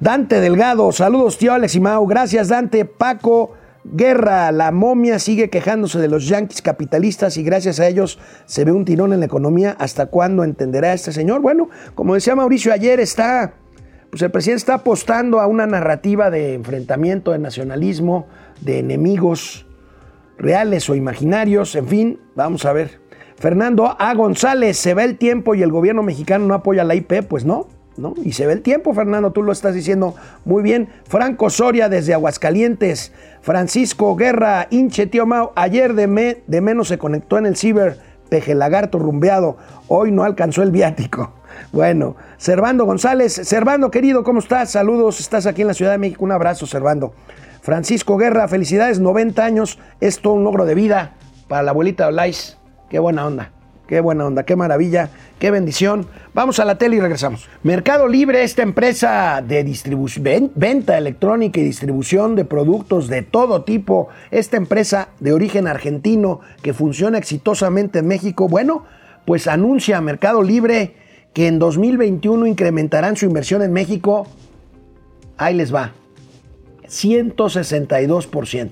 Dante 0.00 0.40
Delgado, 0.40 0.90
saludos 0.92 1.38
tío 1.38 1.52
Alex 1.52 1.76
y 1.76 1.80
Mau, 1.80 2.06
gracias 2.06 2.48
Dante, 2.48 2.84
Paco 2.84 3.52
Guerra, 3.84 4.50
la 4.50 4.72
momia 4.72 5.18
sigue 5.18 5.50
quejándose 5.50 5.98
de 5.98 6.08
los 6.08 6.26
yanquis 6.26 6.62
capitalistas 6.62 7.36
y 7.36 7.42
gracias 7.42 7.80
a 7.80 7.86
ellos 7.86 8.18
se 8.46 8.64
ve 8.64 8.72
un 8.72 8.86
tirón 8.86 9.12
en 9.12 9.20
la 9.20 9.26
economía. 9.26 9.76
¿Hasta 9.78 10.06
cuándo 10.06 10.42
entenderá 10.42 10.94
este 10.94 11.12
señor? 11.12 11.42
Bueno, 11.42 11.68
como 11.94 12.14
decía 12.14 12.34
Mauricio 12.34 12.72
ayer, 12.72 12.98
está, 12.98 13.54
pues 14.10 14.22
el 14.22 14.30
presidente 14.30 14.60
está 14.60 14.74
apostando 14.74 15.38
a 15.38 15.46
una 15.46 15.66
narrativa 15.66 16.30
de 16.30 16.54
enfrentamiento, 16.54 17.32
de 17.32 17.38
nacionalismo, 17.38 18.26
de 18.62 18.78
enemigos 18.78 19.66
reales 20.38 20.88
o 20.88 20.94
imaginarios, 20.94 21.76
en 21.76 21.86
fin, 21.86 22.20
vamos 22.34 22.64
a 22.64 22.72
ver. 22.72 23.03
Fernando 23.36 23.96
A. 23.98 24.14
González, 24.14 24.76
¿se 24.78 24.94
ve 24.94 25.04
el 25.04 25.18
tiempo 25.18 25.54
y 25.54 25.62
el 25.62 25.70
gobierno 25.70 26.02
mexicano 26.02 26.46
no 26.46 26.54
apoya 26.54 26.84
la 26.84 26.94
IP? 26.94 27.22
Pues 27.28 27.44
no, 27.44 27.66
¿no? 27.96 28.14
Y 28.22 28.32
se 28.32 28.46
ve 28.46 28.54
el 28.54 28.62
tiempo, 28.62 28.94
Fernando, 28.94 29.32
tú 29.32 29.42
lo 29.42 29.52
estás 29.52 29.74
diciendo 29.74 30.14
muy 30.44 30.62
bien. 30.62 30.88
Franco 31.06 31.50
Soria 31.50 31.88
desde 31.88 32.14
Aguascalientes. 32.14 33.12
Francisco 33.42 34.16
Guerra, 34.16 34.66
hinche 34.70 35.06
tío 35.06 35.26
Mau, 35.26 35.52
ayer 35.56 35.94
de, 35.94 36.42
de 36.46 36.60
menos 36.60 36.88
se 36.88 36.98
conectó 36.98 37.38
en 37.38 37.46
el 37.46 37.56
ciber, 37.56 37.98
peje 38.28 38.54
lagarto 38.54 38.98
rumbeado, 38.98 39.58
hoy 39.88 40.10
no 40.10 40.24
alcanzó 40.24 40.62
el 40.62 40.70
viático. 40.70 41.32
Bueno, 41.70 42.16
Servando 42.36 42.84
González, 42.84 43.32
Servando 43.32 43.88
querido, 43.88 44.24
¿cómo 44.24 44.40
estás? 44.40 44.72
Saludos, 44.72 45.20
estás 45.20 45.46
aquí 45.46 45.62
en 45.62 45.68
la 45.68 45.74
Ciudad 45.74 45.92
de 45.92 45.98
México, 45.98 46.24
un 46.24 46.32
abrazo, 46.32 46.66
Servando. 46.66 47.14
Francisco 47.62 48.16
Guerra, 48.16 48.48
felicidades, 48.48 48.98
90 48.98 49.44
años, 49.44 49.78
es 50.00 50.20
todo 50.20 50.32
un 50.34 50.42
logro 50.42 50.66
de 50.66 50.74
vida 50.74 51.14
para 51.46 51.62
la 51.62 51.70
abuelita 51.70 52.08
Olais. 52.08 52.58
Qué 52.88 52.98
buena 52.98 53.26
onda. 53.26 53.50
Qué 53.86 54.00
buena 54.00 54.24
onda, 54.24 54.44
qué 54.44 54.56
maravilla, 54.56 55.10
qué 55.38 55.50
bendición. 55.50 56.06
Vamos 56.32 56.58
a 56.58 56.64
la 56.64 56.78
tele 56.78 56.96
y 56.96 57.00
regresamos. 57.00 57.50
Mercado 57.62 58.08
Libre, 58.08 58.42
esta 58.42 58.62
empresa 58.62 59.42
de 59.46 59.62
venta 60.54 60.96
electrónica 60.96 61.60
y 61.60 61.64
distribución 61.64 62.34
de 62.34 62.46
productos 62.46 63.08
de 63.08 63.20
todo 63.20 63.62
tipo, 63.62 64.08
esta 64.30 64.56
empresa 64.56 65.10
de 65.20 65.34
origen 65.34 65.66
argentino 65.66 66.40
que 66.62 66.72
funciona 66.72 67.18
exitosamente 67.18 67.98
en 67.98 68.06
México, 68.06 68.48
bueno, 68.48 68.84
pues 69.26 69.46
anuncia 69.46 70.00
Mercado 70.00 70.42
Libre 70.42 70.94
que 71.34 71.46
en 71.46 71.58
2021 71.58 72.46
incrementarán 72.46 73.16
su 73.16 73.26
inversión 73.26 73.60
en 73.60 73.72
México. 73.72 74.26
Ahí 75.36 75.54
les 75.54 75.74
va. 75.74 75.92
162%. 76.88 78.70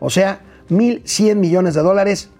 O 0.00 0.10
sea, 0.10 0.40
1.100 0.68 1.36
millones 1.36 1.74
de 1.74 1.80
dólares 1.80 2.30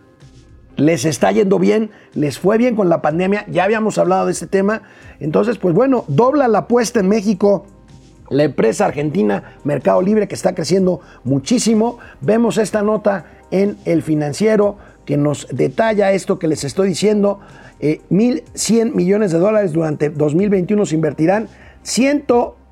les 0.77 1.05
está 1.05 1.31
yendo 1.33 1.59
bien, 1.59 1.91
les 2.15 2.39
fue 2.39 2.59
bien 2.59 2.77
con 2.77 2.89
la 2.89 3.03
pandemia, 3.03 3.45
ya 3.49 3.65
habíamos 3.65 3.99
hablado 3.99 4.27
de 4.27 4.33
este 4.33 4.47
tema. 4.47 4.83
Entonces, 5.21 5.59
pues 5.59 5.75
bueno, 5.75 6.05
dobla 6.09 6.49
la 6.49 6.59
apuesta 6.59 7.01
en 7.01 7.09
México. 7.09 7.67
La 8.31 8.45
empresa 8.45 8.87
argentina 8.87 9.57
Mercado 9.65 10.01
Libre 10.01 10.27
que 10.27 10.35
está 10.35 10.55
creciendo 10.55 11.01
muchísimo. 11.25 11.99
Vemos 12.21 12.57
esta 12.57 12.83
nota 12.83 13.27
en 13.51 13.77
el 13.85 14.03
financiero 14.03 14.79
que 15.05 15.17
nos 15.17 15.47
detalla 15.51 16.13
esto 16.13 16.39
que 16.39 16.49
les 16.49 16.65
estoy 16.65 16.89
diciendo. 16.89 17.41
Eh, 17.81 18.01
1.100 18.11 18.95
millones 18.95 19.33
de 19.33 19.39
dólares 19.39 19.73
durante 19.73 20.09
2021 20.09 20.87
se 20.87 20.95
invertirán. 20.95 21.49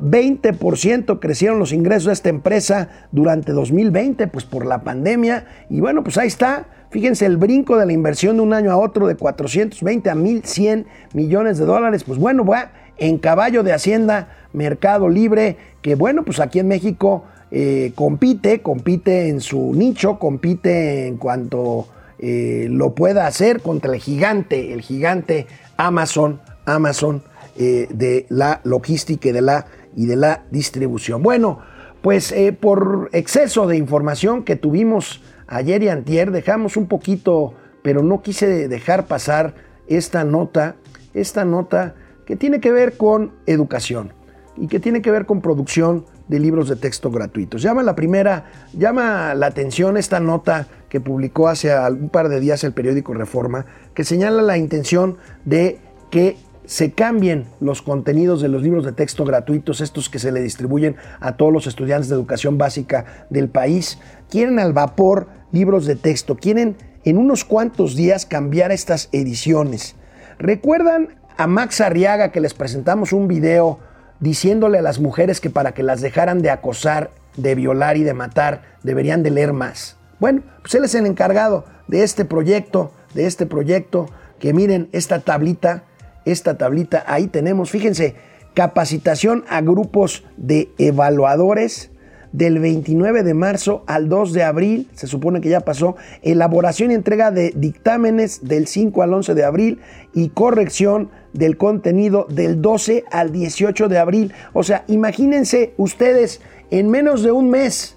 120% 0.01 1.21
crecieron 1.21 1.59
los 1.59 1.73
ingresos 1.73 2.07
de 2.07 2.13
esta 2.13 2.29
empresa 2.29 2.89
durante 3.13 3.53
2020, 3.53 4.27
pues 4.29 4.45
por 4.45 4.67
la 4.67 4.83
pandemia. 4.83 5.47
Y 5.69 5.81
bueno, 5.81 6.03
pues 6.03 6.19
ahí 6.19 6.29
está. 6.29 6.67
Fíjense 6.91 7.27
el 7.27 7.37
brinco 7.37 7.77
de 7.77 7.87
la 7.87 7.93
inversión 7.93 8.37
de 8.37 8.43
un 8.43 8.53
año 8.53 8.73
a 8.73 8.77
otro 8.77 9.07
de 9.07 9.15
420 9.15 10.11
a 10.11 10.15
1.100 10.15 10.87
millones 11.13 11.59
de 11.59 11.67
dólares. 11.67 12.05
Pues 12.05 12.19
bueno, 12.19 12.45
va 12.45 12.73
en 12.99 13.19
caballo 13.19 13.63
de 13.63 13.73
Hacienda, 13.73 14.29
Mercado 14.53 15.09
Libre, 15.09 15.57
que 15.83 15.95
bueno, 15.95 16.25
pues 16.25 16.41
aquí 16.41 16.59
en 16.59 16.69
México 16.69 17.25
eh, 17.51 17.93
compite, 17.95 18.61
compite 18.61 19.29
en 19.29 19.41
su 19.41 19.73
nicho, 19.75 20.19
compite 20.19 21.07
en 21.07 21.17
cuanto 21.17 21.89
eh, 22.19 22.67
lo 22.71 22.95
pueda 22.95 23.27
hacer 23.27 23.61
contra 23.61 23.95
el 23.95 24.01
gigante, 24.01 24.73
el 24.73 24.83
gigante 24.83 25.47
Amazon, 25.77 26.41
Amazon 26.67 27.23
eh, 27.57 27.89
de 27.91 28.27
la 28.29 28.61
logística 28.65 29.31
y 29.31 29.33
de 29.33 29.41
la, 29.43 29.67
y 29.97 30.07
de 30.07 30.17
la 30.17 30.45
distribución. 30.51 31.23
Bueno, 31.23 31.61
pues 32.03 32.35
por 32.61 33.11
exceso 33.13 33.67
de 33.67 33.77
información 33.77 34.45
que 34.45 34.57
tuvimos 34.57 35.23
ayer 35.47 35.83
y 35.83 35.89
antier, 35.89 36.31
dejamos 36.31 36.77
un 36.77 36.87
poquito, 36.87 37.55
pero 37.83 38.03
no 38.03 38.23
quise 38.23 38.69
dejar 38.69 39.07
pasar 39.07 39.55
esta 39.87 40.25
nota, 40.25 40.77
esta 41.13 41.45
nota 41.45 41.95
que 42.25 42.37
tiene 42.37 42.61
que 42.61 42.73
ver 42.73 42.97
con 42.97 43.33
educación 43.47 44.13
y 44.57 44.69
que 44.69 44.79
tiene 44.79 45.03
que 45.03 45.11
ver 45.11 45.27
con 45.27 45.41
producción 45.41 46.05
de 46.29 46.39
libros 46.39 46.69
de 46.69 46.77
texto 46.77 47.11
gratuitos. 47.11 47.61
Llama 47.61 47.83
la 47.83 47.97
primera, 47.97 48.45
llama 48.73 49.35
la 49.35 49.47
atención 49.47 49.97
esta 49.97 50.21
nota 50.21 50.69
que 50.89 51.01
publicó 51.01 51.49
hace 51.49 51.77
un 51.89 52.09
par 52.09 52.29
de 52.29 52.39
días 52.39 52.63
el 52.63 52.73
periódico 52.73 53.15
Reforma, 53.15 53.67
que 53.95 54.05
señala 54.05 54.43
la 54.43 54.57
intención 54.57 55.19
de 55.45 55.81
que 56.11 56.37
se 56.71 56.93
cambien 56.93 57.47
los 57.59 57.83
contenidos 57.83 58.41
de 58.41 58.47
los 58.47 58.63
libros 58.63 58.85
de 58.85 58.93
texto 58.93 59.25
gratuitos, 59.25 59.81
estos 59.81 60.09
que 60.09 60.21
se 60.21 60.31
le 60.31 60.41
distribuyen 60.41 60.95
a 61.19 61.33
todos 61.33 61.53
los 61.53 61.67
estudiantes 61.67 62.09
de 62.09 62.15
educación 62.15 62.59
básica 62.59 63.27
del 63.29 63.49
país. 63.49 63.99
Quieren 64.31 64.61
al 64.61 64.73
vapor 64.73 65.27
libros 65.51 65.85
de 65.85 65.97
texto, 65.97 66.37
quieren 66.37 66.77
en 67.05 67.19
unos 67.19 67.45
cuantos 67.45 67.97
días 67.97 68.25
cambiar 68.25 68.71
estas 68.71 69.09
ediciones. 69.11 69.97
¿Recuerdan 70.39 71.17
a 71.37 71.49
Max 71.49 71.81
Arriaga 71.81 72.31
que 72.31 72.41
les 72.41 72.55
presentamos 72.55 73.13
un 73.13 73.27
video 73.27 73.81
diciéndole 74.21 74.79
a 74.79 74.83
las 74.83 75.01
mujeres 75.01 75.41
que 75.41 75.51
para 75.51 75.73
que 75.73 75.83
las 75.83 76.01
dejaran 76.01 76.41
de 76.41 76.51
acosar, 76.51 77.11
de 77.37 77.57
violar 77.57 77.97
y 77.97 78.05
de 78.05 78.15
matar, 78.15 78.63
deberían 78.85 79.25
de 79.25 79.31
leer 79.31 79.53
más. 79.53 79.97
Bueno, 80.21 80.43
pues 80.63 80.73
él 80.77 80.85
es 80.85 80.95
el 80.95 81.07
encargado 81.07 81.65
de 81.89 82.05
este 82.05 82.25
proyecto, 82.25 82.93
de 83.13 83.27
este 83.27 83.45
proyecto, 83.45 84.07
que 84.39 84.53
miren 84.53 84.89
esta 84.93 85.19
tablita, 85.19 85.83
esta 86.25 86.59
tablita, 86.59 87.05
ahí 87.07 87.27
tenemos, 87.27 87.71
fíjense, 87.71 88.15
capacitación 88.55 89.45
a 89.49 89.61
grupos 89.61 90.25
de 90.37 90.71
evaluadores 90.79 91.91
del 92.33 92.61
29 92.61 93.23
de 93.23 93.35
marzo 93.35 93.83
al 93.87 94.09
2 94.09 94.33
de 94.33 94.45
abril, 94.45 94.89
se 94.95 95.07
supone 95.07 95.41
que 95.41 95.49
ya 95.49 95.61
pasó, 95.61 95.97
elaboración 96.23 96.91
y 96.91 96.95
entrega 96.95 97.31
de 97.31 97.53
dictámenes 97.57 98.47
del 98.47 98.67
5 98.67 99.03
al 99.03 99.15
11 99.15 99.35
de 99.35 99.45
abril 99.45 99.81
y 100.15 100.29
corrección 100.29 101.11
del 101.33 101.57
contenido 101.57 102.27
del 102.29 102.63
12 102.63 103.05
al 103.11 103.33
18 103.33 103.89
de 103.89 103.99
abril. 103.99 104.33
O 104.53 104.63
sea, 104.63 104.85
imagínense 104.87 105.75
ustedes 105.77 106.41
en 106.71 106.89
menos 106.89 107.23
de 107.23 107.33
un 107.33 107.51
mes 107.51 107.97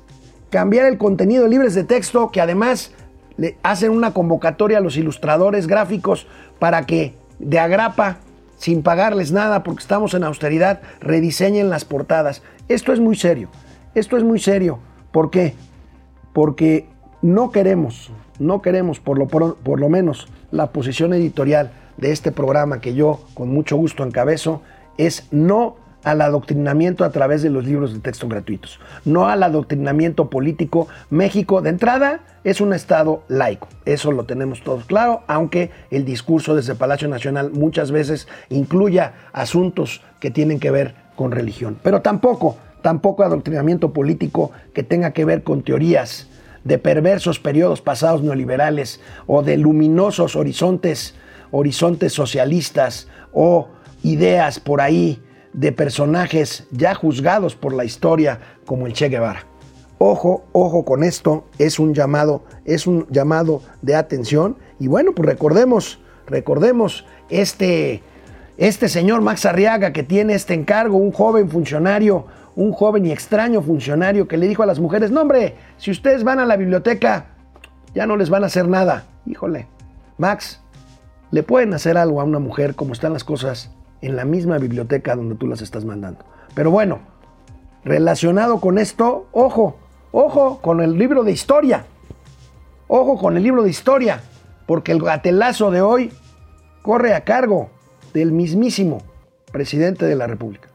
cambiar 0.50 0.86
el 0.86 0.98
contenido 0.98 1.44
de 1.44 1.50
libres 1.50 1.76
de 1.76 1.84
texto 1.84 2.32
que 2.32 2.42
además 2.42 2.92
le 3.38 3.58
hacen 3.64 3.92
una 3.92 4.14
convocatoria 4.14 4.78
a 4.78 4.82
los 4.82 4.98
ilustradores 4.98 5.68
gráficos 5.68 6.28
para 6.60 6.86
que 6.86 7.14
de 7.40 7.60
agrapa, 7.60 8.18
sin 8.58 8.82
pagarles 8.82 9.32
nada 9.32 9.64
porque 9.64 9.82
estamos 9.82 10.14
en 10.14 10.24
austeridad, 10.24 10.82
rediseñen 11.00 11.70
las 11.70 11.86
portadas. 11.86 12.42
Esto 12.70 12.94
es 12.94 13.00
muy 13.00 13.16
serio. 13.16 13.50
Esto 13.96 14.18
es 14.18 14.24
muy 14.24 14.40
serio. 14.40 14.80
¿Por 15.12 15.30
qué? 15.30 15.54
Porque 16.34 16.88
no 17.22 17.52
queremos, 17.52 18.12
no 18.40 18.62
queremos 18.62 19.00
por 19.00 19.18
lo, 19.18 19.28
por, 19.28 19.80
lo 19.80 19.90
menos 19.90 20.28
la 20.52 20.72
posición 20.72 21.14
editorial 21.14 21.72
de 21.98 22.12
este 22.12 22.32
programa 22.32 22.82
que 22.82 22.96
yo 22.96 23.22
con 23.34 23.50
mucho 23.50 23.76
gusto 23.78 24.04
encabezo 24.04 24.62
es 24.98 25.28
no 25.32 25.76
al 26.04 26.22
adoctrinamiento 26.22 27.06
a 27.06 27.12
través 27.12 27.42
de 27.42 27.50
los 27.50 27.66
libros 27.66 27.94
de 27.94 28.00
texto 28.00 28.28
gratuitos, 28.28 28.80
no 29.06 29.28
al 29.28 29.44
adoctrinamiento 29.44 30.30
político. 30.30 30.88
México, 31.10 31.62
de 31.62 31.70
entrada, 31.70 32.22
es 32.44 32.62
un 32.62 32.74
Estado 32.74 33.24
laico, 33.28 33.68
eso 33.86 34.12
lo 34.12 34.26
tenemos 34.26 34.62
todos 34.64 34.86
claro, 34.86 35.24
aunque 35.28 35.72
el 35.92 36.06
discurso 36.06 36.56
desde 36.56 36.76
Palacio 36.76 37.08
Nacional 37.08 37.52
muchas 37.52 37.92
veces 37.92 38.28
incluya 38.50 39.14
asuntos 39.32 40.02
que 40.20 40.32
tienen 40.32 40.60
que 40.60 40.72
ver 40.72 40.96
con 41.16 41.32
religión, 41.32 41.78
pero 41.82 42.02
tampoco 42.02 42.58
tampoco 42.84 43.24
adoctrinamiento 43.24 43.94
político 43.94 44.52
que 44.74 44.84
tenga 44.84 45.12
que 45.12 45.26
ver 45.26 45.42
con 45.42 45.64
teorías 45.64 46.28
de 46.64 46.78
perversos 46.78 47.40
periodos 47.40 47.82
pasados 47.82 48.22
neoliberales 48.22 49.02
o 49.26 49.42
de 49.42 49.58
luminosos 49.58 50.36
horizontes, 50.36 51.16
horizontes 51.50 52.14
socialistas 52.14 53.08
o 53.32 53.70
ideas 54.04 54.60
por 54.60 54.82
ahí 54.82 55.24
de 55.54 55.72
personajes 55.72 56.68
ya 56.72 56.96
juzgados 56.96 57.56
por 57.56 57.74
la 57.74 57.86
historia 57.86 58.40
como 58.66 58.88
el 58.88 58.94
Che 58.94 59.10
Guevara. 59.10 59.46
Ojo, 60.00 60.44
ojo 60.52 60.84
con 60.84 61.04
esto, 61.04 61.46
es 61.58 61.80
un 61.80 61.94
llamado, 61.94 62.44
es 62.66 62.88
un 62.88 63.08
llamado 63.10 63.62
de 63.82 63.96
atención 63.96 64.58
y 64.80 64.88
bueno, 64.88 65.14
pues 65.14 65.30
recordemos, 65.30 66.00
recordemos 66.28 67.06
este 67.30 68.04
este 68.58 68.88
señor 68.88 69.22
Max 69.22 69.46
Arriaga 69.46 69.94
que 69.94 70.04
tiene 70.04 70.36
este 70.36 70.54
encargo, 70.54 70.98
un 70.98 71.12
joven 71.12 71.50
funcionario 71.50 72.26
un 72.56 72.72
joven 72.72 73.06
y 73.06 73.12
extraño 73.12 73.62
funcionario 73.62 74.28
que 74.28 74.38
le 74.38 74.48
dijo 74.48 74.64
a 74.64 74.66
las 74.66 74.80
mujeres, 74.80 75.12
no 75.12 75.22
hombre, 75.22 75.56
si 75.78 75.92
ustedes 75.92 76.24
van 76.24 76.40
a 76.40 76.46
la 76.46 76.56
biblioteca, 76.56 77.28
ya 77.96 78.06
no 78.06 78.18
les 78.18 78.30
van 78.30 78.44
a 78.44 78.48
hacer 78.48 78.68
nada. 78.68 79.06
Híjole, 79.26 79.68
Max, 80.18 80.62
le 81.32 81.44
pueden 81.44 81.74
hacer 81.74 81.98
algo 81.98 82.22
a 82.22 82.24
una 82.24 82.40
mujer 82.40 82.76
como 82.76 82.94
están 82.94 83.14
las 83.14 83.24
cosas 83.24 83.72
en 84.04 84.18
la 84.18 84.26
misma 84.26 84.58
biblioteca 84.58 85.16
donde 85.16 85.36
tú 85.36 85.48
las 85.48 85.62
estás 85.62 85.86
mandando. 85.86 86.26
Pero 86.54 86.72
bueno, 86.72 87.00
relacionado 87.86 88.60
con 88.60 88.78
esto, 88.78 89.28
ojo, 89.32 89.78
ojo 90.12 90.60
con 90.62 90.82
el 90.82 90.98
libro 90.98 91.24
de 91.24 91.32
historia. 91.32 91.86
Ojo 92.88 93.18
con 93.18 93.38
el 93.38 93.44
libro 93.44 93.64
de 93.64 93.70
historia, 93.70 94.22
porque 94.68 94.92
el 94.92 95.02
gatelazo 95.02 95.72
de 95.72 95.82
hoy 95.82 96.12
corre 96.82 97.16
a 97.16 97.24
cargo 97.24 97.72
del 98.14 98.34
mismísimo 98.34 99.02
presidente 99.52 100.06
de 100.06 100.16
la 100.16 100.28
República. 100.28 100.68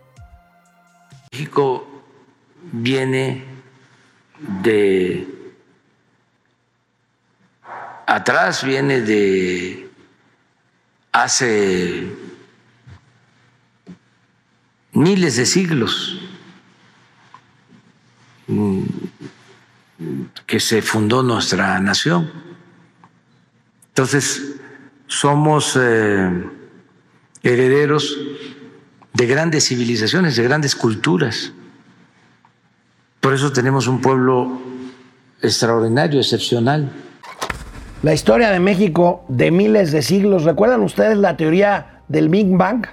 México 1.31 1.87
viene 2.72 3.45
de 4.62 5.29
atrás, 8.07 8.64
viene 8.64 9.03
de 9.03 9.91
hace 11.12 12.18
miles 14.99 15.36
de 15.36 15.46
siglos 15.46 16.18
mm, 18.49 18.82
que 20.46 20.61
se 20.61 20.82
fundó 20.82 21.22
nuestra 21.22 21.78
nación. 21.80 22.30
Entonces, 23.88 24.57
somos 25.07 25.78
eh, 25.80 26.44
herederos 27.42 28.16
de 29.12 29.26
grandes 29.26 29.68
civilizaciones, 29.68 30.36
de 30.36 30.44
grandes 30.44 30.74
culturas. 30.76 31.53
Por 33.20 33.34
eso 33.34 33.53
tenemos 33.53 33.86
un 33.88 34.01
pueblo 34.01 34.61
extraordinario, 35.42 36.20
excepcional. 36.20 36.90
La 38.03 38.14
historia 38.14 38.51
de 38.51 38.61
México 38.61 39.24
de 39.28 39.51
miles 39.51 39.90
de 39.90 40.03
siglos. 40.03 40.44
¿Recuerdan 40.44 40.82
ustedes 40.82 41.18
la 41.18 41.36
teoría 41.36 42.03
del 42.07 42.28
Big 42.28 42.49
Bang? 42.57 42.86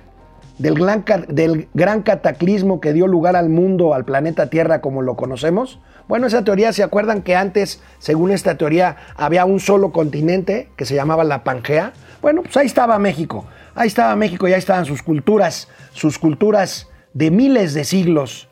Del 0.58 0.76
gran, 0.76 1.04
del 1.28 1.68
gran 1.74 2.02
cataclismo 2.02 2.80
que 2.80 2.94
dio 2.94 3.08
lugar 3.08 3.36
al 3.36 3.50
mundo, 3.50 3.94
al 3.94 4.06
planeta 4.06 4.50
Tierra 4.50 4.80
como 4.80 5.02
lo 5.02 5.16
conocemos. 5.16 5.80
Bueno, 6.08 6.28
esa 6.28 6.44
teoría, 6.44 6.72
¿se 6.72 6.84
acuerdan 6.84 7.24
que 7.24 7.36
antes, 7.36 7.82
según 8.00 8.32
esta 8.32 8.56
teoría, 8.56 8.96
había 9.18 9.44
un 9.46 9.60
solo 9.60 9.92
continente 9.92 10.70
que 10.78 10.86
se 10.86 10.96
llamaba 10.96 11.24
la 11.24 11.44
Pangea? 11.44 11.94
Bueno, 12.22 12.44
pues 12.44 12.56
ahí 12.58 12.68
estaba 12.68 12.98
México. 13.00 13.46
Ahí 13.74 13.88
estaba 13.88 14.16
México 14.16 14.48
y 14.48 14.54
ahí 14.54 14.60
estaban 14.60 14.86
sus 14.86 15.04
culturas, 15.04 15.68
sus 15.92 16.18
culturas 16.18 16.88
de 17.14 17.32
miles 17.32 17.74
de 17.74 17.84
siglos. 17.84 18.48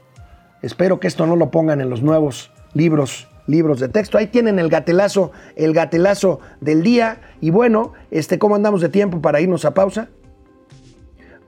Espero 0.62 1.00
que 1.00 1.08
esto 1.08 1.26
no 1.26 1.36
lo 1.36 1.52
pongan 1.52 1.80
en 1.80 1.90
los 1.90 2.02
nuevos 2.02 2.52
libros 2.74 3.28
libros 3.48 3.80
de 3.80 3.90
texto. 3.90 4.18
Ahí 4.18 4.28
tienen 4.28 4.60
el 4.60 4.70
gatelazo, 4.70 5.32
el 5.56 5.74
gatelazo 5.74 6.40
del 6.62 6.84
día. 6.84 7.22
Y 7.42 7.50
bueno, 7.50 7.94
este, 8.12 8.40
¿cómo 8.40 8.56
andamos 8.56 8.82
de 8.82 8.90
tiempo 8.90 9.22
para 9.22 9.42
irnos 9.42 9.66
a 9.66 9.74
pausa? 9.74 10.10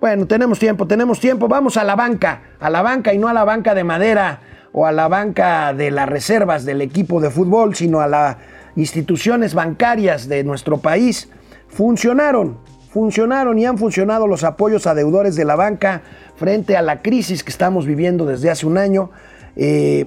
Bueno, 0.05 0.27
tenemos 0.27 0.59
tiempo, 0.59 0.85
tenemos 0.85 1.19
tiempo. 1.19 1.47
Vamos 1.47 1.77
a 1.77 1.83
la 1.83 1.95
banca, 1.95 2.43
a 2.59 2.69
la 2.69 2.83
banca 2.83 3.11
y 3.11 3.17
no 3.17 3.27
a 3.27 3.33
la 3.33 3.43
banca 3.43 3.73
de 3.73 3.83
madera 3.83 4.39
o 4.71 4.85
a 4.85 4.91
la 4.91 5.07
banca 5.07 5.73
de 5.73 5.89
las 5.89 6.07
reservas 6.07 6.63
del 6.63 6.81
equipo 6.81 7.19
de 7.19 7.31
fútbol, 7.31 7.73
sino 7.73 8.01
a 8.01 8.07
las 8.07 8.37
instituciones 8.75 9.55
bancarias 9.55 10.27
de 10.27 10.43
nuestro 10.43 10.77
país. 10.77 11.31
Funcionaron, 11.69 12.59
funcionaron 12.91 13.57
y 13.57 13.65
han 13.65 13.79
funcionado 13.79 14.27
los 14.27 14.43
apoyos 14.43 14.85
a 14.85 14.93
deudores 14.93 15.35
de 15.35 15.45
la 15.45 15.55
banca 15.55 16.03
frente 16.35 16.77
a 16.77 16.83
la 16.83 17.01
crisis 17.01 17.43
que 17.43 17.49
estamos 17.49 17.87
viviendo 17.87 18.27
desde 18.27 18.51
hace 18.51 18.67
un 18.67 18.77
año. 18.77 19.09
Eh, 19.55 20.05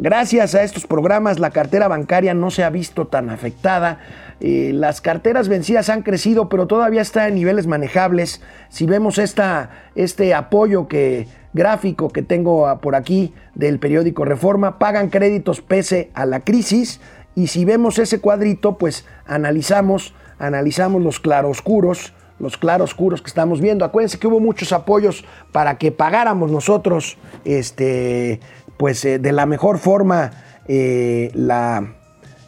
gracias 0.00 0.54
a 0.54 0.62
estos 0.64 0.86
programas 0.86 1.38
la 1.38 1.50
cartera 1.50 1.86
bancaria 1.86 2.34
no 2.34 2.50
se 2.50 2.64
ha 2.64 2.70
visto 2.70 3.06
tan 3.06 3.30
afectada. 3.30 4.00
Eh, 4.40 4.72
las 4.74 5.00
carteras 5.00 5.48
vencidas 5.48 5.90
han 5.90 6.02
crecido, 6.02 6.48
pero 6.48 6.66
todavía 6.66 7.02
está 7.02 7.28
en 7.28 7.34
niveles 7.34 7.66
manejables. 7.66 8.40
Si 8.70 8.86
vemos 8.86 9.18
esta, 9.18 9.70
este 9.94 10.34
apoyo 10.34 10.88
que, 10.88 11.28
gráfico 11.52 12.08
que 12.08 12.22
tengo 12.22 12.66
ah, 12.66 12.80
por 12.80 12.94
aquí 12.94 13.34
del 13.54 13.78
periódico 13.78 14.24
Reforma, 14.24 14.78
pagan 14.78 15.10
créditos 15.10 15.60
pese 15.60 16.10
a 16.14 16.26
la 16.26 16.40
crisis. 16.40 17.00
Y 17.34 17.48
si 17.48 17.64
vemos 17.64 17.98
ese 17.98 18.20
cuadrito, 18.20 18.78
pues 18.78 19.06
analizamos, 19.26 20.14
analizamos 20.38 21.02
los 21.02 21.20
claroscuros, 21.20 22.14
los 22.38 22.56
claroscuros 22.56 23.22
que 23.22 23.28
estamos 23.28 23.60
viendo. 23.60 23.84
Acuérdense 23.84 24.18
que 24.18 24.26
hubo 24.26 24.40
muchos 24.40 24.72
apoyos 24.72 25.24
para 25.52 25.78
que 25.78 25.92
pagáramos 25.92 26.50
nosotros, 26.50 27.18
este, 27.44 28.40
pues 28.80 29.04
eh, 29.04 29.18
de 29.18 29.32
la 29.32 29.44
mejor 29.44 29.78
forma 29.78 30.30
eh, 30.66 31.30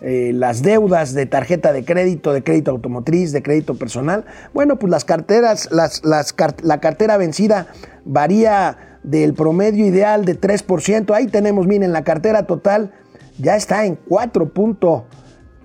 eh, 0.00 0.30
las 0.32 0.62
deudas 0.62 1.12
de 1.12 1.26
tarjeta 1.26 1.74
de 1.74 1.84
crédito, 1.84 2.32
de 2.32 2.42
crédito 2.42 2.70
automotriz, 2.70 3.32
de 3.32 3.42
crédito 3.42 3.74
personal. 3.74 4.24
Bueno, 4.54 4.78
pues 4.78 4.90
las 4.90 5.04
carteras, 5.04 5.68
las, 5.70 6.00
la 6.02 6.80
cartera 6.80 7.18
vencida 7.18 7.66
varía 8.06 8.98
del 9.02 9.34
promedio 9.34 9.86
ideal 9.86 10.24
de 10.24 10.40
3%. 10.40 11.14
Ahí 11.14 11.26
tenemos, 11.26 11.66
miren, 11.66 11.92
la 11.92 12.02
cartera 12.02 12.46
total 12.46 12.94
ya 13.36 13.54
está 13.54 13.84
en 13.84 13.98
4.3, 14.08 15.04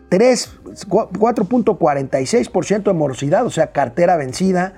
4.46% 0.10 2.84
de 2.84 2.94
morosidad, 2.94 3.46
o 3.46 3.52
sea, 3.52 3.72
cartera 3.72 4.18
vencida. 4.18 4.74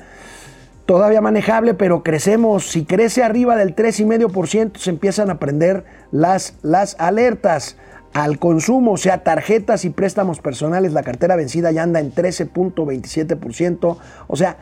Todavía 0.90 1.22
manejable, 1.22 1.76
pero 1.76 2.02
crecemos. 2.02 2.72
Si 2.72 2.84
crece 2.84 3.22
arriba 3.22 3.56
del 3.56 3.76
3,5%, 3.76 4.76
se 4.80 4.90
empiezan 4.90 5.30
a 5.30 5.38
prender 5.38 5.86
las, 6.12 6.56
las 6.64 6.96
alertas 7.00 7.78
al 8.12 8.40
consumo, 8.40 8.94
o 8.94 8.98
sea, 8.98 9.24
tarjetas 9.24 9.86
y 9.86 9.92
préstamos 9.92 10.40
personales, 10.40 10.92
la 10.92 11.04
cartera 11.04 11.36
vencida 11.36 11.72
ya 11.72 11.84
anda 11.84 12.00
en 12.00 12.12
13.27%. 12.12 13.98
O 14.26 14.36
sea, 14.36 14.58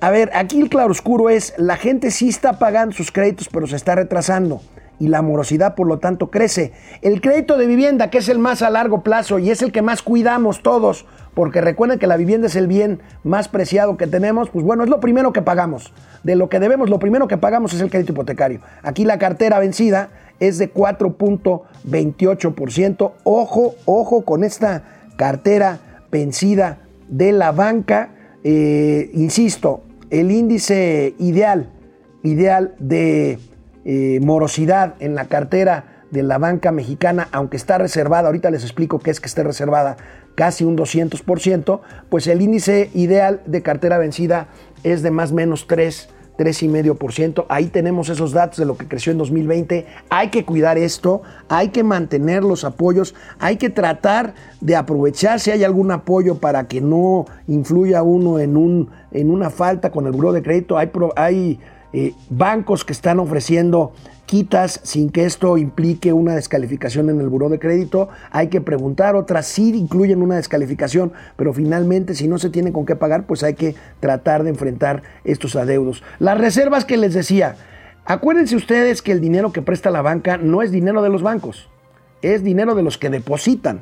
a 0.00 0.10
ver, 0.10 0.30
aquí 0.32 0.58
el 0.58 0.70
claroscuro 0.70 1.28
es, 1.28 1.52
la 1.58 1.76
gente 1.76 2.12
sí 2.12 2.30
está 2.30 2.58
pagando 2.58 2.96
sus 2.96 3.12
créditos, 3.12 3.50
pero 3.52 3.66
se 3.66 3.76
está 3.76 3.94
retrasando 3.94 4.62
y 4.98 5.08
la 5.08 5.20
morosidad 5.20 5.74
por 5.74 5.86
lo 5.86 5.98
tanto 5.98 6.30
crece. 6.30 6.72
El 7.02 7.20
crédito 7.20 7.58
de 7.58 7.66
vivienda, 7.66 8.08
que 8.08 8.16
es 8.16 8.30
el 8.30 8.38
más 8.38 8.62
a 8.62 8.70
largo 8.70 9.02
plazo 9.02 9.38
y 9.38 9.50
es 9.50 9.60
el 9.60 9.70
que 9.70 9.82
más 9.82 10.00
cuidamos 10.00 10.62
todos, 10.62 11.04
porque 11.38 11.60
recuerden 11.60 12.00
que 12.00 12.08
la 12.08 12.16
vivienda 12.16 12.48
es 12.48 12.56
el 12.56 12.66
bien 12.66 12.98
más 13.22 13.46
preciado 13.46 13.96
que 13.96 14.08
tenemos, 14.08 14.50
pues 14.50 14.64
bueno, 14.64 14.82
es 14.82 14.90
lo 14.90 14.98
primero 14.98 15.32
que 15.32 15.40
pagamos. 15.40 15.92
De 16.24 16.34
lo 16.34 16.48
que 16.48 16.58
debemos, 16.58 16.90
lo 16.90 16.98
primero 16.98 17.28
que 17.28 17.36
pagamos 17.36 17.72
es 17.74 17.80
el 17.80 17.90
crédito 17.90 18.10
hipotecario. 18.10 18.58
Aquí 18.82 19.04
la 19.04 19.20
cartera 19.20 19.60
vencida 19.60 20.08
es 20.40 20.58
de 20.58 20.74
4.28%. 20.74 23.12
Ojo, 23.22 23.76
ojo 23.84 24.24
con 24.24 24.42
esta 24.42 24.82
cartera 25.14 25.78
vencida 26.10 26.78
de 27.06 27.30
la 27.30 27.52
banca. 27.52 28.08
Eh, 28.42 29.08
insisto, 29.14 29.84
el 30.10 30.32
índice 30.32 31.14
ideal, 31.20 31.70
ideal 32.24 32.74
de 32.80 33.38
eh, 33.84 34.18
morosidad 34.24 34.96
en 34.98 35.14
la 35.14 35.26
cartera 35.26 35.84
de 36.10 36.22
la 36.22 36.38
banca 36.38 36.72
mexicana, 36.72 37.28
aunque 37.32 37.56
está 37.56 37.78
reservada, 37.78 38.28
ahorita 38.28 38.50
les 38.50 38.62
explico 38.62 38.98
qué 38.98 39.10
es 39.10 39.20
que 39.20 39.26
esté 39.26 39.42
reservada, 39.42 39.96
casi 40.34 40.64
un 40.64 40.76
200%, 40.76 41.80
pues 42.08 42.26
el 42.26 42.42
índice 42.42 42.90
ideal 42.94 43.40
de 43.46 43.62
cartera 43.62 43.98
vencida 43.98 44.48
es 44.84 45.02
de 45.02 45.10
más 45.10 45.32
o 45.32 45.34
menos 45.34 45.66
3 45.66 46.08
3,5%. 46.38 47.46
Ahí 47.48 47.66
tenemos 47.66 48.08
esos 48.08 48.32
datos 48.32 48.58
de 48.58 48.64
lo 48.64 48.78
que 48.78 48.86
creció 48.86 49.12
en 49.12 49.18
2020. 49.18 49.86
Hay 50.08 50.28
que 50.28 50.44
cuidar 50.44 50.78
esto, 50.78 51.20
hay 51.48 51.70
que 51.70 51.82
mantener 51.82 52.44
los 52.44 52.64
apoyos, 52.64 53.14
hay 53.40 53.56
que 53.56 53.68
tratar 53.68 54.34
de 54.60 54.76
aprovechar 54.76 55.40
si 55.40 55.50
hay 55.50 55.64
algún 55.64 55.90
apoyo 55.90 56.36
para 56.36 56.68
que 56.68 56.80
no 56.80 57.26
influya 57.48 58.02
uno 58.02 58.38
en, 58.38 58.56
un, 58.56 58.90
en 59.10 59.30
una 59.30 59.50
falta 59.50 59.90
con 59.90 60.06
el 60.06 60.12
buro 60.12 60.32
de 60.32 60.42
crédito. 60.42 60.78
Hay, 60.78 60.90
hay 61.16 61.60
eh, 61.92 62.14
bancos 62.28 62.84
que 62.84 62.92
están 62.92 63.18
ofreciendo 63.18 63.92
quitas 64.28 64.80
sin 64.82 65.08
que 65.08 65.24
esto 65.24 65.56
implique 65.56 66.12
una 66.12 66.34
descalificación 66.34 67.08
en 67.08 67.18
el 67.18 67.30
buró 67.30 67.48
de 67.48 67.58
crédito. 67.58 68.10
Hay 68.30 68.48
que 68.48 68.60
preguntar, 68.60 69.16
otras 69.16 69.46
sí 69.46 69.70
incluyen 69.74 70.20
una 70.20 70.36
descalificación, 70.36 71.12
pero 71.36 71.54
finalmente 71.54 72.14
si 72.14 72.28
no 72.28 72.38
se 72.38 72.50
tiene 72.50 72.70
con 72.70 72.84
qué 72.84 72.94
pagar, 72.94 73.26
pues 73.26 73.42
hay 73.42 73.54
que 73.54 73.74
tratar 74.00 74.44
de 74.44 74.50
enfrentar 74.50 75.02
estos 75.24 75.56
adeudos. 75.56 76.02
Las 76.18 76.36
reservas 76.36 76.84
que 76.84 76.98
les 76.98 77.14
decía, 77.14 77.56
acuérdense 78.04 78.54
ustedes 78.54 79.00
que 79.00 79.12
el 79.12 79.22
dinero 79.22 79.50
que 79.50 79.62
presta 79.62 79.90
la 79.90 80.02
banca 80.02 80.36
no 80.36 80.60
es 80.60 80.70
dinero 80.70 81.00
de 81.00 81.08
los 81.08 81.22
bancos, 81.22 81.70
es 82.20 82.44
dinero 82.44 82.74
de 82.74 82.82
los 82.82 82.98
que 82.98 83.08
depositan 83.08 83.80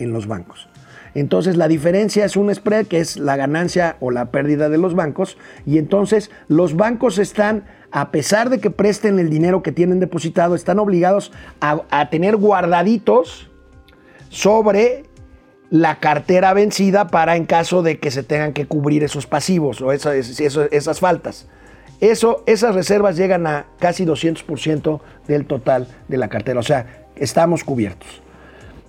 en 0.00 0.12
los 0.12 0.26
bancos. 0.26 0.68
Entonces 1.14 1.56
la 1.56 1.68
diferencia 1.68 2.24
es 2.24 2.36
un 2.36 2.52
spread 2.54 2.86
que 2.86 2.98
es 2.98 3.16
la 3.16 3.36
ganancia 3.36 3.96
o 4.00 4.10
la 4.10 4.26
pérdida 4.26 4.68
de 4.68 4.78
los 4.78 4.94
bancos 4.94 5.38
y 5.64 5.78
entonces 5.78 6.30
los 6.48 6.76
bancos 6.76 7.18
están 7.18 7.64
a 7.94 8.10
pesar 8.10 8.50
de 8.50 8.58
que 8.58 8.70
presten 8.70 9.20
el 9.20 9.30
dinero 9.30 9.62
que 9.62 9.70
tienen 9.70 10.00
depositado, 10.00 10.56
están 10.56 10.80
obligados 10.80 11.30
a, 11.60 12.10
tener 12.10 12.36
guardaditos 12.36 13.52
sobre 14.30 15.04
la 15.70 16.00
cartera 16.00 16.52
vencida 16.54 17.06
para 17.06 17.36
en 17.36 17.46
caso 17.46 17.84
de 17.84 18.00
que 18.00 18.10
se 18.10 18.24
tengan 18.24 18.52
que 18.52 18.66
cubrir 18.66 19.04
esos 19.04 19.28
pasivos 19.28 19.80
o 19.80 19.92
esas 19.92 20.98
faltas. 20.98 21.46
Eso, 22.00 22.42
esas 22.46 22.74
reservas 22.74 23.16
llegan 23.16 23.46
a 23.46 23.66
casi 23.78 24.04
200% 24.04 25.00
del 25.28 25.46
total 25.46 25.86
de 26.08 26.18
la 26.18 26.28
cartera, 26.28 26.58
o 26.58 26.64
sea, 26.64 27.06
estamos 27.14 27.62
cubiertos. 27.62 28.23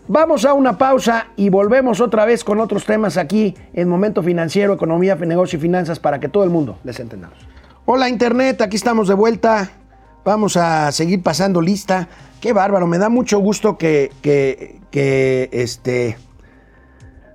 Vamos 0.08 0.45
a 0.45 0.53
una 0.53 0.78
pausa 0.78 1.30
y 1.36 1.49
volvemos 1.49 1.99
otra 1.99 2.26
vez 2.26 2.43
con 2.43 2.60
otros 2.60 2.86
temas 2.86 3.18
aquí 3.18 3.56
en 3.74 3.89
Momento 3.89 4.22
Financiero, 4.22 4.72
Economía, 4.74 5.16
Negocio 5.16 5.58
y 5.58 5.62
Finanzas 5.62 5.97
para 5.97 6.20
que 6.20 6.30
todo 6.30 6.43
el 6.43 6.51
mundo 6.51 6.78
les 6.84 6.99
entendamos. 6.99 7.39
Hola 7.86 8.08
Internet, 8.08 8.62
aquí 8.62 8.76
estamos 8.76 9.08
de 9.08 9.16
vuelta. 9.16 9.72
Vamos 10.24 10.58
a 10.58 10.91
seguir 10.91 11.24
pasando 11.24 11.60
lista. 11.60 12.08
Qué 12.39 12.53
bárbaro, 12.53 12.86
me 12.86 12.99
da 12.99 13.10
mucho 13.10 13.39
gusto 13.39 13.80
que, 13.80 14.12
que, 14.22 15.49
este, 15.51 16.18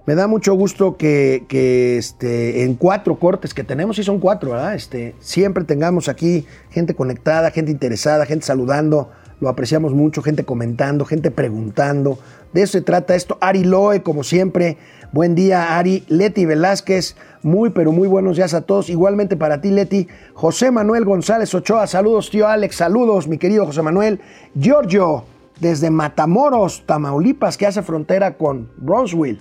me 0.06 0.14
da 0.14 0.28
mucho 0.28 0.54
gusto 0.54 0.96
que, 0.96 1.46
que, 1.48 1.98
este, 1.98 2.62
en 2.62 2.76
cuatro 2.76 3.18
cortes 3.18 3.52
que 3.52 3.64
tenemos, 3.64 3.98
y 3.98 4.04
son 4.04 4.20
cuatro, 4.20 4.52
¿verdad? 4.52 4.76
Este, 4.76 5.16
siempre 5.18 5.64
tengamos 5.64 6.08
aquí 6.08 6.46
gente 6.70 6.94
conectada, 6.94 7.50
gente 7.50 7.72
interesada, 7.72 8.26
gente 8.26 8.46
saludando, 8.46 9.10
lo 9.40 9.48
apreciamos 9.48 9.94
mucho, 9.94 10.22
gente 10.22 10.44
comentando, 10.44 11.04
gente 11.04 11.30
preguntando. 11.30 12.18
De 12.52 12.62
eso 12.62 12.72
se 12.72 12.82
trata 12.82 13.14
esto. 13.14 13.38
Ari 13.40 13.64
Loe, 13.64 14.02
como 14.02 14.22
siempre, 14.22 14.76
Buen 15.12 15.34
día, 15.34 15.76
Ari. 15.76 16.04
Leti 16.06 16.46
Velázquez, 16.46 17.16
muy, 17.42 17.70
pero 17.70 17.90
muy 17.90 18.06
buenos 18.06 18.36
días 18.36 18.54
a 18.54 18.60
todos. 18.60 18.88
Igualmente 18.88 19.36
para 19.36 19.60
ti, 19.60 19.72
Leti. 19.72 20.06
José 20.34 20.70
Manuel 20.70 21.04
González 21.04 21.52
Ochoa, 21.52 21.88
saludos, 21.88 22.30
tío 22.30 22.46
Alex. 22.46 22.76
Saludos, 22.76 23.26
mi 23.26 23.36
querido 23.36 23.66
José 23.66 23.82
Manuel. 23.82 24.20
Giorgio, 24.54 25.24
desde 25.58 25.90
Matamoros, 25.90 26.84
Tamaulipas, 26.86 27.56
que 27.56 27.66
hace 27.66 27.82
frontera 27.82 28.36
con 28.36 28.70
Brownsville, 28.76 29.40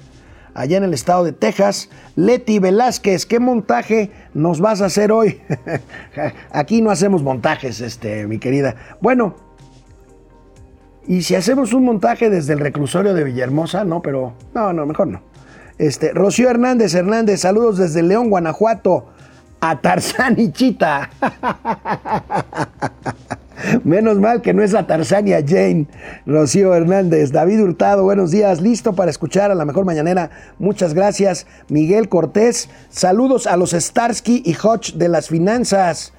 allá 0.55 0.77
en 0.77 0.85
el 0.85 0.95
estado 0.95 1.23
de 1.23 1.33
Texas. 1.33 1.91
Leti 2.15 2.57
Velázquez, 2.57 3.27
¿qué 3.27 3.39
montaje 3.39 4.09
nos 4.33 4.61
vas 4.61 4.81
a 4.81 4.85
hacer 4.85 5.11
hoy? 5.11 5.39
Aquí 6.51 6.81
no 6.81 6.89
hacemos 6.89 7.21
montajes, 7.21 7.79
este, 7.79 8.25
mi 8.25 8.39
querida. 8.39 8.75
Bueno, 9.01 9.35
y 11.09 11.23
si 11.23 11.33
hacemos 11.33 11.73
un 11.73 11.85
montaje 11.85 12.29
desde 12.29 12.53
el 12.53 12.59
reclusorio 12.59 13.15
de 13.15 13.23
Villahermosa, 13.23 13.83
no, 13.83 13.99
pero 13.99 14.33
no, 14.53 14.73
no, 14.73 14.85
mejor 14.85 15.07
no. 15.07 15.21
Este, 15.79 16.13
Rocío 16.13 16.51
Hernández 16.51 16.93
Hernández, 16.93 17.41
saludos 17.41 17.79
desde 17.79 18.03
León, 18.03 18.29
Guanajuato, 18.29 19.07
a 19.59 19.81
Tarzán 19.81 20.35
y 20.37 20.51
Chita. 20.51 21.09
Menos 23.83 24.19
mal 24.19 24.43
que 24.43 24.53
no 24.53 24.61
es 24.61 24.75
a 24.75 24.85
Tarzán 24.85 25.33
a 25.33 25.41
Jane. 25.43 25.87
Rocío 26.27 26.75
Hernández, 26.75 27.31
David 27.31 27.59
Hurtado, 27.59 28.03
buenos 28.03 28.29
días. 28.29 28.61
Listo 28.61 28.93
para 28.93 29.09
escuchar 29.09 29.49
a 29.49 29.55
la 29.55 29.65
mejor 29.65 29.85
mañanera. 29.85 30.29
Muchas 30.59 30.93
gracias. 30.93 31.47
Miguel 31.69 32.07
Cortés, 32.07 32.69
saludos 32.91 33.47
a 33.47 33.57
los 33.57 33.71
Starsky 33.71 34.43
y 34.45 34.53
Hodge 34.53 34.93
de 34.93 35.09
las 35.09 35.27
finanzas. 35.27 36.13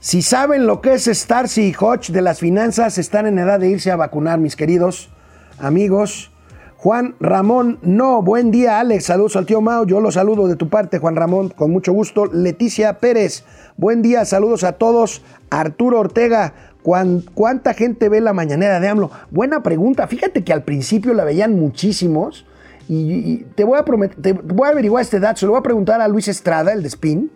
Si 0.00 0.22
saben 0.22 0.66
lo 0.66 0.80
que 0.80 0.94
es 0.94 1.04
Starsky 1.06 1.62
y 1.68 1.74
Hodge 1.78 2.10
de 2.12 2.22
las 2.22 2.38
finanzas, 2.38 2.98
están 2.98 3.26
en 3.26 3.38
edad 3.38 3.58
de 3.60 3.68
irse 3.68 3.90
a 3.90 3.96
vacunar, 3.96 4.38
mis 4.38 4.56
queridos. 4.56 5.10
amigos. 5.58 6.30
Juan 6.76 7.16
Ramón, 7.18 7.80
no, 7.82 8.22
buen 8.22 8.52
día 8.52 8.78
Alex, 8.78 9.06
saludos 9.06 9.34
al 9.34 9.46
tío 9.46 9.60
Mao, 9.60 9.84
yo 9.84 10.00
lo 10.00 10.12
saludo 10.12 10.46
de 10.46 10.54
tu 10.54 10.68
parte 10.68 11.00
Juan 11.00 11.16
Ramón, 11.16 11.48
con 11.48 11.72
mucho 11.72 11.92
gusto. 11.92 12.26
Leticia 12.26 13.00
Pérez, 13.00 13.42
buen 13.76 14.00
día, 14.00 14.24
saludos 14.24 14.62
a 14.62 14.74
todos. 14.74 15.22
Arturo 15.50 15.98
Ortega, 15.98 16.52
¿cuán- 16.84 17.24
¿cuánta 17.34 17.74
gente 17.74 18.08
ve 18.08 18.20
la 18.20 18.32
mañanera 18.32 18.78
de 18.78 18.86
AMLO? 18.86 19.10
Buena 19.32 19.64
pregunta, 19.64 20.06
fíjate 20.06 20.44
que 20.44 20.52
al 20.52 20.62
principio 20.62 21.12
la 21.14 21.24
veían 21.24 21.58
muchísimos 21.58 22.46
y, 22.88 23.38
te, 23.56 23.64
voy 23.64 23.76
a 23.80 23.84
promet- 23.84 24.14
te 24.22 24.32
voy 24.34 24.68
a 24.68 24.70
averiguar 24.70 25.02
este 25.02 25.18
dato, 25.18 25.40
se 25.40 25.46
lo 25.46 25.52
voy 25.52 25.58
a 25.58 25.64
preguntar 25.64 26.00
a 26.00 26.06
Luis 26.06 26.28
Estrada, 26.28 26.72
el 26.72 26.82
de 26.82 26.88
Spin, 26.88 27.32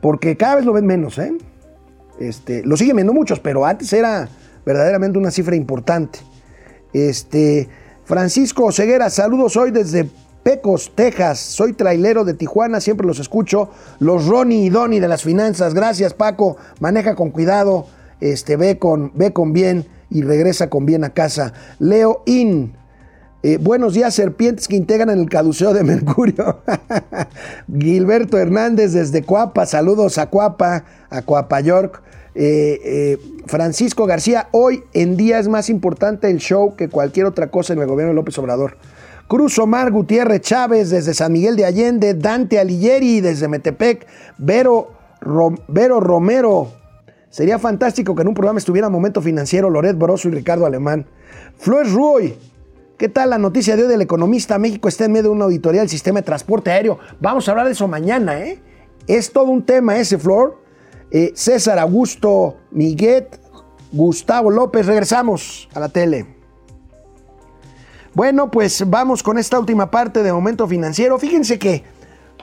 porque 0.00 0.38
cada 0.38 0.54
vez 0.56 0.64
lo 0.64 0.72
ven 0.72 0.86
menos, 0.86 1.18
¿eh? 1.18 1.36
Este, 2.18 2.62
lo 2.64 2.76
siguen 2.76 2.96
viendo 2.96 3.12
muchos, 3.12 3.40
pero 3.40 3.64
antes 3.64 3.92
era 3.92 4.28
verdaderamente 4.64 5.18
una 5.18 5.30
cifra 5.30 5.56
importante. 5.56 6.20
Este, 6.92 7.68
Francisco 8.04 8.70
Ceguera, 8.70 9.10
saludos 9.10 9.56
hoy 9.56 9.70
desde 9.70 10.08
Pecos, 10.42 10.92
Texas. 10.94 11.40
Soy 11.40 11.72
trailero 11.72 12.24
de 12.24 12.34
Tijuana, 12.34 12.80
siempre 12.80 13.06
los 13.06 13.18
escucho. 13.18 13.70
Los 13.98 14.26
Ronnie 14.26 14.66
y 14.66 14.68
Donny 14.68 15.00
de 15.00 15.08
las 15.08 15.22
finanzas. 15.22 15.74
Gracias, 15.74 16.14
Paco. 16.14 16.56
Maneja 16.80 17.14
con 17.14 17.30
cuidado, 17.30 17.86
este, 18.20 18.56
ve, 18.56 18.78
con, 18.78 19.10
ve 19.14 19.32
con 19.32 19.52
bien 19.52 19.86
y 20.10 20.22
regresa 20.22 20.68
con 20.70 20.86
bien 20.86 21.02
a 21.02 21.10
casa. 21.10 21.54
Leo 21.78 22.22
In. 22.26 22.74
Eh, 23.46 23.58
buenos 23.60 23.92
días, 23.92 24.14
serpientes 24.14 24.66
que 24.68 24.74
integran 24.74 25.10
el 25.10 25.28
caduceo 25.28 25.74
de 25.74 25.84
Mercurio. 25.84 26.60
Gilberto 27.78 28.38
Hernández 28.38 28.94
desde 28.94 29.22
Cuapa, 29.22 29.66
saludos 29.66 30.16
a 30.16 30.30
Cuapa, 30.30 30.84
a 31.10 31.20
Cuapa 31.20 31.60
York. 31.60 32.00
Eh, 32.34 32.80
eh, 32.82 33.18
Francisco 33.46 34.06
García, 34.06 34.48
hoy 34.52 34.82
en 34.94 35.18
día 35.18 35.38
es 35.38 35.48
más 35.48 35.68
importante 35.68 36.30
el 36.30 36.38
show 36.38 36.74
que 36.74 36.88
cualquier 36.88 37.26
otra 37.26 37.48
cosa 37.50 37.74
en 37.74 37.80
el 37.80 37.86
gobierno 37.86 38.12
de 38.12 38.16
López 38.16 38.38
Obrador. 38.38 38.78
Cruz 39.28 39.58
Omar 39.58 39.90
Gutiérrez 39.90 40.40
Chávez 40.40 40.88
desde 40.88 41.12
San 41.12 41.32
Miguel 41.32 41.56
de 41.56 41.66
Allende, 41.66 42.14
Dante 42.14 42.58
Alighieri 42.58 43.20
desde 43.20 43.46
Metepec, 43.48 44.06
Vero, 44.38 44.90
Ro- 45.20 45.54
Vero 45.68 46.00
Romero. 46.00 46.72
Sería 47.28 47.58
fantástico 47.58 48.14
que 48.14 48.22
en 48.22 48.28
un 48.28 48.34
programa 48.34 48.58
estuviera 48.58 48.88
Momento 48.88 49.20
Financiero 49.20 49.68
Loret 49.68 49.96
Boroso 49.98 50.28
y 50.28 50.32
Ricardo 50.32 50.64
Alemán. 50.64 51.04
Flores 51.58 51.92
Ruy, 51.92 52.34
¿Qué 52.96 53.08
tal 53.08 53.30
la 53.30 53.38
noticia 53.38 53.74
de 53.74 53.82
hoy 53.82 53.88
del 53.88 54.02
economista? 54.02 54.56
México 54.56 54.86
está 54.86 55.06
en 55.06 55.12
medio 55.12 55.24
de 55.24 55.30
una 55.30 55.46
auditoría 55.46 55.80
del 55.80 55.90
sistema 55.90 56.20
de 56.20 56.26
transporte 56.26 56.70
aéreo. 56.70 57.00
Vamos 57.20 57.48
a 57.48 57.50
hablar 57.50 57.66
de 57.66 57.72
eso 57.72 57.88
mañana, 57.88 58.38
¿eh? 58.40 58.62
Es 59.08 59.32
todo 59.32 59.46
un 59.46 59.64
tema 59.64 59.98
ese, 59.98 60.16
Flor. 60.16 60.62
Eh, 61.10 61.32
César 61.34 61.80
Augusto 61.80 62.56
Miguet, 62.70 63.40
Gustavo 63.90 64.50
López, 64.50 64.86
regresamos 64.86 65.68
a 65.74 65.80
la 65.80 65.88
tele. 65.88 66.26
Bueno, 68.14 68.48
pues 68.52 68.88
vamos 68.88 69.24
con 69.24 69.38
esta 69.38 69.58
última 69.58 69.90
parte 69.90 70.22
de 70.22 70.32
Momento 70.32 70.68
Financiero. 70.68 71.18
Fíjense 71.18 71.58
que 71.58 71.82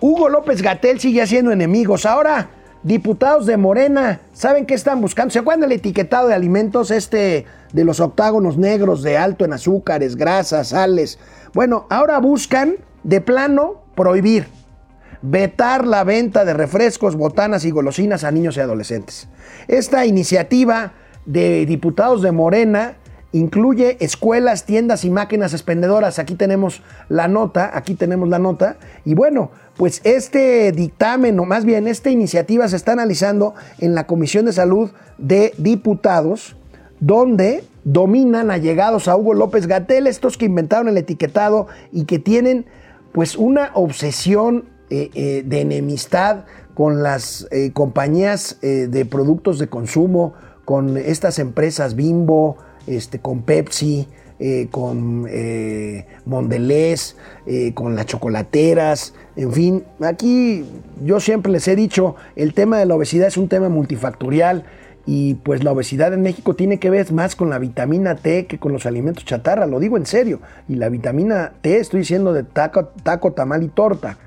Hugo 0.01 0.27
López 0.27 0.61
Gatel 0.61 0.99
sigue 0.99 1.21
haciendo 1.21 1.53
enemigos. 1.53 2.05
Ahora, 2.05 2.49
diputados 2.83 3.45
de 3.45 3.57
Morena, 3.57 4.21
¿saben 4.33 4.65
qué 4.65 4.73
están 4.73 5.01
buscando? 5.01 5.31
¿Se 5.31 5.39
acuerdan 5.39 5.61
del 5.61 5.73
etiquetado 5.73 6.27
de 6.27 6.33
alimentos 6.33 6.91
este 6.91 7.45
de 7.73 7.85
los 7.85 7.99
octágonos 7.99 8.57
negros 8.57 9.03
de 9.03 9.17
alto 9.17 9.45
en 9.45 9.53
azúcares, 9.53 10.15
grasas, 10.15 10.69
sales? 10.69 11.19
Bueno, 11.53 11.85
ahora 11.89 12.19
buscan 12.19 12.75
de 13.03 13.21
plano 13.21 13.81
prohibir, 13.95 14.47
vetar 15.21 15.85
la 15.85 16.03
venta 16.03 16.45
de 16.45 16.53
refrescos, 16.53 17.15
botanas 17.15 17.65
y 17.65 17.71
golosinas 17.71 18.23
a 18.23 18.31
niños 18.31 18.57
y 18.57 18.61
adolescentes. 18.61 19.27
Esta 19.67 20.05
iniciativa 20.05 20.93
de 21.25 21.65
diputados 21.65 22.21
de 22.21 22.31
Morena 22.31 22.95
incluye 23.33 23.97
escuelas, 23.99 24.65
tiendas 24.65 25.05
y 25.05 25.09
máquinas 25.09 25.53
expendedoras. 25.53 26.19
Aquí 26.19 26.35
tenemos 26.35 26.81
la 27.09 27.27
nota, 27.27 27.71
aquí 27.73 27.95
tenemos 27.95 28.29
la 28.29 28.39
nota. 28.39 28.77
Y 29.05 29.13
bueno, 29.13 29.51
pues 29.77 30.01
este 30.03 30.71
dictamen, 30.71 31.39
o 31.39 31.45
más 31.45 31.65
bien 31.65 31.87
esta 31.87 32.09
iniciativa 32.09 32.67
se 32.67 32.75
está 32.75 32.91
analizando 32.91 33.55
en 33.79 33.95
la 33.95 34.05
Comisión 34.07 34.45
de 34.45 34.53
Salud 34.53 34.91
de 35.17 35.53
Diputados, 35.57 36.55
donde 36.99 37.63
dominan 37.83 38.51
allegados 38.51 39.07
a 39.07 39.15
Hugo 39.15 39.33
López 39.33 39.67
Gatel, 39.67 40.07
estos 40.07 40.37
que 40.37 40.45
inventaron 40.45 40.87
el 40.89 40.97
etiquetado 40.97 41.67
y 41.91 42.05
que 42.05 42.19
tienen 42.19 42.65
pues 43.11 43.35
una 43.35 43.71
obsesión 43.73 44.65
eh, 44.89 45.09
eh, 45.13 45.43
de 45.45 45.61
enemistad 45.61 46.45
con 46.73 47.01
las 47.03 47.47
eh, 47.51 47.71
compañías 47.73 48.57
de 48.61 49.05
productos 49.05 49.59
de 49.59 49.67
consumo, 49.67 50.33
con 50.63 50.97
estas 50.97 51.37
empresas 51.39 51.95
Bimbo, 51.95 52.57
este, 52.87 53.19
con 53.19 53.41
Pepsi, 53.41 54.07
eh, 54.39 54.69
con 54.71 55.27
eh, 55.29 56.07
Mondelez, 56.25 57.15
eh, 57.45 57.73
con 57.73 57.95
las 57.95 58.07
chocolateras, 58.07 59.13
en 59.35 59.53
fin, 59.53 59.83
aquí 60.01 60.65
yo 61.03 61.19
siempre 61.19 61.51
les 61.51 61.67
he 61.67 61.75
dicho, 61.75 62.15
el 62.35 62.53
tema 62.53 62.79
de 62.79 62.85
la 62.87 62.95
obesidad 62.95 63.27
es 63.27 63.37
un 63.37 63.47
tema 63.47 63.69
multifactorial 63.69 64.63
y 65.05 65.35
pues 65.35 65.63
la 65.63 65.71
obesidad 65.71 66.13
en 66.13 66.21
México 66.21 66.55
tiene 66.55 66.79
que 66.79 66.89
ver 66.89 67.11
más 67.11 67.35
con 67.35 67.49
la 67.49 67.59
vitamina 67.59 68.15
T 68.15 68.47
que 68.47 68.57
con 68.57 68.71
los 68.73 68.85
alimentos 68.85 69.25
chatarra, 69.25 69.67
lo 69.67 69.79
digo 69.79 69.97
en 69.97 70.05
serio, 70.05 70.39
y 70.67 70.75
la 70.75 70.89
vitamina 70.89 71.53
T 71.61 71.77
estoy 71.77 71.99
diciendo 71.99 72.33
de 72.33 72.43
taco, 72.43 72.85
taco 73.03 73.33
tamal 73.33 73.63
y 73.63 73.67
torta. 73.67 74.17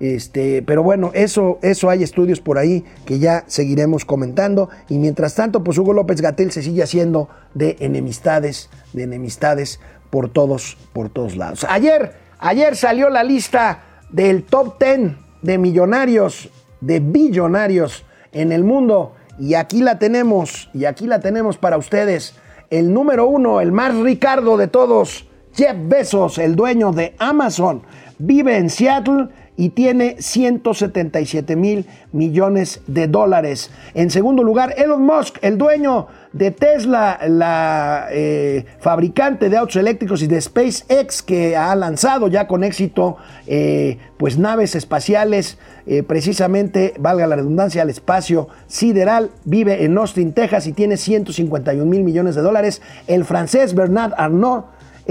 Este, 0.00 0.62
pero 0.62 0.82
bueno, 0.82 1.10
eso, 1.12 1.58
eso 1.60 1.90
hay 1.90 2.02
estudios 2.02 2.40
por 2.40 2.56
ahí 2.56 2.84
que 3.04 3.18
ya 3.18 3.44
seguiremos 3.46 4.06
comentando. 4.06 4.70
Y 4.88 4.98
mientras 4.98 5.34
tanto, 5.34 5.62
pues 5.62 5.76
Hugo 5.76 5.92
López 5.92 6.22
Gatel 6.22 6.50
se 6.50 6.62
sigue 6.62 6.82
haciendo 6.82 7.28
de 7.54 7.76
enemistades, 7.80 8.70
de 8.94 9.02
enemistades 9.02 9.78
por 10.08 10.30
todos, 10.30 10.78
por 10.94 11.10
todos 11.10 11.36
lados. 11.36 11.66
Ayer, 11.68 12.14
ayer 12.38 12.74
salió 12.76 13.10
la 13.10 13.22
lista 13.22 13.82
del 14.10 14.42
top 14.42 14.82
10 14.82 15.12
de 15.42 15.58
millonarios, 15.58 16.48
de 16.80 17.00
billonarios 17.00 18.04
en 18.32 18.52
el 18.52 18.64
mundo. 18.64 19.14
Y 19.38 19.54
aquí 19.54 19.82
la 19.82 19.98
tenemos, 19.98 20.70
y 20.74 20.86
aquí 20.86 21.06
la 21.06 21.20
tenemos 21.20 21.58
para 21.58 21.76
ustedes. 21.76 22.34
El 22.70 22.92
número 22.92 23.26
uno, 23.26 23.60
el 23.60 23.72
más 23.72 23.94
Ricardo 23.96 24.56
de 24.56 24.68
todos, 24.68 25.26
Jeff 25.52 25.76
Bezos, 25.76 26.38
el 26.38 26.56
dueño 26.56 26.92
de 26.92 27.14
Amazon, 27.18 27.82
vive 28.18 28.56
en 28.56 28.70
Seattle 28.70 29.28
y 29.60 29.68
tiene 29.68 30.16
177 30.18 31.54
mil 31.54 31.84
millones 32.12 32.80
de 32.86 33.08
dólares. 33.08 33.70
En 33.92 34.08
segundo 34.08 34.42
lugar, 34.42 34.72
Elon 34.78 35.04
Musk, 35.04 35.36
el 35.42 35.58
dueño 35.58 36.06
de 36.32 36.50
Tesla, 36.50 37.18
la 37.28 38.06
eh, 38.10 38.64
fabricante 38.78 39.50
de 39.50 39.58
autos 39.58 39.76
eléctricos 39.76 40.22
y 40.22 40.28
de 40.28 40.40
SpaceX, 40.40 41.22
que 41.22 41.58
ha 41.58 41.76
lanzado 41.76 42.28
ya 42.28 42.46
con 42.46 42.64
éxito 42.64 43.18
eh, 43.46 43.98
pues 44.16 44.38
naves 44.38 44.74
espaciales, 44.74 45.58
eh, 45.86 46.02
precisamente, 46.04 46.94
valga 46.98 47.26
la 47.26 47.36
redundancia, 47.36 47.82
al 47.82 47.90
espacio 47.90 48.48
sideral, 48.66 49.30
vive 49.44 49.84
en 49.84 49.98
Austin, 49.98 50.32
Texas 50.32 50.66
y 50.68 50.72
tiene 50.72 50.96
151 50.96 51.84
mil 51.84 52.02
millones 52.02 52.34
de 52.34 52.40
dólares. 52.40 52.80
El 53.06 53.26
francés 53.26 53.74
Bernard 53.74 54.14
Arnault, 54.16 54.64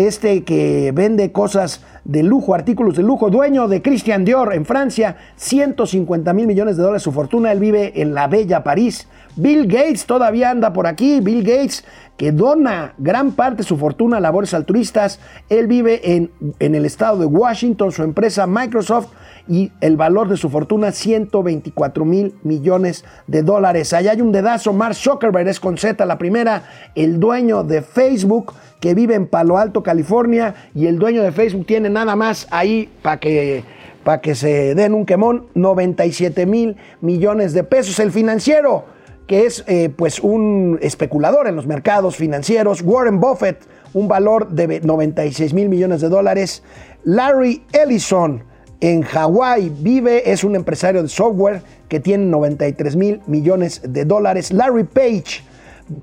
este 0.07 0.43
que 0.43 0.91
vende 0.93 1.31
cosas 1.31 1.83
de 2.05 2.23
lujo, 2.23 2.53
artículos 2.53 2.95
de 2.95 3.03
lujo, 3.03 3.29
dueño 3.29 3.67
de 3.67 3.81
Christian 3.81 4.23
Dior 4.23 4.53
en 4.53 4.65
Francia, 4.65 5.17
150 5.35 6.33
mil 6.33 6.47
millones 6.47 6.77
de 6.77 6.83
dólares 6.83 7.03
su 7.03 7.11
fortuna, 7.11 7.51
él 7.51 7.59
vive 7.59 8.01
en 8.01 8.13
la 8.13 8.27
bella 8.27 8.63
París. 8.63 9.07
Bill 9.35 9.67
Gates 9.67 10.05
todavía 10.05 10.49
anda 10.49 10.71
por 10.71 10.87
aquí, 10.87 11.19
Bill 11.19 11.43
Gates 11.43 11.83
que 12.15 12.31
dona 12.33 12.95
gran 12.97 13.31
parte 13.31 13.57
de 13.57 13.63
su 13.63 13.77
fortuna 13.77 14.17
a 14.17 14.19
labores 14.19 14.53
altruistas, 14.53 15.19
él 15.47 15.67
vive 15.67 16.15
en, 16.15 16.31
en 16.59 16.75
el 16.75 16.85
estado 16.85 17.17
de 17.19 17.25
Washington, 17.25 17.93
su 17.93 18.03
empresa 18.03 18.45
Microsoft 18.45 19.07
y 19.49 19.71
el 19.81 19.97
valor 19.97 20.29
de 20.29 20.37
su 20.37 20.49
fortuna 20.49 20.91
124 20.91 22.05
mil 22.05 22.35
millones 22.43 23.03
de 23.27 23.41
dólares. 23.41 23.91
Allá 23.93 24.11
hay 24.11 24.21
un 24.21 24.31
dedazo, 24.31 24.71
Mark 24.71 24.95
Zuckerberg 24.95 25.47
es 25.47 25.59
con 25.59 25.77
Z 25.77 26.05
la 26.05 26.19
primera, 26.19 26.63
el 26.95 27.19
dueño 27.19 27.63
de 27.63 27.81
Facebook 27.81 28.53
que 28.79 28.93
vive 28.93 29.15
en 29.15 29.27
Palo 29.27 29.57
Alto, 29.57 29.83
California, 29.83 30.53
y 30.73 30.85
el 30.85 30.99
dueño 30.99 31.23
de 31.23 31.31
Facebook 31.31 31.65
tiene 31.65 31.89
nada 31.89 32.15
más 32.15 32.47
ahí 32.51 32.89
para 33.01 33.19
que, 33.19 33.63
pa 34.03 34.21
que 34.21 34.35
se 34.35 34.75
den 34.75 34.93
un 34.93 35.05
quemón, 35.05 35.47
97 35.55 36.45
mil 36.45 36.77
millones 37.01 37.53
de 37.53 37.63
pesos. 37.63 37.99
El 37.99 38.11
financiero, 38.11 38.85
que 39.27 39.45
es 39.45 39.63
eh, 39.67 39.89
pues 39.95 40.19
un 40.19 40.79
especulador 40.81 41.47
en 41.47 41.55
los 41.55 41.67
mercados 41.67 42.15
financieros, 42.15 42.81
Warren 42.81 43.19
Buffett, 43.19 43.67
un 43.93 44.07
valor 44.07 44.49
de 44.49 44.79
96 44.79 45.53
mil 45.53 45.69
millones 45.69 46.01
de 46.01 46.09
dólares. 46.09 46.63
Larry 47.03 47.63
Ellison, 47.73 48.43
en 48.81 49.01
Hawái 49.01 49.69
vive, 49.69 50.31
es 50.31 50.43
un 50.43 50.55
empresario 50.55 51.01
de 51.01 51.09
software 51.09 51.61
que 51.87 51.99
tiene 51.99 52.25
93 52.25 52.95
mil 52.95 53.21
millones 53.27 53.81
de 53.83 54.05
dólares. 54.05 54.53
Larry 54.53 54.85
Page, 54.85 55.43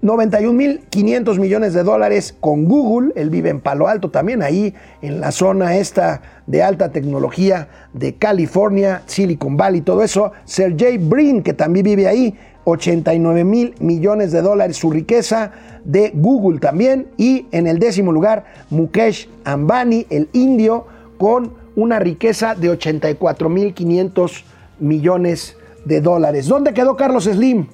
91.500 0.03 1.39
millones 1.39 1.73
de 1.73 1.83
dólares 1.83 2.35
con 2.39 2.67
Google. 2.67 3.13
Él 3.17 3.31
vive 3.31 3.51
en 3.51 3.61
Palo 3.61 3.89
Alto 3.89 4.11
también, 4.11 4.43
ahí 4.43 4.75
en 5.01 5.21
la 5.21 5.31
zona 5.31 5.77
esta 5.77 6.21
de 6.47 6.63
alta 6.63 6.91
tecnología 6.91 7.69
de 7.93 8.17
California, 8.17 9.03
Silicon 9.07 9.57
Valley, 9.57 9.81
todo 9.81 10.03
eso. 10.03 10.33
Sergey 10.45 10.99
Brin, 10.99 11.43
que 11.43 11.55
también 11.55 11.85
vive 11.85 12.09
ahí, 12.09 12.35
89 12.65 13.45
mil 13.45 13.75
millones 13.79 14.33
de 14.33 14.43
dólares 14.43 14.77
su 14.77 14.91
riqueza 14.91 15.53
de 15.85 16.11
Google 16.15 16.59
también. 16.59 17.07
Y 17.17 17.47
en 17.53 17.69
el 17.69 17.79
décimo 17.79 18.13
lugar, 18.13 18.45
Mukesh 18.71 19.31
Ambani, 19.45 20.07
el 20.11 20.29
indio, 20.33 20.87
con 21.17 21.53
una 21.77 21.99
riqueza 21.99 22.55
de 22.55 22.71
84 22.71 23.49
mil 23.49 23.75
500 23.75 24.45
millones 24.81 25.57
de 25.85 26.01
dólares. 26.01 26.49
¿Dónde 26.49 26.75
quedó 26.75 26.97
Carlos 26.97 27.25
Slim? 27.25 27.69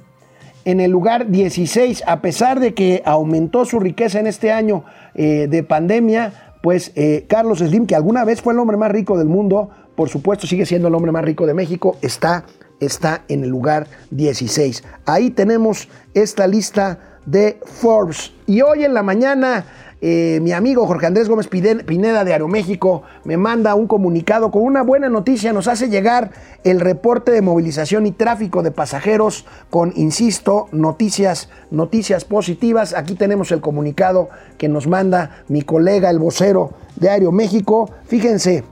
En 0.65 0.81
el 0.81 0.91
lugar 0.91 1.29
16, 1.29 2.05
a 2.07 2.21
pesar 2.21 2.61
de 2.61 2.75
que 2.75 3.03
aumentó 3.05 3.65
su 3.65 3.81
riqueza 3.81 4.21
en 4.21 4.27
este 4.27 4.53
año 4.53 4.85
eh, 5.15 5.49
de 5.49 5.63
pandemia, 5.63 6.55
pues 6.63 6.93
eh, 6.95 7.25
Carlos 7.29 7.59
Slim, 7.59 7.87
que 7.87 7.97
alguna 7.97 8.25
vez 8.25 8.43
fue 8.43 8.53
el 8.53 8.61
hombre 8.61 8.77
más 8.77 8.93
rico 8.93 9.19
del 9.19 9.29
mundo, 9.29 9.71
por 9.97 10.09
supuesto 10.09 10.47
sigue 10.47 10.67
siendo 10.67 10.89
el 10.89 10.95
hombre 10.95 11.11
más 11.11 11.25
rico 11.25 11.47
de 11.47 11.55
México, 11.55 11.97
está, 12.01 12.45
está 12.85 13.23
en 13.29 13.45
el 13.45 13.51
lugar 13.51 13.87
16. 14.11 14.83
Ahí 15.07 15.31
tenemos 15.31 15.89
esta 16.15 16.47
lista 16.47 16.99
de 17.27 17.59
Forbes. 17.65 18.33
Y 18.47 18.63
hoy 18.63 18.85
en 18.85 18.95
la 18.95 19.03
mañana 19.03 19.65
eh, 20.05 20.41
mi 20.43 20.51
amigo 20.51 20.85
Jorge 20.85 21.07
Andrés 21.07 21.29
Gómez 21.29 21.47
Pineda 21.47 22.25
de 22.25 22.33
Aeroméxico 22.33 23.05
me 23.23 23.37
manda 23.37 23.77
un 23.77 23.87
comunicado 23.87 24.51
con 24.51 24.63
una 24.65 24.83
buena 24.83 25.09
noticia. 25.09 25.53
Nos 25.53 25.69
hace 25.69 25.89
llegar 25.89 26.33
el 26.65 26.81
reporte 26.81 27.31
de 27.31 27.41
movilización 27.41 28.05
y 28.07 28.11
tráfico 28.11 28.65
de 28.65 28.73
pasajeros 28.73 29.47
con, 29.71 29.93
insisto, 29.95 30.67
noticias, 30.73 31.51
noticias 31.71 32.25
positivas. 32.25 32.95
Aquí 32.95 33.15
tenemos 33.15 33.53
el 33.53 33.61
comunicado 33.61 34.29
que 34.59 34.69
nos 34.69 34.89
manda 34.89 35.45
mi 35.47 35.63
colega, 35.63 36.11
el 36.11 36.19
vocero 36.19 36.73
de 36.97 37.09
Aeroméxico. 37.09 37.89
Fíjense, 38.07 38.65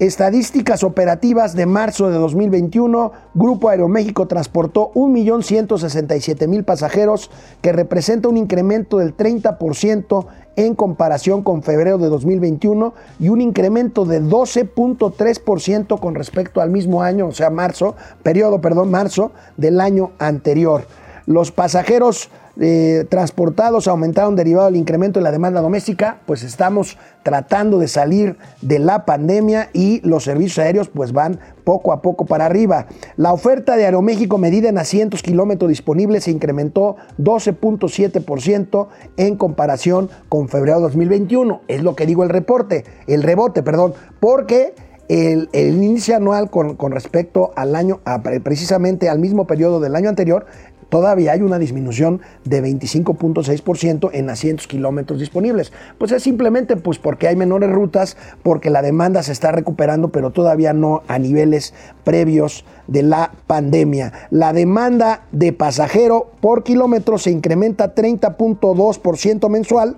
Estadísticas 0.00 0.82
operativas 0.82 1.54
de 1.54 1.66
marzo 1.66 2.10
de 2.10 2.18
2021, 2.18 3.12
Grupo 3.32 3.68
Aeroméxico 3.68 4.26
transportó 4.26 4.90
1.167.000 4.94 6.64
pasajeros, 6.64 7.30
que 7.62 7.72
representa 7.72 8.28
un 8.28 8.36
incremento 8.36 8.98
del 8.98 9.16
30% 9.16 10.26
en 10.56 10.74
comparación 10.74 11.44
con 11.44 11.62
febrero 11.62 11.98
de 11.98 12.08
2021 12.08 12.92
y 13.20 13.28
un 13.28 13.40
incremento 13.40 14.04
de 14.04 14.20
12.3% 14.20 16.00
con 16.00 16.16
respecto 16.16 16.60
al 16.60 16.70
mismo 16.70 17.02
año, 17.02 17.28
o 17.28 17.32
sea, 17.32 17.50
marzo, 17.50 17.94
periodo, 18.24 18.60
perdón, 18.60 18.90
marzo 18.90 19.30
del 19.56 19.80
año 19.80 20.10
anterior. 20.18 20.88
Los 21.26 21.52
pasajeros 21.52 22.30
eh, 22.60 23.04
transportados 23.08 23.88
aumentaron 23.88 24.36
derivado 24.36 24.66
del 24.66 24.76
incremento 24.76 25.18
de 25.18 25.24
la 25.24 25.32
demanda 25.32 25.60
doméstica, 25.60 26.20
pues 26.26 26.42
estamos 26.42 26.98
tratando 27.22 27.78
de 27.78 27.88
salir 27.88 28.36
de 28.60 28.78
la 28.78 29.04
pandemia 29.04 29.70
y 29.72 30.00
los 30.06 30.24
servicios 30.24 30.58
aéreos 30.58 30.88
pues 30.88 31.12
van 31.12 31.40
poco 31.64 31.92
a 31.92 32.00
poco 32.02 32.26
para 32.26 32.46
arriba. 32.46 32.86
La 33.16 33.32
oferta 33.32 33.76
de 33.76 33.86
Aeroméxico 33.86 34.38
medida 34.38 34.68
en 34.68 34.78
asientos 34.78 35.22
kilómetros 35.22 35.68
disponibles 35.68 36.24
se 36.24 36.30
incrementó 36.30 36.96
12.7% 37.18 38.88
en 39.16 39.36
comparación 39.36 40.10
con 40.28 40.48
febrero 40.48 40.76
de 40.76 40.82
2021. 40.84 41.62
Es 41.66 41.82
lo 41.82 41.96
que 41.96 42.06
digo 42.06 42.22
el 42.22 42.30
reporte, 42.30 42.84
el 43.06 43.22
rebote, 43.22 43.62
perdón, 43.62 43.94
porque 44.20 44.74
el, 45.08 45.48
índice 45.52 46.14
anual 46.14 46.50
con, 46.50 46.76
con, 46.76 46.92
respecto 46.92 47.52
al 47.56 47.76
año, 47.76 48.00
precisamente 48.42 49.08
al 49.08 49.18
mismo 49.18 49.46
periodo 49.46 49.80
del 49.80 49.96
año 49.96 50.08
anterior, 50.08 50.46
todavía 50.88 51.32
hay 51.32 51.42
una 51.42 51.58
disminución 51.58 52.20
de 52.44 52.62
25.6% 52.62 54.10
en 54.12 54.30
asientos 54.30 54.66
kilómetros 54.66 55.18
disponibles. 55.20 55.72
Pues 55.98 56.12
es 56.12 56.22
simplemente 56.22 56.76
pues 56.76 56.98
porque 56.98 57.28
hay 57.28 57.36
menores 57.36 57.70
rutas, 57.70 58.16
porque 58.42 58.70
la 58.70 58.82
demanda 58.82 59.22
se 59.22 59.32
está 59.32 59.52
recuperando, 59.52 60.08
pero 60.08 60.30
todavía 60.30 60.72
no 60.72 61.02
a 61.08 61.18
niveles 61.18 61.74
previos 62.04 62.64
de 62.86 63.02
la 63.02 63.32
pandemia. 63.46 64.12
La 64.30 64.52
demanda 64.52 65.26
de 65.32 65.52
pasajero 65.52 66.32
por 66.40 66.62
kilómetro 66.62 67.18
se 67.18 67.30
incrementa 67.30 67.94
30.2% 67.94 69.48
mensual 69.48 69.96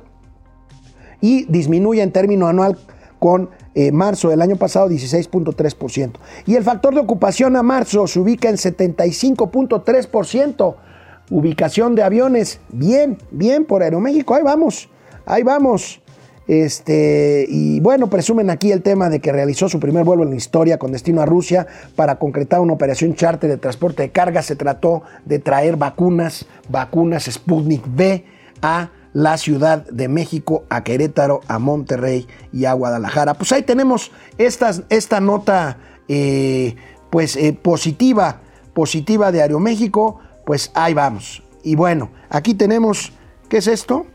y 1.20 1.44
disminuye 1.46 2.02
en 2.02 2.12
término 2.12 2.46
anual 2.46 2.78
con 3.18 3.50
eh, 3.78 3.92
marzo 3.92 4.30
del 4.30 4.40
año 4.40 4.56
pasado 4.56 4.88
16.3%. 4.88 6.12
Y 6.46 6.54
el 6.54 6.64
factor 6.64 6.94
de 6.94 7.00
ocupación 7.00 7.56
a 7.56 7.62
marzo 7.62 8.06
se 8.06 8.18
ubica 8.18 8.48
en 8.48 8.56
75.3%. 8.56 10.76
Ubicación 11.28 11.94
de 11.94 12.02
aviones, 12.02 12.58
bien, 12.70 13.18
bien 13.30 13.66
por 13.66 13.82
Aeroméxico, 13.82 14.34
ahí 14.34 14.42
vamos, 14.42 14.88
ahí 15.26 15.42
vamos. 15.42 16.00
Este, 16.48 17.44
y 17.50 17.80
bueno, 17.80 18.08
presumen 18.08 18.48
aquí 18.48 18.72
el 18.72 18.80
tema 18.80 19.10
de 19.10 19.20
que 19.20 19.30
realizó 19.30 19.68
su 19.68 19.78
primer 19.78 20.04
vuelo 20.04 20.22
en 20.22 20.30
la 20.30 20.36
historia 20.36 20.78
con 20.78 20.92
destino 20.92 21.20
a 21.20 21.26
Rusia 21.26 21.66
para 21.96 22.18
concretar 22.18 22.60
una 22.60 22.72
operación 22.72 23.14
charter 23.14 23.50
de 23.50 23.58
transporte 23.58 24.04
de 24.04 24.10
carga. 24.10 24.40
Se 24.40 24.56
trató 24.56 25.02
de 25.26 25.38
traer 25.38 25.76
vacunas, 25.76 26.46
vacunas 26.70 27.24
Sputnik 27.24 27.86
V 27.86 28.24
a 28.62 28.88
la 29.16 29.38
Ciudad 29.38 29.86
de 29.86 30.08
México, 30.08 30.64
a 30.68 30.84
Querétaro, 30.84 31.40
a 31.48 31.58
Monterrey 31.58 32.26
y 32.52 32.66
a 32.66 32.74
Guadalajara. 32.74 33.32
Pues 33.32 33.50
ahí 33.50 33.62
tenemos 33.62 34.12
esta 34.36 35.20
nota 35.22 35.78
eh, 36.06 36.76
pues, 37.08 37.34
eh, 37.36 37.54
positiva, 37.54 38.42
positiva 38.74 39.32
de 39.32 39.40
Aeroméxico 39.40 40.20
pues 40.44 40.70
ahí 40.74 40.92
vamos. 40.92 41.42
Y 41.64 41.76
bueno, 41.76 42.10
aquí 42.28 42.52
tenemos, 42.52 43.10
¿qué 43.48 43.56
es 43.56 43.68
esto? 43.68 44.06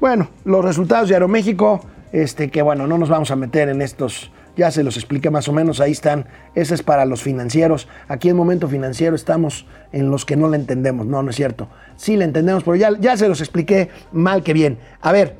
Bueno, 0.00 0.30
los 0.44 0.64
resultados 0.64 1.08
de 1.08 1.14
Aeroméxico, 1.14 1.80
este, 2.10 2.50
que 2.50 2.60
bueno, 2.60 2.88
no 2.88 2.98
nos 2.98 3.08
vamos 3.08 3.30
a 3.30 3.36
meter 3.36 3.68
en 3.68 3.80
estos, 3.80 4.31
ya 4.56 4.70
se 4.70 4.82
los 4.82 4.96
expliqué 4.96 5.30
más 5.30 5.48
o 5.48 5.52
menos, 5.52 5.80
ahí 5.80 5.92
están, 5.92 6.26
ese 6.54 6.74
es 6.74 6.82
para 6.82 7.04
los 7.04 7.22
financieros. 7.22 7.88
Aquí 8.08 8.28
en 8.28 8.36
Momento 8.36 8.68
Financiero 8.68 9.16
estamos 9.16 9.66
en 9.92 10.10
los 10.10 10.24
que 10.24 10.36
no 10.36 10.48
le 10.48 10.56
entendemos, 10.56 11.06
no, 11.06 11.22
no 11.22 11.30
es 11.30 11.36
cierto. 11.36 11.68
Sí 11.96 12.16
le 12.16 12.24
entendemos, 12.24 12.64
pero 12.64 12.76
ya, 12.76 12.90
ya 12.98 13.16
se 13.16 13.28
los 13.28 13.40
expliqué 13.40 13.88
mal 14.12 14.42
que 14.42 14.52
bien. 14.52 14.78
A 15.00 15.12
ver, 15.12 15.36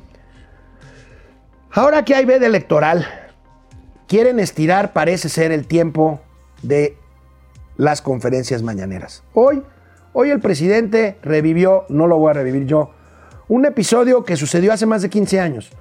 ahora 1.71 2.03
que 2.05 2.15
hay 2.15 2.25
veda 2.25 2.47
electoral, 2.47 3.05
quieren 4.07 4.39
estirar, 4.39 4.93
parece 4.93 5.29
ser, 5.29 5.51
el 5.51 5.67
tiempo 5.67 6.21
de 6.61 6.97
las 7.77 8.01
conferencias 8.01 8.63
mañaneras. 8.63 9.23
Hoy, 9.33 9.63
hoy 10.13 10.29
el 10.31 10.39
presidente 10.39 11.17
revivió, 11.21 11.85
no 11.89 12.07
lo 12.07 12.17
voy 12.17 12.31
a 12.31 12.33
revivir 12.33 12.65
yo, 12.65 12.91
un 13.47 13.65
episodio 13.65 14.23
que 14.23 14.37
sucedió 14.37 14.73
hace 14.73 14.85
más 14.85 15.01
de 15.01 15.09
15 15.09 15.39
años, 15.39 15.71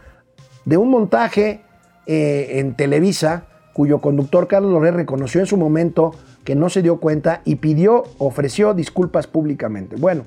de 0.64 0.76
un 0.76 0.90
montaje 0.90 1.62
eh, 2.06 2.58
en 2.58 2.76
Televisa, 2.76 3.46
cuyo 3.72 4.00
conductor 4.00 4.48
Carlos 4.48 4.72
Loré 4.72 4.90
reconoció 4.90 5.40
en 5.40 5.46
su 5.46 5.56
momento 5.56 6.14
que 6.44 6.54
no 6.54 6.68
se 6.68 6.82
dio 6.82 6.98
cuenta 6.98 7.42
y 7.44 7.56
pidió, 7.56 8.04
ofreció 8.18 8.74
disculpas 8.74 9.26
públicamente. 9.26 9.96
Bueno, 9.96 10.24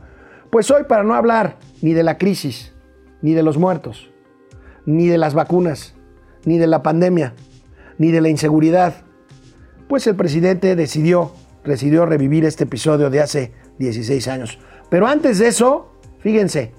pues 0.50 0.72
hoy 0.72 0.84
para 0.88 1.04
no 1.04 1.14
hablar 1.14 1.58
ni 1.82 1.94
de 1.94 2.04
la 2.04 2.18
crisis, 2.18 2.74
ni 3.22 3.34
de 3.34 3.44
los 3.44 3.58
muertos, 3.58 4.12
ni 4.86 5.08
de 5.08 5.18
las 5.18 5.34
vacunas, 5.34 5.96
ni 6.46 6.58
de 6.58 6.68
la 6.68 6.84
pandemia, 6.84 7.34
ni 7.98 8.12
de 8.12 8.22
la 8.22 8.30
inseguridad, 8.30 8.94
pues 9.88 10.08
el 10.08 10.16
presidente 10.16 10.76
decidió 10.76 11.32
decidió 11.66 12.06
revivir 12.06 12.46
este 12.46 12.64
episodio 12.64 13.10
de 13.10 13.22
hace 13.22 13.52
16 13.80 14.28
años. 14.28 14.60
Pero 14.90 15.08
antes 15.08 15.40
de 15.40 15.48
eso, 15.48 15.92
fíjense, 16.20 16.72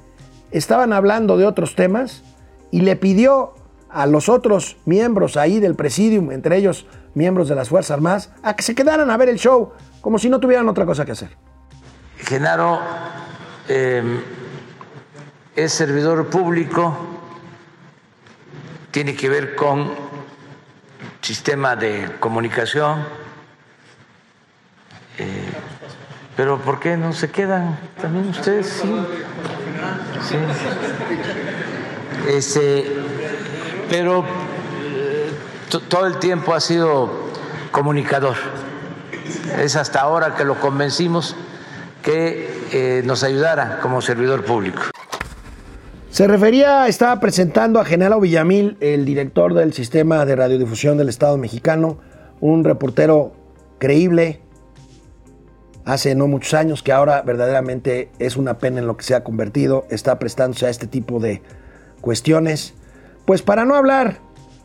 estaban 0.50 0.92
hablando 0.92 1.36
de 1.36 1.44
otros 1.44 1.74
temas 1.74 2.22
y 2.70 2.80
le 2.80 2.96
pidió 2.96 3.54
a 3.90 4.06
los 4.06 4.28
otros 4.28 4.76
miembros 4.84 5.36
ahí 5.36 5.60
del 5.60 5.74
presidium, 5.74 6.32
entre 6.32 6.56
ellos 6.56 6.86
miembros 7.14 7.48
de 7.48 7.54
las 7.54 7.68
Fuerzas 7.68 7.92
Armadas, 7.92 8.30
a 8.42 8.54
que 8.56 8.62
se 8.62 8.74
quedaran 8.74 9.10
a 9.10 9.16
ver 9.16 9.28
el 9.28 9.38
show, 9.38 9.72
como 10.00 10.18
si 10.18 10.28
no 10.28 10.40
tuvieran 10.40 10.68
otra 10.68 10.84
cosa 10.84 11.04
que 11.04 11.12
hacer. 11.12 11.30
Genaro 12.18 12.80
em, 13.68 14.20
es 15.54 15.72
servidor 15.72 16.26
público, 16.28 16.96
tiene 18.90 19.14
que 19.14 19.28
ver 19.28 19.54
con 19.54 19.90
sistema 21.20 21.76
de 21.76 22.08
comunicación 22.20 23.04
eh, 25.18 25.48
pero 26.36 26.58
¿por 26.58 26.78
qué 26.78 26.96
no 26.96 27.12
se 27.12 27.30
quedan 27.30 27.78
también 28.00 28.28
ustedes? 28.28 28.66
Sí. 28.66 28.94
sí. 30.28 30.36
Este, 32.28 32.92
pero 33.88 34.24
eh, 34.82 35.30
todo 35.88 36.06
el 36.06 36.18
tiempo 36.18 36.54
ha 36.54 36.60
sido 36.60 37.10
comunicador. 37.70 38.36
Es 39.58 39.76
hasta 39.76 40.00
ahora 40.00 40.34
que 40.34 40.44
lo 40.44 40.60
convencimos 40.60 41.36
que 42.02 42.48
eh, 42.72 43.02
nos 43.04 43.22
ayudara 43.22 43.80
como 43.80 44.00
servidor 44.00 44.44
público. 44.44 44.82
Se 46.10 46.26
refería, 46.26 46.88
estaba 46.88 47.20
presentando 47.20 47.78
a 47.78 47.84
Genaro 47.84 48.20
Villamil, 48.20 48.78
el 48.80 49.04
director 49.04 49.52
del 49.52 49.74
sistema 49.74 50.24
de 50.24 50.34
radiodifusión 50.34 50.96
del 50.96 51.10
Estado 51.10 51.36
mexicano, 51.36 51.98
un 52.40 52.64
reportero 52.64 53.32
creíble, 53.78 54.40
hace 55.84 56.14
no 56.14 56.26
muchos 56.26 56.54
años, 56.54 56.82
que 56.82 56.92
ahora 56.92 57.20
verdaderamente 57.22 58.10
es 58.18 58.36
una 58.36 58.58
pena 58.58 58.78
en 58.78 58.86
lo 58.86 58.96
que 58.96 59.04
se 59.04 59.14
ha 59.14 59.24
convertido, 59.24 59.86
está 59.90 60.18
prestándose 60.18 60.66
a 60.66 60.70
este 60.70 60.86
tipo 60.86 61.20
de 61.20 61.42
cuestiones. 62.00 62.74
Pues 63.26 63.42
para 63.42 63.64
no 63.64 63.74
hablar 63.74 64.18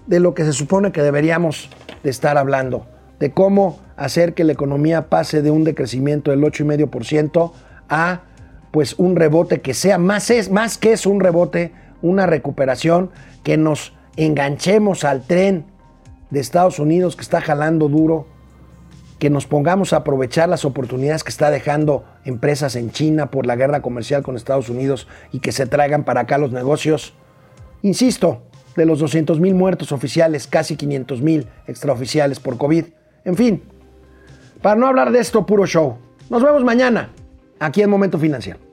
de 0.06 0.20
lo 0.20 0.34
que 0.34 0.46
se 0.46 0.54
supone 0.54 0.92
que 0.92 1.02
deberíamos 1.02 1.70
de 2.04 2.10
estar 2.10 2.38
hablando, 2.38 2.86
de 3.20 3.32
cómo 3.32 3.80
hacer 3.98 4.34
que 4.34 4.44
la 4.44 4.54
economía 4.54 5.10
pase 5.10 5.42
de 5.42 5.52
un 5.52 5.64
decrecimiento 5.64 6.32
del 6.32 6.42
8,5% 6.42 7.52
a 7.90 8.22
pues 8.72 8.96
un 8.98 9.16
rebote 9.16 9.62
que 9.62 9.74
sea 9.74 9.98
más, 9.98 10.30
es, 10.30 10.50
más 10.50 10.78
que 10.78 10.94
es 10.94 11.06
un 11.06 11.20
rebote, 11.20 11.74
una 12.02 12.26
recuperación, 12.26 13.12
que 13.44 13.58
nos 13.58 13.94
enganchemos 14.16 15.04
al 15.04 15.24
tren 15.24 15.66
de 16.30 16.40
Estados 16.40 16.80
Unidos 16.80 17.16
que 17.16 17.22
está 17.24 17.42
jalando 17.42 17.90
duro, 17.90 18.28
que 19.20 19.30
nos 19.30 19.46
pongamos 19.46 19.94
a 19.94 19.98
aprovechar 19.98 20.50
las 20.50 20.66
oportunidades 20.66 21.24
que 21.24 21.30
está 21.30 21.52
dejando 21.52 22.06
empresas 22.26 22.76
en 22.76 22.92
China 22.92 23.30
por 23.30 23.46
la 23.46 23.56
guerra 23.56 23.82
comercial 23.82 24.24
con 24.24 24.36
Estados 24.36 24.70
Unidos 24.70 25.08
y 25.32 25.40
que 25.40 25.52
se 25.52 25.68
traigan 25.68 26.06
para 26.06 26.22
acá 26.22 26.38
los 26.38 26.52
negocios. 26.52 27.14
Insisto, 27.84 28.44
de 28.76 28.86
los 28.86 29.00
200 29.00 29.40
mil 29.40 29.56
muertos 29.56 29.92
oficiales, 29.92 30.48
casi 30.48 30.76
500 30.76 31.22
mil 31.22 31.48
extraoficiales 31.68 32.40
por 32.40 32.58
COVID. 32.58 32.86
En 33.26 33.36
fin, 33.36 33.64
para 34.62 34.76
no 34.76 34.88
hablar 34.88 35.12
de 35.12 35.20
esto, 35.20 35.46
puro 35.46 35.66
show. 35.66 35.98
Nos 36.30 36.44
vemos 36.44 36.64
mañana, 36.64 37.10
aquí 37.60 37.82
en 37.82 37.90
Momento 37.90 38.18
Financiero. 38.18 38.71